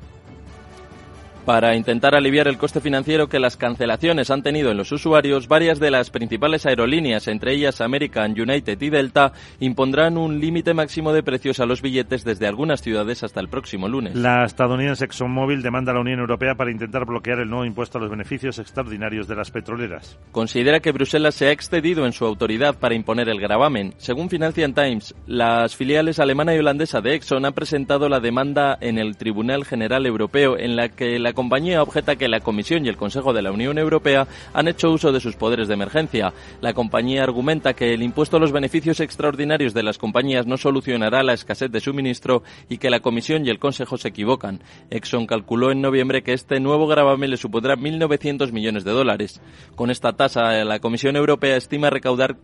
Para 1.45 1.75
intentar 1.75 2.13
aliviar 2.15 2.47
el 2.47 2.59
coste 2.59 2.81
financiero 2.81 3.27
que 3.27 3.39
las 3.39 3.57
cancelaciones 3.57 4.29
han 4.29 4.43
tenido 4.43 4.69
en 4.69 4.77
los 4.77 4.91
usuarios, 4.91 5.47
varias 5.47 5.79
de 5.79 5.89
las 5.89 6.11
principales 6.11 6.67
aerolíneas, 6.67 7.27
entre 7.27 7.53
ellas 7.53 7.81
American, 7.81 8.39
United 8.39 8.79
y 8.79 8.89
Delta, 8.91 9.33
impondrán 9.59 10.17
un 10.17 10.39
límite 10.39 10.75
máximo 10.75 11.13
de 11.13 11.23
precios 11.23 11.59
a 11.59 11.65
los 11.65 11.81
billetes 11.81 12.23
desde 12.23 12.45
algunas 12.45 12.81
ciudades 12.83 13.23
hasta 13.23 13.39
el 13.39 13.49
próximo 13.49 13.87
lunes. 13.87 14.15
La 14.15 14.45
estadounidense 14.45 15.05
ExxonMobil 15.05 15.63
demanda 15.63 15.91
a 15.91 15.95
la 15.95 16.01
Unión 16.01 16.19
Europea 16.19 16.53
para 16.53 16.69
intentar 16.69 17.05
bloquear 17.05 17.39
el 17.39 17.49
nuevo 17.49 17.65
impuesto 17.65 17.97
a 17.97 18.01
los 18.01 18.11
beneficios 18.11 18.59
extraordinarios 18.59 19.27
de 19.27 19.35
las 19.35 19.49
petroleras. 19.49 20.19
Considera 20.31 20.79
que 20.79 20.91
Bruselas 20.91 21.33
se 21.33 21.47
ha 21.47 21.51
excedido 21.51 22.05
en 22.05 22.13
su 22.13 22.23
autoridad 22.23 22.77
para 22.77 22.93
imponer 22.93 23.29
el 23.29 23.41
gravamen. 23.41 23.95
Según 23.97 24.29
Financial 24.29 24.73
Times, 24.75 25.15
las 25.25 25.75
filiales 25.75 26.19
alemana 26.19 26.53
y 26.53 26.59
holandesa 26.59 27.01
de 27.01 27.15
Exxon 27.15 27.45
han 27.45 27.53
presentado 27.53 28.09
la 28.09 28.19
demanda 28.19 28.77
en 28.79 28.99
el 28.99 29.17
Tribunal 29.17 29.65
General 29.65 30.05
Europeo 30.05 30.55
en 30.57 30.75
la 30.75 30.89
que 30.89 31.17
la 31.17 31.30
la 31.31 31.35
compañía 31.35 31.81
objeta 31.81 32.17
que 32.17 32.27
la 32.27 32.41
Comisión 32.41 32.85
y 32.85 32.89
el 32.89 32.97
Consejo 32.97 33.31
de 33.31 33.41
la 33.41 33.53
Unión 33.53 33.77
Europea 33.77 34.27
han 34.53 34.67
hecho 34.67 34.91
uso 34.91 35.13
de 35.13 35.21
sus 35.21 35.37
poderes 35.37 35.69
de 35.69 35.75
emergencia. 35.75 36.33
La 36.59 36.73
compañía 36.73 37.23
argumenta 37.23 37.73
que 37.73 37.93
el 37.93 38.03
impuesto 38.03 38.35
a 38.35 38.39
los 38.41 38.51
beneficios 38.51 38.99
extraordinarios 38.99 39.73
de 39.73 39.81
las 39.81 39.97
compañías 39.97 40.45
no 40.45 40.57
solucionará 40.57 41.23
la 41.23 41.31
escasez 41.31 41.71
de 41.71 41.79
suministro 41.79 42.43
y 42.67 42.79
que 42.79 42.89
la 42.89 42.99
Comisión 42.99 43.45
y 43.45 43.49
el 43.49 43.59
Consejo 43.59 43.97
se 43.97 44.09
equivocan. 44.09 44.61
Exxon 44.89 45.25
calculó 45.25 45.71
en 45.71 45.79
noviembre 45.79 46.21
que 46.21 46.33
este 46.33 46.59
nuevo 46.59 46.85
gravamen 46.85 47.29
le 47.29 47.37
supondrá 47.37 47.77
1.900 47.77 48.51
millones 48.51 48.83
de 48.83 48.91
dólares. 48.91 49.41
Con 49.77 49.89
esta 49.89 50.11
tasa, 50.11 50.65
la 50.65 50.79
Comisión 50.79 51.15
Europea 51.15 51.55
estima 51.55 51.89
recaudar 51.89 52.35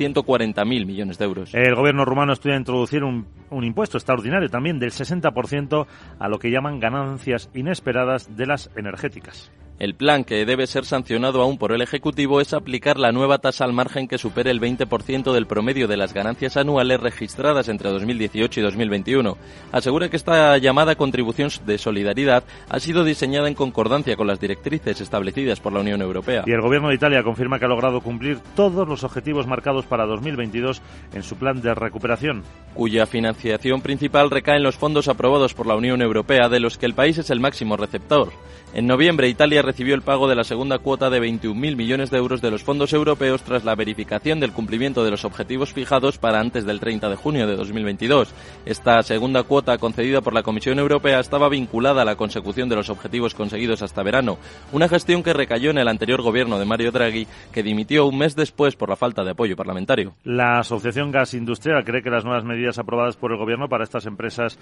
140.000 0.00 0.86
millones 0.86 1.18
de 1.18 1.24
euros. 1.24 1.54
El 1.54 1.74
gobierno 1.74 2.04
rumano 2.04 2.32
estudia 2.32 2.56
introducir 2.56 3.04
un, 3.04 3.26
un 3.50 3.64
impuesto 3.64 3.98
extraordinario 3.98 4.48
también 4.48 4.78
del 4.78 4.92
60% 4.92 5.86
a 6.18 6.28
lo 6.28 6.38
que 6.38 6.50
llaman 6.50 6.80
ganancias 6.80 7.50
inesperadas 7.54 8.34
de 8.34 8.46
las 8.46 8.70
energéticas. 8.76 9.52
El 9.80 9.94
plan, 9.94 10.24
que 10.24 10.44
debe 10.44 10.66
ser 10.66 10.84
sancionado 10.84 11.40
aún 11.40 11.56
por 11.56 11.72
el 11.72 11.80
Ejecutivo, 11.80 12.42
es 12.42 12.52
aplicar 12.52 12.98
la 12.98 13.12
nueva 13.12 13.38
tasa 13.38 13.64
al 13.64 13.72
margen 13.72 14.08
que 14.08 14.18
supere 14.18 14.50
el 14.50 14.60
20% 14.60 15.32
del 15.32 15.46
promedio 15.46 15.88
de 15.88 15.96
las 15.96 16.12
ganancias 16.12 16.58
anuales 16.58 17.00
registradas 17.00 17.66
entre 17.70 17.88
2018 17.88 18.60
y 18.60 18.62
2021. 18.62 19.38
Asegura 19.72 20.10
que 20.10 20.18
esta 20.18 20.58
llamada 20.58 20.96
contribución 20.96 21.48
de 21.64 21.78
solidaridad 21.78 22.44
ha 22.68 22.78
sido 22.78 23.04
diseñada 23.04 23.48
en 23.48 23.54
concordancia 23.54 24.16
con 24.16 24.26
las 24.26 24.38
directrices 24.38 25.00
establecidas 25.00 25.60
por 25.60 25.72
la 25.72 25.80
Unión 25.80 26.02
Europea. 26.02 26.44
Y 26.46 26.52
el 26.52 26.60
Gobierno 26.60 26.90
de 26.90 26.96
Italia 26.96 27.22
confirma 27.22 27.58
que 27.58 27.64
ha 27.64 27.68
logrado 27.68 28.02
cumplir 28.02 28.38
todos 28.54 28.86
los 28.86 29.02
objetivos 29.02 29.46
marcados 29.46 29.86
para 29.86 30.04
2022 30.04 30.82
en 31.14 31.22
su 31.22 31.36
plan 31.36 31.62
de 31.62 31.74
recuperación. 31.74 32.42
Cuya 32.74 33.06
financiación 33.06 33.80
principal 33.80 34.30
recae 34.30 34.58
en 34.58 34.62
los 34.62 34.76
fondos 34.76 35.08
aprobados 35.08 35.54
por 35.54 35.66
la 35.66 35.74
Unión 35.74 36.02
Europea, 36.02 36.50
de 36.50 36.60
los 36.60 36.76
que 36.76 36.84
el 36.84 36.92
país 36.92 37.16
es 37.16 37.30
el 37.30 37.40
máximo 37.40 37.78
receptor. 37.78 38.30
En 38.72 38.86
noviembre, 38.86 39.28
Italia 39.28 39.62
recibió 39.70 39.94
el 39.94 40.02
pago 40.02 40.26
de 40.26 40.34
la 40.34 40.42
segunda 40.42 40.80
cuota 40.80 41.10
de 41.10 41.22
21.000 41.22 41.76
millones 41.76 42.10
de 42.10 42.18
euros 42.18 42.42
de 42.42 42.50
los 42.50 42.64
fondos 42.64 42.92
europeos 42.92 43.44
tras 43.44 43.64
la 43.64 43.76
verificación 43.76 44.40
del 44.40 44.50
cumplimiento 44.50 45.04
de 45.04 45.12
los 45.12 45.24
objetivos 45.24 45.72
fijados 45.72 46.18
para 46.18 46.40
antes 46.40 46.66
del 46.66 46.80
30 46.80 47.08
de 47.08 47.14
junio 47.14 47.46
de 47.46 47.54
2022. 47.54 48.34
Esta 48.66 49.00
segunda 49.04 49.44
cuota 49.44 49.78
concedida 49.78 50.22
por 50.22 50.34
la 50.34 50.42
Comisión 50.42 50.80
Europea 50.80 51.20
estaba 51.20 51.48
vinculada 51.48 52.02
a 52.02 52.04
la 52.04 52.16
consecución 52.16 52.68
de 52.68 52.74
los 52.74 52.90
objetivos 52.90 53.36
conseguidos 53.36 53.80
hasta 53.82 54.02
verano, 54.02 54.38
una 54.72 54.88
gestión 54.88 55.22
que 55.22 55.34
recayó 55.34 55.70
en 55.70 55.78
el 55.78 55.86
anterior 55.86 56.20
gobierno 56.20 56.58
de 56.58 56.64
Mario 56.64 56.90
Draghi, 56.90 57.28
que 57.52 57.62
dimitió 57.62 58.06
un 58.06 58.18
mes 58.18 58.34
después 58.34 58.74
por 58.74 58.88
la 58.88 58.96
falta 58.96 59.22
de 59.22 59.30
apoyo 59.30 59.54
parlamentario. 59.54 60.14
La 60.24 60.58
Asociación 60.58 61.12
Gas 61.12 61.32
Industrial 61.34 61.84
cree 61.84 62.02
que 62.02 62.10
las 62.10 62.24
nuevas 62.24 62.42
medidas 62.42 62.80
aprobadas 62.80 63.14
por 63.14 63.30
el 63.30 63.38
gobierno 63.38 63.68
para 63.68 63.84
estas 63.84 64.06
empresas 64.06 64.58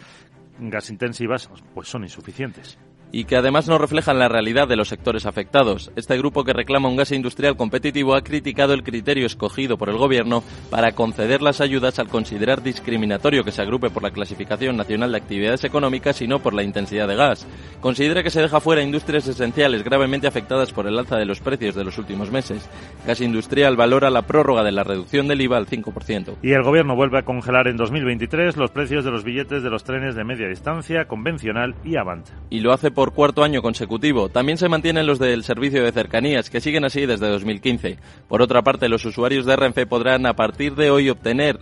gasintensivas 0.61 1.49
pues 1.73 1.89
son 1.89 2.03
insuficientes 2.03 2.79
y 3.13 3.25
que 3.25 3.37
además 3.37 3.69
no 3.69 3.79
reflejan 3.79 4.19
la 4.19 4.29
realidad 4.29 4.69
de 4.69 4.77
los 4.77 4.89
sectores 4.89 5.27
afectados. 5.27 5.91
Este 5.97 6.17
grupo 6.19 6.45
que 6.45 6.53
reclama 6.53 6.89
un 6.89 6.97
gas 6.97 7.13
industrial 7.13 7.57
competitivo 7.57 8.15
ha 8.15 8.23
criticado 8.23 8.75
el 8.75 8.83
criterio 8.83 9.27
escogido 9.27 9.79
por 9.79 9.89
el 9.89 9.97
Gobierno 9.97 10.43
para 10.71 10.93
conceder 10.93 11.43
las 11.43 11.61
ayudas 11.61 11.99
al 11.99 12.09
considerar 12.09 12.63
discriminatorio 12.63 13.45
que 13.45 13.53
se 13.53 13.63
agrupe 13.63 13.91
por 13.91 14.03
la 14.03 14.11
clasificación 14.11 14.77
nacional 14.77 15.13
de 15.13 15.19
actividades 15.19 15.65
económicas 15.65 16.21
y 16.23 16.29
no 16.29 16.41
por 16.41 16.55
la 16.55 16.63
intensidad 16.63 17.09
de 17.09 17.17
gas. 17.17 17.47
Considera 17.81 18.23
que 18.23 18.31
se 18.31 18.43
deja 18.43 18.61
fuera 18.61 18.83
industrias 18.83 19.27
esenciales 19.27 19.85
gravemente 19.85 20.27
afectadas 20.27 20.73
por 20.73 20.87
el 20.87 20.99
alza 20.99 21.17
de 21.17 21.25
los 21.25 21.41
precios 21.41 21.75
de 21.75 21.85
los 21.85 21.99
últimos 21.99 22.31
meses. 22.31 22.69
Gas 23.07 23.21
Industrial 23.21 23.77
valora 23.77 24.11
la 24.11 24.23
prórroga 24.23 24.63
de 24.63 24.73
la 24.73 24.85
reducción 24.85 25.29
del 25.29 25.41
IVA 25.41 25.57
al 25.57 25.67
5%. 25.67 26.37
Y 26.43 26.53
el 26.53 26.63
Gobierno 26.63 26.97
vuelve 26.97 27.19
a 27.19 27.25
congelar 27.25 27.69
en 27.69 27.77
2023 27.77 28.57
los 28.57 28.71
precios 28.71 29.05
de 29.05 29.11
los 29.11 29.25
billetes 29.25 29.63
de 29.63 29.71
los 29.71 29.85
trenes 29.85 30.15
de 30.15 30.25
media 30.25 30.49
distancia, 30.49 31.07
convencional 31.07 31.75
y 31.85 31.97
Avant. 31.97 32.27
Y 32.51 32.61
lo 32.61 32.73
hace 32.73 32.91
por 32.99 33.13
cuarto 33.13 33.45
año 33.45 33.63
consecutivo. 33.63 34.29
También 34.29 34.59
se 34.59 34.69
mantienen 34.69 35.07
los 35.07 35.21
del 35.21 35.45
servicio 35.45 35.85
de 35.85 35.93
cercanías, 35.93 36.51
que 36.51 36.61
siguen 36.61 36.85
así 36.85 37.07
desde 37.07 37.29
2015. 37.29 37.97
Por 38.27 38.43
otra 38.43 38.63
parte, 38.63 38.89
los 38.89 39.05
usuarios 39.05 39.47
de 39.47 39.55
Renfe 39.55 39.87
podrán 39.87 40.27
a 40.27 40.35
partir 40.35 40.75
de 40.75 40.91
hoy 40.91 41.09
obtener 41.09 41.61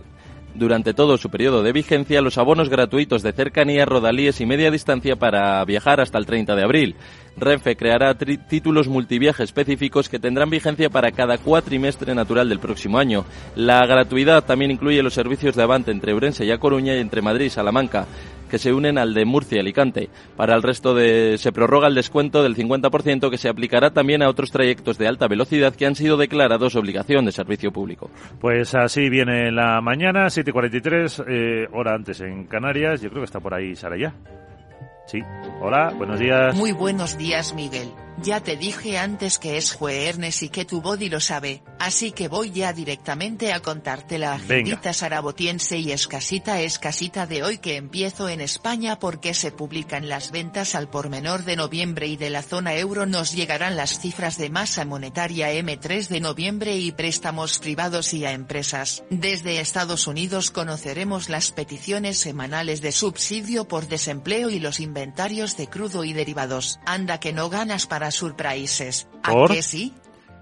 durante 0.55 0.95
todo 0.95 1.15
su 1.19 1.29
periodo 1.29 1.61
de 1.61 1.73
vigencia 1.73 2.23
los 2.23 2.39
abonos 2.39 2.69
gratuitos 2.69 3.21
de 3.21 3.33
cercanía, 3.33 3.85
rodalíes 3.85 4.41
y 4.41 4.47
media 4.47 4.71
distancia 4.71 5.15
para 5.15 5.63
viajar 5.63 6.01
hasta 6.01 6.17
el 6.17 6.25
30 6.25 6.55
de 6.55 6.63
abril. 6.63 6.95
Renfe 7.37 7.75
creará 7.75 8.15
títulos 8.15 8.87
multiviaje 8.87 9.43
específicos 9.43 10.09
que 10.09 10.17
tendrán 10.17 10.49
vigencia 10.49 10.89
para 10.89 11.11
cada 11.11 11.37
cuatrimestre 11.37 12.15
natural 12.15 12.49
del 12.49 12.57
próximo 12.57 12.97
año. 12.97 13.25
La 13.55 13.85
gratuidad 13.85 14.43
también 14.43 14.71
incluye 14.71 15.03
los 15.03 15.13
servicios 15.13 15.55
de 15.55 15.61
Avante 15.61 15.91
entre 15.91 16.15
Urense 16.15 16.45
y 16.45 16.51
A 16.51 16.57
Coruña 16.57 16.95
y 16.95 16.99
entre 16.99 17.21
Madrid 17.21 17.45
y 17.45 17.49
Salamanca 17.51 18.07
que 18.47 18.57
se 18.57 18.73
unen 18.73 18.97
al 18.97 19.13
de 19.13 19.25
Murcia 19.25 19.57
y 19.57 19.59
Alicante. 19.59 20.09
Para 20.35 20.55
el 20.55 20.63
resto 20.63 20.93
de, 20.93 21.37
se 21.37 21.51
prorroga 21.51 21.87
el 21.87 21.95
descuento 21.95 22.43
del 22.43 22.55
50% 22.55 23.29
que 23.29 23.37
se 23.37 23.49
aplicará 23.49 23.91
también 23.91 24.21
a 24.21 24.29
otros 24.29 24.51
trayectos 24.51 24.97
de 24.97 25.07
alta 25.07 25.27
velocidad 25.27 25.75
que 25.75 25.85
han 25.85 25.95
sido 25.95 26.17
declarados 26.17 26.75
obligación 26.75 27.25
de 27.25 27.31
servicio 27.31 27.71
público. 27.71 28.09
Pues 28.39 28.75
así 28.75 29.09
viene 29.09 29.51
la 29.51 29.81
mañana, 29.81 30.27
7.43, 30.27 31.25
eh, 31.27 31.67
hora 31.73 31.95
antes 31.95 32.21
en 32.21 32.45
Canarias. 32.45 33.01
Yo 33.01 33.09
creo 33.09 33.21
que 33.21 33.25
está 33.25 33.39
por 33.39 33.53
ahí 33.53 33.75
Sara 33.75 33.97
ya. 33.97 34.13
Sí. 35.05 35.21
Hola, 35.61 35.93
buenos 35.97 36.19
días. 36.19 36.55
Muy 36.55 36.73
buenos 36.73 37.17
días, 37.17 37.53
Miguel. 37.53 37.89
Ya 38.23 38.41
te 38.41 38.57
dije 38.57 38.97
antes 38.97 39.37
que 39.37 39.57
es 39.57 39.73
jueves 39.73 39.97
y 40.41 40.49
que 40.49 40.65
tu 40.65 40.81
body 40.81 41.09
lo 41.09 41.19
sabe, 41.19 41.61
así 41.79 42.11
que 42.11 42.27
voy 42.27 42.51
ya 42.51 42.73
directamente 42.73 43.53
a 43.53 43.59
contarte 43.59 44.17
la 44.17 44.33
agendita 44.33 44.93
sarabotiense 44.93 45.77
y 45.77 45.91
escasita 45.91 46.61
escasita 46.61 47.27
de 47.27 47.43
hoy 47.43 47.57
que 47.57 47.75
empiezo 47.75 48.29
en 48.29 48.41
España 48.41 48.99
porque 48.99 49.33
se 49.33 49.51
publican 49.51 50.07
las 50.07 50.31
ventas 50.31 50.75
al 50.75 50.89
por 50.89 51.09
menor 51.09 51.45
de 51.45 51.55
noviembre 51.55 52.07
y 52.07 52.15
de 52.15 52.29
la 52.29 52.41
zona 52.41 52.75
euro 52.75 53.05
nos 53.05 53.33
llegarán 53.33 53.75
las 53.75 53.99
cifras 53.99 54.37
de 54.37 54.49
masa 54.49 54.85
monetaria 54.85 55.51
M3 55.51 56.07
de 56.07 56.19
noviembre 56.19 56.77
y 56.77 56.91
préstamos 56.91 57.59
privados 57.59 58.13
y 58.13 58.25
a 58.25 58.31
empresas. 58.31 59.03
Desde 59.09 59.59
Estados 59.59 60.07
Unidos 60.07 60.51
conoceremos 60.51 61.29
las 61.29 61.51
peticiones 61.51 62.17
semanales 62.17 62.81
de 62.81 62.91
subsidio 62.91 63.67
por 63.67 63.87
desempleo 63.87 64.49
y 64.49 64.59
los 64.59 64.79
inventarios 64.79 65.57
de 65.57 65.67
crudo 65.67 66.03
y 66.03 66.13
derivados. 66.13 66.79
Anda 66.85 67.19
que 67.19 67.33
no 67.33 67.49
ganas 67.49 67.87
para 67.87 68.06
surprises. 68.15 69.07
¿A 69.23 69.33
qué 69.47 69.61
sí? 69.61 69.93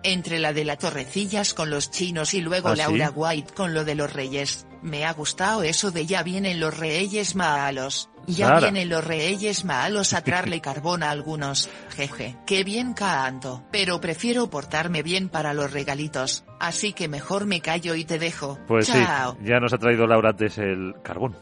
Entre 0.04 0.38
la 0.40 0.54
de 0.54 0.66
la 0.66 0.78
Torrecillas 0.78 1.54
con 1.54 1.70
los 1.72 1.90
chinos 1.90 2.34
y 2.36 2.42
luego 2.42 2.70
¿Ah, 2.70 2.76
Laura 2.76 3.08
sí? 3.08 3.14
White 3.16 3.54
con 3.54 3.74
lo 3.74 3.84
de 3.84 3.96
los 3.96 4.14
reyes. 4.14 4.68
Me 4.84 5.04
ha 5.04 5.14
gustado 5.14 5.64
eso 5.64 5.90
de 5.90 6.06
ya 6.06 6.22
vienen 6.22 6.60
los 6.60 6.78
reyes 6.78 7.36
malos. 7.36 8.10
Ya 8.28 8.48
Sara. 8.48 8.60
vienen 8.60 8.90
los 8.90 9.04
reyes 9.04 9.66
malos 9.66 10.14
a 10.14 10.22
traerle 10.24 10.62
carbón 10.62 11.02
a 11.02 11.10
algunos. 11.10 11.70
Jeje, 11.96 12.38
qué 12.46 12.64
bien 12.64 12.94
canto. 12.94 13.64
Pero 13.72 14.00
prefiero 14.00 14.48
portarme 14.50 15.02
bien 15.02 15.30
para 15.30 15.54
los 15.56 15.72
regalitos. 15.72 16.44
Así 16.60 16.94
que 16.94 17.08
mejor 17.08 17.46
me 17.48 17.62
callo 17.62 17.96
y 17.96 18.06
te 18.06 18.20
dejo. 18.20 18.60
Pues 18.68 18.88
Chao. 18.88 19.38
sí, 19.40 19.48
ya 19.48 19.60
nos 19.60 19.74
ha 19.74 19.78
traído 19.80 20.06
Laura 20.06 20.30
antes 20.30 20.58
el 20.60 20.94
carbón. 21.04 21.36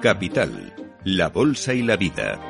Capital, 0.00 0.69
la 1.04 1.28
Bolsa 1.28 1.72
y 1.72 1.82
la 1.82 1.96
Vida. 1.96 2.49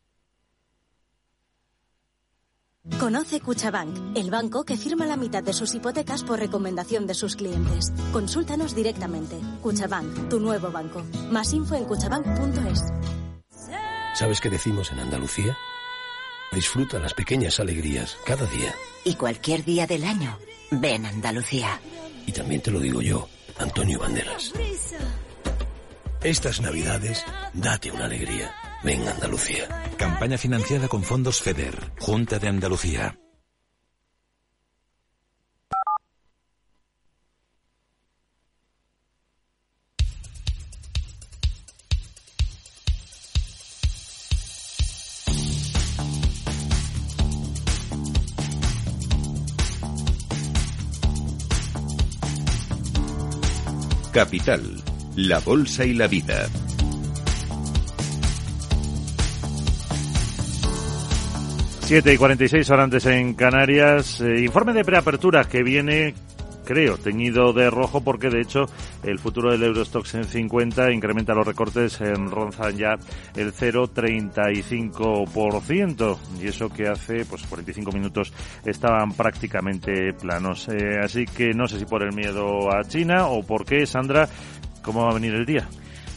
Conoce 2.99 3.39
Cuchabank, 3.39 4.17
el 4.17 4.31
banco 4.31 4.63
que 4.63 4.75
firma 4.75 5.05
la 5.05 5.15
mitad 5.15 5.43
de 5.43 5.53
sus 5.53 5.75
hipotecas 5.75 6.23
por 6.23 6.39
recomendación 6.39 7.05
de 7.05 7.13
sus 7.13 7.35
clientes. 7.35 7.93
Consúltanos 8.11 8.73
directamente. 8.73 9.39
Cuchabank, 9.61 10.29
tu 10.29 10.39
nuevo 10.39 10.71
banco. 10.71 11.03
Más 11.29 11.53
info 11.53 11.75
en 11.75 11.85
cuchabank.es. 11.85 12.81
¿Sabes 14.15 14.41
qué 14.41 14.49
decimos 14.49 14.91
en 14.91 14.99
Andalucía? 14.99 15.55
Disfruta 16.51 16.97
las 16.97 17.13
pequeñas 17.13 17.59
alegrías 17.59 18.17
cada 18.25 18.47
día. 18.47 18.73
Y 19.03 19.13
cualquier 19.13 19.63
día 19.63 19.85
del 19.85 20.03
año, 20.03 20.37
ven 20.71 21.05
Andalucía. 21.05 21.79
Y 22.25 22.31
también 22.31 22.61
te 22.61 22.71
lo 22.71 22.79
digo 22.79 23.01
yo, 23.01 23.29
Antonio 23.59 23.99
Banderas. 23.99 24.53
Estas 26.23 26.61
navidades, 26.61 27.23
date 27.53 27.91
una 27.91 28.05
alegría. 28.05 28.51
Ven 28.83 29.07
Andalucía. 29.07 29.67
Campaña 29.97 30.37
financiada 30.39 30.87
con 30.87 31.03
fondos 31.03 31.39
FEDER, 31.41 31.75
Junta 31.99 32.39
de 32.39 32.47
Andalucía. 32.47 33.15
Capital, 54.11 54.83
la 55.15 55.39
Bolsa 55.39 55.85
y 55.85 55.93
la 55.93 56.07
Vida. 56.07 56.49
Siete 61.91 62.13
y 62.13 62.17
46 62.17 62.69
horas 62.69 62.85
antes 62.85 63.05
en 63.05 63.33
Canarias. 63.33 64.21
Eh, 64.21 64.45
informe 64.45 64.71
de 64.71 64.85
preapertura 64.85 65.43
que 65.43 65.61
viene, 65.61 66.13
creo, 66.63 66.97
teñido 66.97 67.51
de 67.51 67.69
rojo 67.69 67.99
porque 67.99 68.29
de 68.29 68.39
hecho 68.39 68.61
el 69.03 69.19
futuro 69.19 69.51
del 69.51 69.63
Eurostox 69.63 70.15
en 70.15 70.23
50 70.23 70.89
incrementa 70.93 71.33
los 71.33 71.45
recortes 71.45 71.99
en 71.99 72.31
ronzan 72.31 72.77
ya 72.77 72.93
el 73.35 73.51
0,35% 73.51 76.17
y 76.41 76.47
eso 76.47 76.69
que 76.69 76.87
hace 76.87 77.25
pues 77.25 77.45
45 77.45 77.91
minutos 77.91 78.31
estaban 78.63 79.11
prácticamente 79.11 80.13
planos. 80.13 80.69
Eh, 80.69 80.97
así 81.03 81.25
que 81.25 81.53
no 81.53 81.67
sé 81.67 81.77
si 81.77 81.83
por 81.83 82.03
el 82.03 82.15
miedo 82.15 82.73
a 82.73 82.85
China 82.85 83.27
o 83.27 83.43
por 83.43 83.65
qué, 83.65 83.85
Sandra, 83.85 84.29
cómo 84.81 85.03
va 85.03 85.11
a 85.11 85.15
venir 85.15 85.33
el 85.33 85.45
día. 85.45 85.67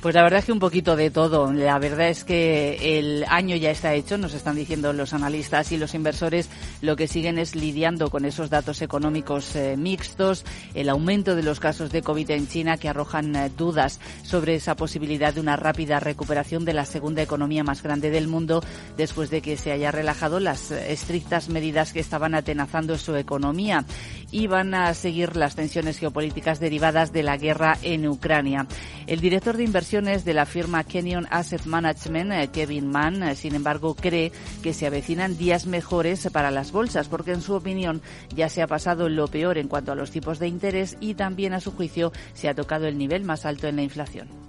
Pues 0.04 0.14
la 0.14 0.22
verdad 0.22 0.40
es 0.40 0.44
que 0.44 0.52
un 0.52 0.58
poquito 0.58 0.96
de 0.96 1.10
todo. 1.10 1.50
La 1.50 1.78
verdad 1.78 2.10
es 2.10 2.24
que 2.24 2.98
el 2.98 3.24
año 3.26 3.56
ya 3.56 3.70
está 3.70 3.94
hecho, 3.94 4.18
nos 4.18 4.34
están 4.34 4.54
diciendo 4.54 4.92
los 4.92 5.14
analistas 5.14 5.72
y 5.72 5.78
los 5.78 5.94
inversores. 5.94 6.50
Lo 6.82 6.94
que 6.94 7.08
siguen 7.08 7.38
es 7.38 7.56
lidiando 7.56 8.10
con 8.10 8.26
esos 8.26 8.50
datos 8.50 8.82
económicos 8.82 9.56
eh, 9.56 9.78
mixtos, 9.78 10.44
el 10.74 10.90
aumento 10.90 11.34
de 11.34 11.42
los 11.42 11.58
casos 11.58 11.90
de 11.90 12.02
COVID 12.02 12.32
en 12.32 12.46
China 12.46 12.76
que 12.76 12.90
arrojan 12.90 13.34
eh, 13.34 13.50
dudas 13.56 13.98
sobre 14.22 14.56
esa 14.56 14.76
posibilidad 14.76 15.32
de 15.32 15.40
una 15.40 15.56
rápida 15.56 16.00
recuperación 16.00 16.66
de 16.66 16.74
la 16.74 16.84
segunda 16.84 17.22
economía 17.22 17.64
más 17.64 17.82
grande 17.82 18.10
del 18.10 18.28
mundo 18.28 18.62
después 18.98 19.30
de 19.30 19.40
que 19.40 19.56
se 19.56 19.72
haya 19.72 19.90
relajado 19.90 20.38
las 20.38 20.70
eh, 20.70 20.92
estrictas 20.92 21.48
medidas 21.48 21.94
que 21.94 22.00
estaban 22.00 22.34
atenazando 22.34 22.98
su 22.98 23.16
economía 23.16 23.86
y 24.34 24.48
van 24.48 24.74
a 24.74 24.92
seguir 24.94 25.36
las 25.36 25.54
tensiones 25.54 25.96
geopolíticas 25.96 26.58
derivadas 26.58 27.12
de 27.12 27.22
la 27.22 27.36
guerra 27.36 27.78
en 27.82 28.08
Ucrania. 28.08 28.66
El 29.06 29.20
director 29.20 29.56
de 29.56 29.62
inversiones 29.62 30.24
de 30.24 30.34
la 30.34 30.44
firma 30.44 30.82
Kenyon 30.82 31.28
Asset 31.30 31.64
Management, 31.66 32.32
eh, 32.32 32.48
Kevin 32.52 32.88
Mann, 32.88 33.22
eh, 33.22 33.36
sin 33.36 33.54
embargo, 33.54 33.94
cree 33.94 34.32
que 34.60 34.74
se 34.74 34.88
avecinan 34.88 35.38
días 35.38 35.66
mejores 35.66 36.28
para 36.32 36.50
las 36.50 36.72
bolsas, 36.72 37.06
porque 37.06 37.30
en 37.30 37.42
su 37.42 37.54
opinión 37.54 38.02
ya 38.34 38.48
se 38.48 38.60
ha 38.60 38.66
pasado 38.66 39.08
lo 39.08 39.28
peor 39.28 39.56
en 39.56 39.68
cuanto 39.68 39.92
a 39.92 39.94
los 39.94 40.10
tipos 40.10 40.40
de 40.40 40.48
interés 40.48 40.96
y 40.98 41.14
también, 41.14 41.52
a 41.52 41.60
su 41.60 41.70
juicio, 41.70 42.10
se 42.32 42.48
ha 42.48 42.54
tocado 42.54 42.88
el 42.88 42.98
nivel 42.98 43.22
más 43.22 43.46
alto 43.46 43.68
en 43.68 43.76
la 43.76 43.82
inflación. 43.82 44.43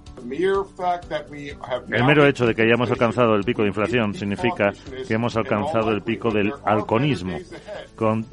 El 1.90 2.04
mero 2.04 2.26
hecho 2.26 2.46
de 2.46 2.54
que 2.54 2.62
hayamos 2.62 2.90
alcanzado 2.90 3.34
el 3.34 3.44
pico 3.44 3.62
de 3.62 3.68
inflación 3.68 4.14
significa 4.14 4.72
que 5.06 5.14
hemos 5.14 5.36
alcanzado 5.36 5.90
el 5.92 6.02
pico 6.02 6.30
del 6.30 6.52
halconismo. 6.64 7.38
Con, 7.94 8.24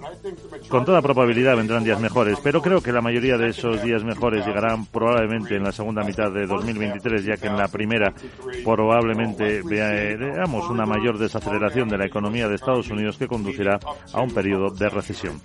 con 0.70 0.86
toda 0.86 1.02
probabilidad 1.02 1.56
vendrán 1.56 1.84
días 1.84 2.00
mejores, 2.00 2.40
pero 2.44 2.62
creo 2.62 2.82
que 2.82 2.92
la 2.92 3.02
mayoría 3.02 3.38
de 3.38 3.50
esos 3.50 3.82
días 3.84 4.04
mejores 4.04 4.46
llegarán 4.46 4.86
probablemente 4.88 5.56
en 5.56 5.64
la 5.64 5.72
segunda 5.72 6.04
mitad 6.04 6.32
de 6.32 6.46
2023, 6.48 7.24
ya 7.26 7.38
que 7.38 7.48
en 7.48 7.58
la 7.58 7.68
primera 7.68 8.14
probablemente 8.64 9.62
vea- 9.64 10.18
veamos 10.18 10.70
una 10.70 10.86
mayor 10.86 11.18
desaceleración 11.18 11.88
de 11.90 11.98
la 11.98 12.06
economía 12.06 12.48
de 12.48 12.56
Estados 12.56 12.90
Unidos 12.90 13.18
que 13.18 13.28
conducirá 13.28 13.80
a 14.14 14.22
un 14.22 14.34
periodo 14.34 14.70
de 14.72 14.90
recesión. 14.90 15.40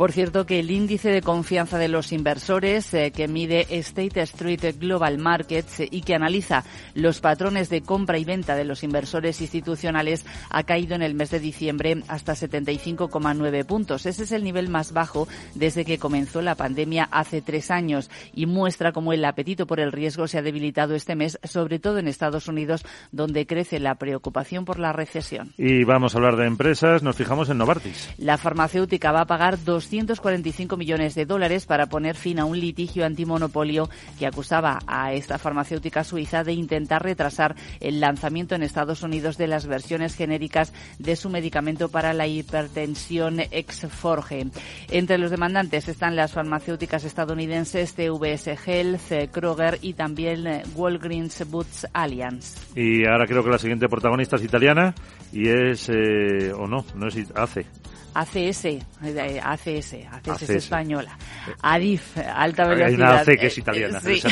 Por 0.00 0.12
cierto, 0.12 0.46
que 0.46 0.60
el 0.60 0.70
índice 0.70 1.10
de 1.10 1.20
confianza 1.20 1.76
de 1.76 1.88
los 1.88 2.12
inversores 2.12 2.94
eh, 2.94 3.12
que 3.14 3.28
mide 3.28 3.66
State 3.68 4.22
Street 4.22 4.76
Global 4.78 5.18
Markets 5.18 5.80
eh, 5.80 5.88
y 5.90 6.00
que 6.00 6.14
analiza 6.14 6.64
los 6.94 7.20
patrones 7.20 7.68
de 7.68 7.82
compra 7.82 8.16
y 8.16 8.24
venta 8.24 8.56
de 8.56 8.64
los 8.64 8.82
inversores 8.82 9.42
institucionales 9.42 10.24
ha 10.48 10.62
caído 10.62 10.94
en 10.94 11.02
el 11.02 11.12
mes 11.12 11.28
de 11.28 11.38
diciembre 11.38 12.02
hasta 12.08 12.32
75,9 12.32 13.66
puntos. 13.66 14.06
Ese 14.06 14.22
es 14.22 14.32
el 14.32 14.42
nivel 14.42 14.70
más 14.70 14.94
bajo 14.94 15.28
desde 15.54 15.84
que 15.84 15.98
comenzó 15.98 16.40
la 16.40 16.54
pandemia 16.54 17.06
hace 17.12 17.42
tres 17.42 17.70
años 17.70 18.10
y 18.32 18.46
muestra 18.46 18.92
cómo 18.92 19.12
el 19.12 19.22
apetito 19.22 19.66
por 19.66 19.80
el 19.80 19.92
riesgo 19.92 20.28
se 20.28 20.38
ha 20.38 20.42
debilitado 20.42 20.94
este 20.94 21.14
mes, 21.14 21.38
sobre 21.44 21.78
todo 21.78 21.98
en 21.98 22.08
Estados 22.08 22.48
Unidos, 22.48 22.86
donde 23.12 23.44
crece 23.44 23.78
la 23.78 23.96
preocupación 23.96 24.64
por 24.64 24.78
la 24.78 24.94
recesión. 24.94 25.52
Y 25.58 25.84
vamos 25.84 26.14
a 26.14 26.16
hablar 26.16 26.36
de 26.36 26.46
empresas, 26.46 27.02
nos 27.02 27.16
fijamos 27.16 27.50
en 27.50 27.58
Novartis. 27.58 28.08
La 28.16 28.38
farmacéutica 28.38 29.12
va 29.12 29.20
a 29.20 29.26
pagar 29.26 29.58
245 29.90 30.76
millones 30.76 31.14
de 31.16 31.26
dólares 31.26 31.66
para 31.66 31.86
poner 31.86 32.14
fin 32.14 32.38
a 32.38 32.44
un 32.44 32.58
litigio 32.58 33.04
antimonopolio 33.04 33.90
que 34.18 34.26
acusaba 34.26 34.78
a 34.86 35.12
esta 35.12 35.38
farmacéutica 35.38 36.04
suiza 36.04 36.44
de 36.44 36.52
intentar 36.52 37.02
retrasar 37.02 37.56
el 37.80 37.98
lanzamiento 38.00 38.54
en 38.54 38.62
Estados 38.62 39.02
Unidos 39.02 39.36
de 39.36 39.48
las 39.48 39.66
versiones 39.66 40.14
genéricas 40.14 40.72
de 40.98 41.16
su 41.16 41.28
medicamento 41.28 41.88
para 41.88 42.12
la 42.12 42.28
hipertensión 42.28 43.40
Exforge. 43.50 44.46
Entre 44.90 45.18
los 45.18 45.30
demandantes 45.30 45.88
están 45.88 46.14
las 46.14 46.32
farmacéuticas 46.32 47.04
estadounidenses 47.04 47.94
CVS 47.94 48.56
Health, 48.66 49.32
Kroger 49.32 49.78
y 49.82 49.94
también 49.94 50.62
Walgreens 50.76 51.50
Boots 51.50 51.88
Alliance. 51.92 52.60
Y 52.76 53.04
ahora 53.06 53.26
creo 53.26 53.42
que 53.42 53.50
la 53.50 53.58
siguiente 53.58 53.88
protagonista 53.88 54.36
es 54.36 54.44
italiana 54.44 54.94
y 55.32 55.48
es, 55.48 55.88
eh, 55.88 56.52
o 56.52 56.68
no, 56.68 56.84
no 56.94 57.08
es, 57.08 57.16
hace, 57.34 57.66
ACS, 58.14 58.66
ACS, 59.42 59.94
ACS, 60.10 60.42
es 60.42 60.50
española. 60.50 61.16
ADIF, 61.62 62.18
alta 62.18 62.66
velocidad. 62.66 62.88
Hay 62.88 62.94
una 62.94 63.20
AC 63.20 63.38
que 63.38 63.46
es 63.46 63.58
italiana, 63.58 64.00
sí. 64.00 64.22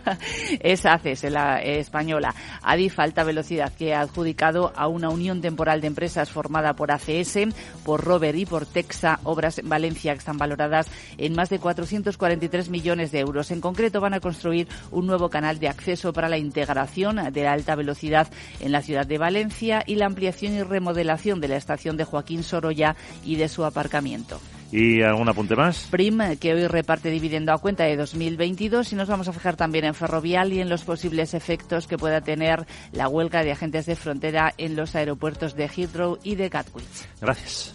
es 0.60 0.86
ACS, 0.86 1.24
la 1.24 1.60
española. 1.60 2.34
ADIF, 2.62 2.98
alta 2.98 3.24
velocidad, 3.24 3.72
que 3.72 3.94
ha 3.94 4.00
adjudicado 4.00 4.72
a 4.74 4.88
una 4.88 5.10
unión 5.10 5.40
temporal 5.40 5.80
de 5.80 5.86
empresas 5.86 6.30
formada 6.30 6.74
por 6.74 6.90
ACS, 6.90 7.38
por 7.84 8.04
Robert 8.04 8.38
y 8.38 8.46
por 8.46 8.66
Texa, 8.66 9.20
obras 9.24 9.58
en 9.58 9.68
Valencia 9.68 10.12
que 10.12 10.18
están 10.18 10.38
valoradas 10.38 10.88
en 11.18 11.34
más 11.34 11.50
de 11.50 11.58
443 11.58 12.68
millones 12.70 13.12
de 13.12 13.20
euros. 13.20 13.50
En 13.50 13.60
concreto, 13.60 14.00
van 14.00 14.14
a 14.14 14.20
construir 14.20 14.68
un 14.90 15.06
nuevo 15.06 15.28
canal 15.28 15.58
de 15.58 15.68
acceso 15.68 16.12
para 16.12 16.28
la 16.28 16.38
integración 16.38 17.32
de 17.32 17.42
la 17.42 17.52
alta 17.52 17.74
velocidad 17.74 18.28
en 18.60 18.72
la 18.72 18.82
ciudad 18.82 19.06
de 19.06 19.18
Valencia 19.18 19.82
y 19.86 19.96
la 19.96 20.06
ampliación 20.06 20.54
y 20.54 20.62
remodelación 20.62 21.40
de 21.40 21.48
la 21.48 21.56
estación 21.56 21.96
de 21.96 22.04
Joaquín 22.04 22.42
Sorolla 22.42 22.96
y 23.26 23.36
de 23.36 23.48
su 23.48 23.64
aparcamiento. 23.64 24.40
¿Y 24.72 25.02
algún 25.02 25.28
apunte 25.28 25.54
más? 25.54 25.86
Prim, 25.90 26.36
que 26.40 26.52
hoy 26.52 26.66
reparte 26.66 27.10
dividendo 27.10 27.52
a 27.52 27.58
cuenta 27.58 27.84
de 27.84 27.96
2022 27.96 28.92
y 28.92 28.96
nos 28.96 29.08
vamos 29.08 29.28
a 29.28 29.32
fijar 29.32 29.56
también 29.56 29.84
en 29.84 29.94
Ferrovial 29.94 30.52
y 30.52 30.60
en 30.60 30.68
los 30.68 30.82
posibles 30.82 31.34
efectos 31.34 31.86
que 31.86 31.98
pueda 31.98 32.20
tener 32.20 32.66
la 32.92 33.08
huelga 33.08 33.44
de 33.44 33.52
agentes 33.52 33.86
de 33.86 33.96
frontera 33.96 34.52
en 34.58 34.76
los 34.76 34.94
aeropuertos 34.96 35.54
de 35.54 35.68
Heathrow 35.68 36.18
y 36.22 36.34
de 36.34 36.48
Gatwick. 36.48 36.84
Gracias. 37.20 37.72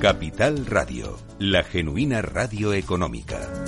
Capital 0.00 0.64
Radio, 0.66 1.18
la 1.40 1.64
genuina 1.64 2.22
radio 2.22 2.72
económica. 2.72 3.67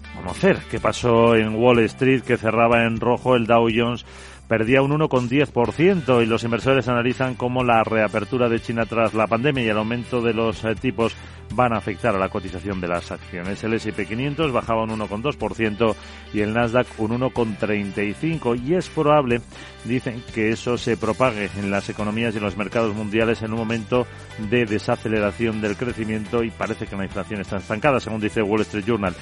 conocer. 0.21 0.59
Qué 0.69 0.79
pasó 0.79 1.35
en 1.35 1.55
Wall 1.55 1.79
Street, 1.79 2.21
que 2.21 2.37
cerraba 2.37 2.85
en 2.85 2.99
rojo 2.99 3.35
el 3.35 3.47
Dow 3.47 3.67
Jones 3.73 4.05
perdía 4.51 4.81
un 4.81 4.91
1,10% 4.91 6.21
y 6.21 6.25
los 6.25 6.43
inversores 6.43 6.89
analizan 6.89 7.35
cómo 7.35 7.63
la 7.63 7.85
reapertura 7.85 8.49
de 8.49 8.59
China 8.59 8.85
tras 8.85 9.13
la 9.13 9.25
pandemia 9.25 9.63
y 9.63 9.69
el 9.69 9.77
aumento 9.77 10.21
de 10.21 10.33
los 10.33 10.65
eh, 10.65 10.75
tipos 10.75 11.15
van 11.53 11.71
a 11.71 11.77
afectar 11.77 12.13
a 12.13 12.19
la 12.19 12.27
cotización 12.27 12.81
de 12.81 12.89
las 12.89 13.11
acciones. 13.11 13.63
El 13.63 13.75
S&P 13.75 14.05
500 14.05 14.51
bajaba 14.51 14.83
un 14.83 14.89
1,2% 14.89 15.95
y 16.33 16.41
el 16.41 16.53
Nasdaq 16.53 16.87
un 16.97 17.11
1,35% 17.11 18.61
y 18.61 18.75
es 18.75 18.89
probable, 18.89 19.39
dicen, 19.85 20.21
que 20.33 20.49
eso 20.49 20.77
se 20.77 20.97
propague 20.97 21.49
en 21.57 21.71
las 21.71 21.89
economías 21.89 22.33
y 22.33 22.37
en 22.39 22.43
los 22.43 22.57
mercados 22.57 22.93
mundiales 22.93 23.41
en 23.43 23.53
un 23.53 23.59
momento 23.59 24.05
de 24.49 24.65
desaceleración 24.65 25.61
del 25.61 25.77
crecimiento 25.77 26.43
y 26.43 26.51
parece 26.51 26.87
que 26.87 26.97
la 26.97 27.05
inflación 27.05 27.39
está 27.39 27.55
estancada, 27.55 28.01
según 28.01 28.19
dice 28.19 28.41
Wall 28.41 28.61
Street 28.61 28.85
Journal. 28.85 29.15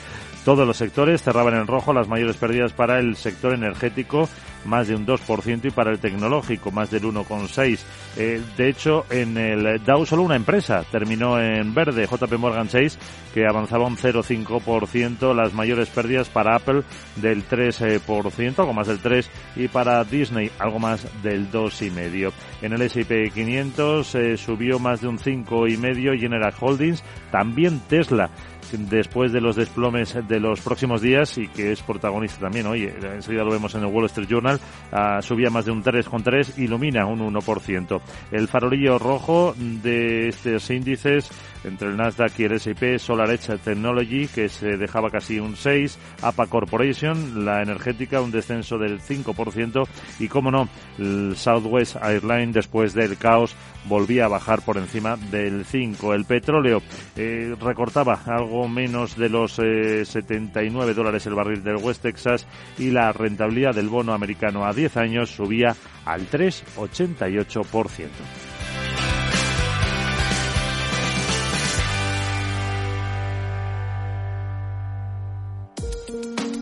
Todos 0.44 0.66
los 0.66 0.78
sectores 0.78 1.22
cerraban 1.22 1.54
en 1.54 1.68
rojo, 1.68 1.94
las 1.94 2.08
mayores 2.08 2.38
pérdidas 2.38 2.74
para 2.74 3.00
el 3.00 3.16
sector 3.16 3.54
energético, 3.54 4.28
más 4.66 4.88
de 4.88 4.95
un 4.95 5.05
2%, 5.05 5.66
y 5.66 5.72
para 5.72 5.91
el 5.91 5.99
tecnológico, 5.99 6.72
más 6.72 6.89
del 6.91 7.03
1,6%. 7.03 7.80
Eh, 8.18 8.41
de 8.57 8.70
hecho, 8.70 9.05
en 9.10 9.38
el 9.38 9.84
Dow 9.84 10.05
solo 10.05 10.24
una 10.24 10.36
empresa 10.36 10.84
terminó 10.91 11.39
en 11.39 11.74
verde, 11.74 12.07
JP 12.07 12.34
Morgan 12.38 12.70
6, 12.70 12.97
que 13.34 13.45
avanzaba 13.45 13.88
un 13.88 13.97
0,5%, 13.97 15.34
las 15.34 15.53
mayores 15.53 15.89
pérdidas 15.89 16.30
para 16.30 16.55
Apple 16.55 16.84
del 17.16 17.47
3%, 17.47 18.60
algo 18.60 18.74
más 18.74 18.88
del 18.88 19.01
3%, 19.01 19.28
y 19.55 19.68
para 19.68 20.03
Disney 20.03 20.51
algo 20.60 20.80
más 20.80 21.07
del 21.24 21.51
2,5%. 21.51 22.32
En 22.62 22.74
el 22.74 22.82
S&P 22.82 23.32
500 23.32 24.16
eh, 24.16 24.38
subió 24.38 24.80
más 24.80 25.01
de 25.01 25.07
un 25.07 25.18
5,5% 25.18 26.20
General 26.20 26.53
Holdings, 26.60 27.03
también 27.32 27.80
Tesla 27.88 28.30
después 28.72 29.32
de 29.32 29.41
los 29.41 29.55
desplomes 29.55 30.17
de 30.28 30.39
los 30.39 30.61
próximos 30.61 31.01
días 31.01 31.38
y 31.38 31.47
que 31.47 31.72
es 31.72 31.82
protagonista 31.82 32.39
también, 32.39 32.67
oye, 32.67 32.93
enseguida 33.13 33.43
lo 33.43 33.51
vemos 33.51 33.74
en 33.76 33.82
el 33.82 33.88
Wall 33.88 34.05
Street 34.05 34.28
Journal, 34.28 34.59
ah, 34.91 35.22
subía 35.22 35.49
más 35.49 35.65
de 35.65 35.72
un 35.72 35.84
3,3, 35.84 36.57
ilumina 36.57 37.05
un 37.05 37.20
1%. 37.20 38.01
El 38.32 38.47
farolillo 38.47 38.99
rojo 38.99 39.53
de 39.57 40.30
estos 40.30 40.70
índices 40.70 41.30
entre 41.64 41.89
el 41.89 41.97
Nasdaq 41.97 42.39
y 42.39 42.43
el 42.45 42.53
S&P, 42.53 42.99
SolarEdge 42.99 43.57
Technology, 43.57 44.28
que 44.28 44.49
se 44.49 44.78
dejaba 44.78 45.10
casi 45.10 45.39
un 45.39 45.55
6, 45.55 45.97
APA 46.22 46.47
Corporation, 46.47 47.45
la 47.45 47.62
energética, 47.62 48.22
un 48.22 48.32
descenso 48.32 48.78
del 48.78 49.01
5%, 49.01 49.88
y 50.20 50.28
como 50.28 50.51
no, 50.51 50.70
el 50.97 51.36
Southwest 51.36 51.97
Airlines, 51.97 52.53
después 52.53 52.93
del 52.93 53.18
caos, 53.18 53.55
volvía 53.86 54.26
a 54.26 54.30
bajar 54.30 54.62
por 54.62 54.78
encima 54.78 55.16
del 55.16 55.66
5. 55.66 56.14
El 56.14 56.26
petróleo 56.26 56.82
eh, 57.16 57.55
recortaba 57.60 58.20
algo 58.26 58.68
menos 58.68 59.18
de 59.18 59.30
los 59.30 59.53
79 59.53 60.91
eh, 60.91 60.93
dólares 60.93 61.26
el 61.26 61.36
barril 61.36 61.64
del 61.64 61.78
West 61.78 62.01
Texas 62.01 62.45
y 62.78 62.91
la 62.91 63.12
rentabilidad 63.12 63.74
del 63.74 63.89
bono 63.89 64.14
americano 64.14 64.66
a 64.66 64.74
10 64.74 64.97
años 64.97 65.32
subía 65.32 65.76
al 66.05 66.30
3,88%. 66.30 68.49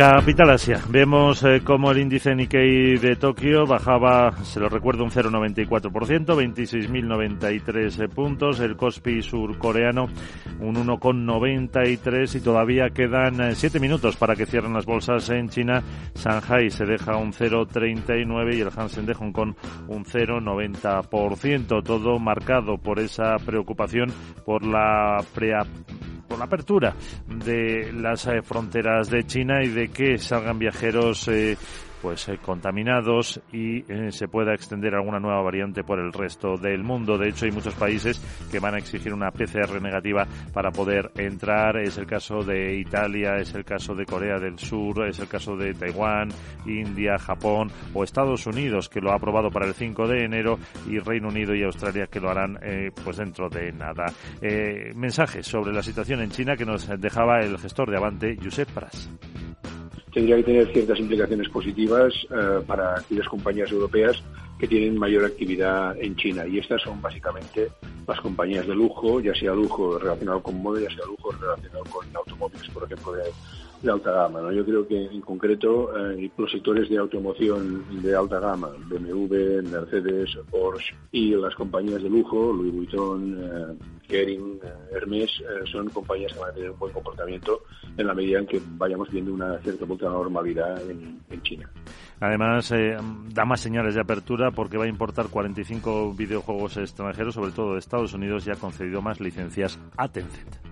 Capital 0.00 0.48
Asia. 0.48 0.80
Vemos 0.88 1.44
eh, 1.44 1.60
como 1.62 1.90
el 1.90 1.98
índice 1.98 2.34
Nikkei 2.34 2.96
de 2.96 3.16
Tokio 3.16 3.66
bajaba, 3.66 4.32
se 4.44 4.58
lo 4.58 4.70
recuerdo, 4.70 5.04
un 5.04 5.10
0,94%, 5.10 5.90
26.093 6.24 8.08
puntos. 8.08 8.60
El 8.60 8.78
Kospi 8.78 9.20
surcoreano 9.20 10.08
un 10.58 10.76
1,93 10.76 12.34
y 12.34 12.40
todavía 12.40 12.88
quedan 12.88 13.54
7 13.54 13.76
eh, 13.76 13.80
minutos 13.80 14.16
para 14.16 14.34
que 14.34 14.46
cierren 14.46 14.72
las 14.72 14.86
bolsas 14.86 15.28
en 15.28 15.50
China. 15.50 15.82
Shanghai 16.14 16.70
se 16.70 16.86
deja 16.86 17.18
un 17.18 17.34
0,39 17.34 18.56
y 18.56 18.60
el 18.62 18.70
Hansen 18.74 19.04
de 19.04 19.12
Hong 19.12 19.32
Kong 19.32 19.52
un 19.86 20.06
0,90%. 20.06 21.84
Todo 21.84 22.18
marcado 22.18 22.78
por 22.78 23.00
esa 23.00 23.36
preocupación 23.36 24.10
por 24.46 24.64
la 24.64 25.22
prea 25.34 25.66
por 26.30 26.38
la 26.38 26.44
apertura 26.44 26.94
de 27.26 27.92
las 27.92 28.24
eh, 28.28 28.40
fronteras 28.40 29.10
de 29.10 29.26
China 29.26 29.64
y 29.64 29.68
de 29.68 29.88
que 29.88 30.16
salgan 30.16 30.60
viajeros 30.60 31.26
eh, 31.26 31.56
pues 32.00 32.28
eh, 32.28 32.38
contaminados 32.38 33.40
y 33.52 33.84
eh, 33.92 34.10
se 34.10 34.28
pueda 34.28 34.54
extender 34.54 34.94
alguna 34.94 35.20
nueva 35.20 35.42
variante 35.42 35.84
por 35.84 35.98
el 35.98 36.12
resto 36.12 36.56
del 36.56 36.82
mundo. 36.82 37.18
De 37.18 37.28
hecho, 37.28 37.44
hay 37.44 37.52
muchos 37.52 37.74
países 37.74 38.20
que 38.50 38.58
van 38.58 38.74
a 38.74 38.78
exigir 38.78 39.12
una 39.12 39.30
PCR 39.30 39.80
negativa 39.80 40.26
para 40.52 40.70
poder 40.70 41.10
entrar. 41.16 41.76
Es 41.78 41.98
el 41.98 42.06
caso 42.06 42.42
de 42.42 42.76
Italia, 42.76 43.36
es 43.36 43.54
el 43.54 43.64
caso 43.64 43.94
de 43.94 44.06
Corea 44.06 44.38
del 44.38 44.58
Sur, 44.58 45.06
es 45.08 45.18
el 45.18 45.28
caso 45.28 45.56
de 45.56 45.74
Taiwán, 45.74 46.30
India, 46.66 47.18
Japón 47.18 47.70
o 47.94 48.04
Estados 48.04 48.46
Unidos 48.46 48.88
que 48.88 49.00
lo 49.00 49.12
ha 49.12 49.16
aprobado 49.16 49.50
para 49.50 49.66
el 49.66 49.74
5 49.74 50.08
de 50.08 50.24
enero 50.24 50.58
y 50.88 50.98
Reino 50.98 51.28
Unido 51.28 51.54
y 51.54 51.62
Australia 51.62 52.06
que 52.06 52.20
lo 52.20 52.30
harán 52.30 52.58
eh, 52.62 52.90
pues 53.04 53.16
dentro 53.16 53.48
de 53.48 53.72
nada. 53.72 54.06
mensajes 54.94 55.46
sobre 55.46 55.72
la 55.72 55.82
situación 55.82 56.20
en 56.20 56.30
China 56.30 56.56
que 56.56 56.64
nos 56.64 56.88
dejaba 57.00 57.40
el 57.40 57.58
gestor 57.58 57.90
de 57.90 57.96
Avante, 57.96 58.36
Josep 58.42 58.68
Pras 58.70 59.10
tendría 60.12 60.36
que 60.36 60.42
tener 60.44 60.72
ciertas 60.72 60.98
implicaciones 60.98 61.48
positivas 61.48 62.12
eh, 62.30 62.60
para 62.66 62.98
aquellas 62.98 63.28
compañías 63.28 63.70
europeas 63.70 64.22
que 64.58 64.68
tienen 64.68 64.98
mayor 64.98 65.24
actividad 65.24 65.96
en 65.98 66.14
China. 66.16 66.46
Y 66.46 66.58
estas 66.58 66.82
son 66.82 67.00
básicamente 67.00 67.68
las 68.06 68.20
compañías 68.20 68.66
de 68.66 68.74
lujo, 68.74 69.20
ya 69.20 69.34
sea 69.34 69.54
lujo 69.54 69.98
relacionado 69.98 70.42
con 70.42 70.62
moda, 70.62 70.80
ya 70.80 70.94
sea 70.94 71.06
lujo 71.06 71.32
relacionado 71.32 71.84
con 71.84 72.06
automóviles, 72.14 72.68
por 72.70 72.84
ejemplo, 72.84 73.12
de, 73.12 73.22
de 73.82 73.90
alta 73.90 74.12
gama. 74.12 74.40
¿no? 74.40 74.52
Yo 74.52 74.64
creo 74.64 74.86
que 74.86 75.06
en 75.06 75.20
concreto 75.20 75.96
eh, 75.96 76.30
los 76.36 76.50
sectores 76.50 76.88
de 76.88 76.98
automoción 76.98 77.84
de 78.02 78.14
alta 78.14 78.40
gama, 78.40 78.68
BMW, 78.88 79.62
Mercedes, 79.62 80.36
Porsche 80.50 80.94
y 81.12 81.34
las 81.34 81.54
compañías 81.54 82.02
de 82.02 82.10
lujo, 82.10 82.52
Louis 82.52 82.72
Vuitton, 82.72 83.38
eh, 83.42 83.84
Kering, 84.06 84.60
eh, 84.62 84.96
Hermes, 84.96 85.30
eh, 85.40 85.66
son 85.70 85.88
compañías 85.88 86.32
que 86.32 86.40
van 86.40 86.50
a 86.50 86.52
tener 86.52 86.70
un 86.70 86.78
buen 86.78 86.92
comportamiento 86.92 87.62
en 87.96 88.06
la 88.06 88.14
medida 88.14 88.38
en 88.38 88.46
que 88.46 88.60
vayamos 88.76 89.10
viendo 89.10 89.32
una 89.32 89.58
cierta 89.58 89.84
vuelta 89.84 90.06
a 90.06 90.10
normalidad 90.10 90.90
en, 90.90 91.20
en 91.30 91.42
China. 91.42 91.70
Además, 92.20 92.72
da 93.32 93.44
más 93.46 93.60
señales 93.60 93.94
de 93.94 94.02
apertura 94.02 94.50
porque 94.50 94.76
va 94.76 94.84
a 94.84 94.88
importar 94.88 95.28
45 95.28 96.12
videojuegos 96.14 96.76
extranjeros, 96.76 97.34
sobre 97.34 97.52
todo 97.52 97.72
de 97.72 97.78
Estados 97.78 98.12
Unidos, 98.12 98.46
y 98.46 98.50
ha 98.50 98.56
concedido 98.56 99.00
más 99.00 99.20
licencias 99.20 99.78
a 99.96 100.08
Tencent. 100.08 100.69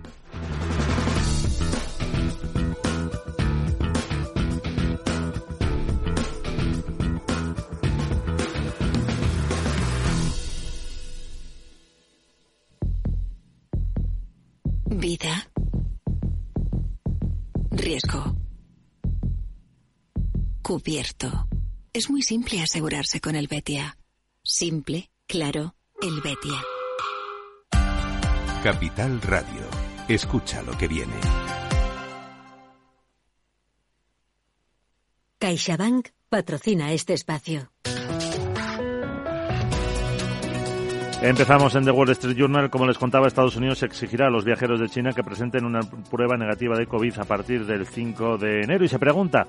Cubierto. 20.79 21.45
Es 21.91 22.09
muy 22.09 22.21
simple 22.21 22.61
asegurarse 22.61 23.19
con 23.19 23.35
el 23.35 23.47
Betia. 23.47 23.97
Simple, 24.41 25.11
claro, 25.27 25.75
el 26.01 26.21
Betia. 26.21 26.63
Capital 28.63 29.21
Radio. 29.21 29.67
Escucha 30.07 30.61
lo 30.61 30.77
que 30.77 30.87
viene. 30.87 31.19
CaixaBank 35.39 36.07
patrocina 36.29 36.93
este 36.93 37.13
espacio. 37.13 37.69
Empezamos 41.21 41.75
en 41.75 41.83
The 41.83 41.91
Wall 41.91 42.09
Street 42.11 42.37
Journal. 42.37 42.69
Como 42.69 42.87
les 42.87 42.97
contaba, 42.97 43.27
Estados 43.27 43.57
Unidos 43.57 43.83
exigirá 43.83 44.27
a 44.27 44.29
los 44.29 44.45
viajeros 44.45 44.79
de 44.79 44.87
China 44.87 45.11
que 45.11 45.21
presenten 45.21 45.65
una 45.65 45.81
prueba 46.09 46.37
negativa 46.37 46.77
de 46.77 46.87
COVID 46.87 47.19
a 47.19 47.25
partir 47.25 47.65
del 47.65 47.85
5 47.85 48.37
de 48.37 48.61
enero. 48.61 48.85
Y 48.85 48.87
se 48.87 48.99
pregunta, 48.99 49.45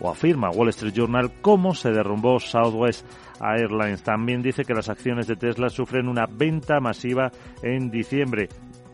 o 0.00 0.10
afirma 0.10 0.50
Wall 0.50 0.70
Street 0.70 0.92
Journal, 0.92 1.30
cómo 1.40 1.76
se 1.76 1.92
derrumbó 1.92 2.40
Southwest 2.40 3.06
Airlines. 3.40 4.02
También 4.02 4.42
dice 4.42 4.64
que 4.64 4.74
las 4.74 4.88
acciones 4.88 5.28
de 5.28 5.36
Tesla 5.36 5.68
sufren 5.68 6.08
una 6.08 6.26
venta 6.26 6.80
masiva 6.80 7.30
en 7.62 7.88
diciembre 7.88 8.48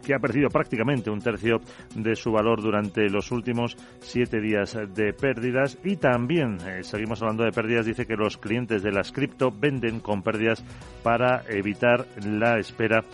que 0.05 0.15
ha 0.15 0.19
perdido 0.19 0.49
prácticamente 0.49 1.11
un 1.11 1.21
tercio 1.21 1.61
de 1.95 2.17
su 2.17 2.33
valor 2.33 2.63
durante 2.63 3.09
los 3.09 3.31
últimos 3.31 3.77
siete 4.01 4.41
días 4.41 4.77
de 4.95 5.13
pérdidas. 5.13 5.79
Y 5.85 5.97
también, 5.97 6.59
eh, 6.67 6.83
seguimos 6.83 7.23
hablando 7.23 7.45
de 7.45 7.53
pérdidas, 7.53 7.87
dice 7.87 8.07
que 8.07 8.17
los 8.17 8.37
clientes 8.37 8.83
de 8.83 8.93
las 8.93 9.13
cripto 9.13 9.51
venden 9.51 10.01
con 10.01 10.23
pérdidas 10.23 10.65
para 11.03 11.43
evitar 11.49 12.07
la 12.25 12.59
espera 12.59 13.05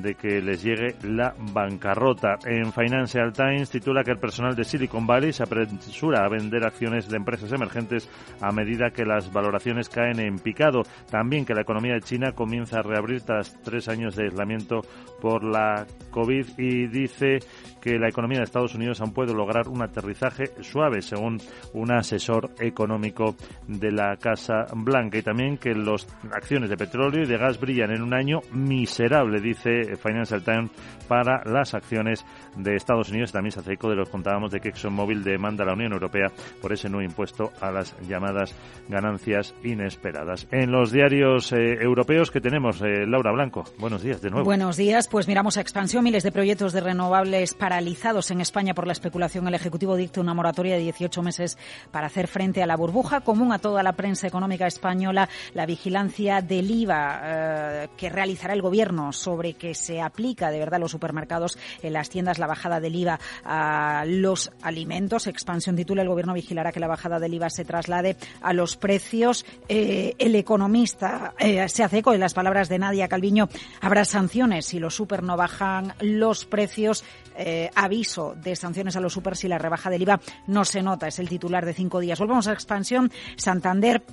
de 0.00 0.14
que 0.14 0.40
les 0.40 0.62
llegue 0.62 0.94
la 1.02 1.34
bancarrota. 1.52 2.38
En 2.46 2.72
Financial 2.72 3.32
Times 3.32 3.70
titula 3.70 4.02
que 4.02 4.12
el 4.12 4.18
personal 4.18 4.54
de 4.54 4.64
Silicon 4.64 5.06
Valley 5.06 5.32
se 5.32 5.42
apresura 5.42 6.24
a 6.24 6.28
vender 6.28 6.64
acciones 6.64 7.08
de 7.08 7.16
empresas 7.16 7.52
emergentes 7.52 8.08
a 8.40 8.50
medida 8.52 8.90
que 8.90 9.04
las 9.04 9.32
valoraciones 9.32 9.88
caen 9.88 10.20
en 10.20 10.38
picado. 10.38 10.82
También 11.10 11.44
que 11.44 11.54
la 11.54 11.62
economía 11.62 11.94
de 11.94 12.00
China 12.00 12.32
comienza 12.32 12.78
a 12.78 12.82
reabrir 12.82 13.22
tras 13.22 13.60
tres 13.62 13.88
años 13.88 14.16
de 14.16 14.24
aislamiento 14.24 14.80
por 15.20 15.44
la 15.44 15.86
COVID 16.10 16.58
y 16.58 16.86
dice 16.86 17.38
que 17.80 17.98
la 17.98 18.08
economía 18.08 18.38
de 18.38 18.44
Estados 18.44 18.74
Unidos 18.74 19.00
aún 19.00 19.12
puede 19.12 19.34
lograr 19.34 19.68
un 19.68 19.82
aterrizaje 19.82 20.44
suave, 20.62 21.02
según 21.02 21.38
un 21.74 21.92
asesor 21.92 22.50
económico 22.60 23.36
de 23.66 23.92
la 23.92 24.16
Casa 24.16 24.66
Blanca. 24.74 25.18
Y 25.18 25.22
también 25.22 25.58
que 25.58 25.74
las 25.74 26.06
acciones 26.32 26.70
de 26.70 26.76
petróleo 26.76 27.22
y 27.22 27.26
de 27.26 27.36
gas 27.36 27.60
brillan 27.60 27.90
en 27.92 28.02
un 28.02 28.14
año 28.14 28.40
miserable, 28.52 29.40
dice 29.40 29.81
Financial 29.96 30.40
Times, 30.40 30.70
para 31.12 31.42
las 31.44 31.74
acciones 31.74 32.24
de 32.56 32.74
Estados 32.74 33.10
Unidos. 33.10 33.32
También 33.32 33.52
se 33.52 33.60
hace 33.60 33.74
eco 33.74 33.90
de 33.90 33.96
lo 33.96 34.06
que 34.06 34.10
contábamos 34.10 34.50
de 34.50 34.60
que 34.60 34.70
ExxonMobil 34.70 35.22
demanda 35.22 35.62
a 35.62 35.66
la 35.66 35.74
Unión 35.74 35.92
Europea 35.92 36.32
por 36.62 36.72
ese 36.72 36.88
nuevo 36.88 37.04
impuesto 37.04 37.52
a 37.60 37.70
las 37.70 37.94
llamadas 38.08 38.54
ganancias 38.88 39.54
inesperadas. 39.62 40.48
En 40.50 40.72
los 40.72 40.90
diarios 40.90 41.52
eh, 41.52 41.74
europeos 41.82 42.30
que 42.30 42.40
tenemos, 42.40 42.80
eh, 42.80 43.04
Laura 43.06 43.30
Blanco, 43.30 43.64
buenos 43.78 44.02
días 44.02 44.22
de 44.22 44.30
nuevo. 44.30 44.46
Buenos 44.46 44.78
días, 44.78 45.06
pues 45.06 45.28
miramos 45.28 45.58
a 45.58 45.60
expansión, 45.60 46.02
miles 46.02 46.22
de 46.22 46.32
proyectos 46.32 46.72
de 46.72 46.80
renovables 46.80 47.52
paralizados 47.52 48.30
en 48.30 48.40
España 48.40 48.72
por 48.72 48.86
la 48.86 48.94
especulación. 48.94 49.46
El 49.46 49.54
Ejecutivo 49.54 49.96
dicta 49.96 50.22
una 50.22 50.32
moratoria 50.32 50.76
de 50.76 50.80
18 50.80 51.22
meses 51.22 51.58
para 51.90 52.06
hacer 52.06 52.26
frente 52.26 52.62
a 52.62 52.66
la 52.66 52.76
burbuja 52.76 53.20
común 53.20 53.52
a 53.52 53.58
toda 53.58 53.82
la 53.82 53.92
prensa 53.92 54.26
económica 54.26 54.66
española. 54.66 55.28
La 55.52 55.66
vigilancia 55.66 56.40
del 56.40 56.70
IVA 56.70 57.20
eh, 57.22 57.88
que 57.98 58.08
realizará 58.08 58.54
el 58.54 58.62
Gobierno 58.62 59.12
sobre 59.12 59.52
que 59.52 59.74
se 59.74 60.00
aplica 60.00 60.50
de 60.50 60.58
verdad 60.58 60.80
los 60.80 60.94
supermercados, 61.02 61.58
en 61.82 61.94
las 61.94 62.08
tiendas, 62.10 62.38
la 62.38 62.46
bajada 62.46 62.78
del 62.78 62.94
IVA 62.94 63.18
a 63.44 64.04
los 64.06 64.52
alimentos. 64.62 65.26
Expansión 65.26 65.74
titula 65.74 66.02
el 66.02 66.08
Gobierno 66.08 66.32
vigilará 66.32 66.70
que 66.70 66.78
la 66.78 66.86
bajada 66.86 67.18
del 67.18 67.34
IVA 67.34 67.50
se 67.50 67.64
traslade 67.64 68.16
a 68.40 68.52
los 68.52 68.76
precios. 68.76 69.44
Eh, 69.68 70.14
el 70.18 70.36
economista 70.36 71.34
eh, 71.40 71.68
se 71.68 71.82
hace 71.82 71.98
eco 71.98 72.12
de 72.12 72.18
las 72.18 72.34
palabras 72.34 72.68
de 72.68 72.78
Nadia 72.78 73.08
Calviño. 73.08 73.48
Habrá 73.80 74.04
sanciones 74.04 74.66
si 74.66 74.78
los 74.78 74.94
super 74.94 75.24
no 75.24 75.36
bajan 75.36 75.94
los 76.00 76.44
precios. 76.44 77.02
Eh, 77.36 77.70
aviso 77.74 78.34
de 78.36 78.54
sanciones 78.54 78.94
a 78.94 79.00
los 79.00 79.12
super 79.12 79.36
si 79.36 79.48
la 79.48 79.58
rebaja 79.58 79.90
del 79.90 80.02
IVA 80.02 80.20
no 80.46 80.64
se 80.64 80.82
nota. 80.82 81.08
Es 81.08 81.18
el 81.18 81.28
titular 81.28 81.66
de 81.66 81.74
cinco 81.74 81.98
días. 81.98 82.20
Volvamos 82.20 82.46
a 82.46 82.52
expansión. 82.52 83.10
Santander 83.36 84.04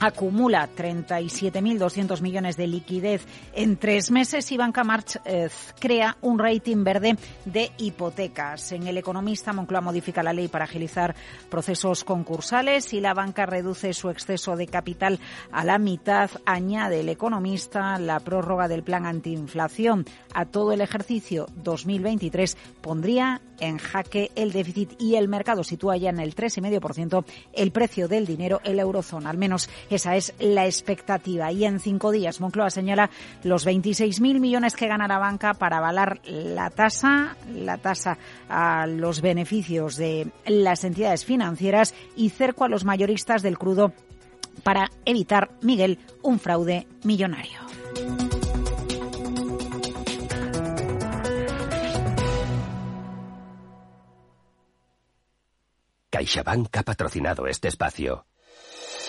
acumula 0.00 0.68
37.200 0.76 2.20
millones 2.20 2.56
de 2.56 2.66
liquidez 2.66 3.26
en 3.54 3.76
tres 3.76 4.10
meses 4.10 4.50
y 4.52 4.56
Banca 4.56 4.84
March 4.84 5.18
eh, 5.24 5.48
crea 5.78 6.16
un 6.20 6.38
rating 6.38 6.84
verde 6.84 7.16
de 7.44 7.70
hipotecas. 7.78 8.72
En 8.72 8.86
El 8.86 8.98
Economista, 8.98 9.52
Moncloa 9.52 9.80
modifica 9.80 10.22
la 10.22 10.32
ley 10.32 10.48
para 10.48 10.64
agilizar 10.64 11.14
procesos 11.50 12.04
concursales 12.04 12.92
y 12.92 13.00
la 13.00 13.14
banca 13.14 13.46
reduce 13.46 13.92
su 13.92 14.10
exceso 14.10 14.56
de 14.56 14.66
capital 14.66 15.18
a 15.52 15.64
la 15.64 15.78
mitad. 15.78 16.30
Añade 16.44 17.00
El 17.00 17.08
Economista 17.08 17.98
la 17.98 18.20
prórroga 18.20 18.68
del 18.68 18.82
plan 18.82 19.06
antiinflación 19.06 20.04
a 20.34 20.44
todo 20.44 20.72
el 20.72 20.80
ejercicio 20.80 21.46
2023 21.56 22.56
pondría 22.80 23.40
en 23.60 23.78
jaque 23.78 24.30
el 24.36 24.52
déficit 24.52 24.92
y 25.00 25.16
el 25.16 25.28
mercado 25.28 25.64
sitúa 25.64 25.96
ya 25.96 26.10
en 26.10 26.20
el 26.20 26.34
3,5% 26.34 27.24
el 27.52 27.72
precio 27.72 28.08
del 28.08 28.26
dinero 28.26 28.60
en 28.64 28.76
la 28.76 28.82
eurozona. 28.82 29.30
Al 29.30 29.38
menos 29.38 29.68
Esa 29.90 30.16
es 30.16 30.34
la 30.38 30.66
expectativa. 30.66 31.50
Y 31.52 31.64
en 31.64 31.80
cinco 31.80 32.10
días, 32.10 32.40
Moncloa 32.40 32.70
señala 32.70 33.10
los 33.42 33.66
26.000 33.66 34.40
millones 34.40 34.76
que 34.76 34.88
gana 34.88 35.08
la 35.08 35.18
banca 35.18 35.54
para 35.54 35.78
avalar 35.78 36.20
la 36.24 36.70
tasa, 36.70 37.36
la 37.52 37.78
tasa 37.78 38.18
a 38.48 38.86
los 38.86 39.20
beneficios 39.20 39.96
de 39.96 40.28
las 40.46 40.84
entidades 40.84 41.24
financieras 41.24 41.94
y 42.16 42.30
cerco 42.30 42.64
a 42.64 42.68
los 42.68 42.84
mayoristas 42.84 43.42
del 43.42 43.58
crudo 43.58 43.92
para 44.62 44.90
evitar, 45.04 45.50
Miguel, 45.62 45.98
un 46.22 46.38
fraude 46.38 46.86
millonario. 47.04 47.60
CaixaBank 56.10 56.76
ha 56.76 56.82
patrocinado 56.82 57.46
este 57.46 57.68
espacio. 57.68 58.26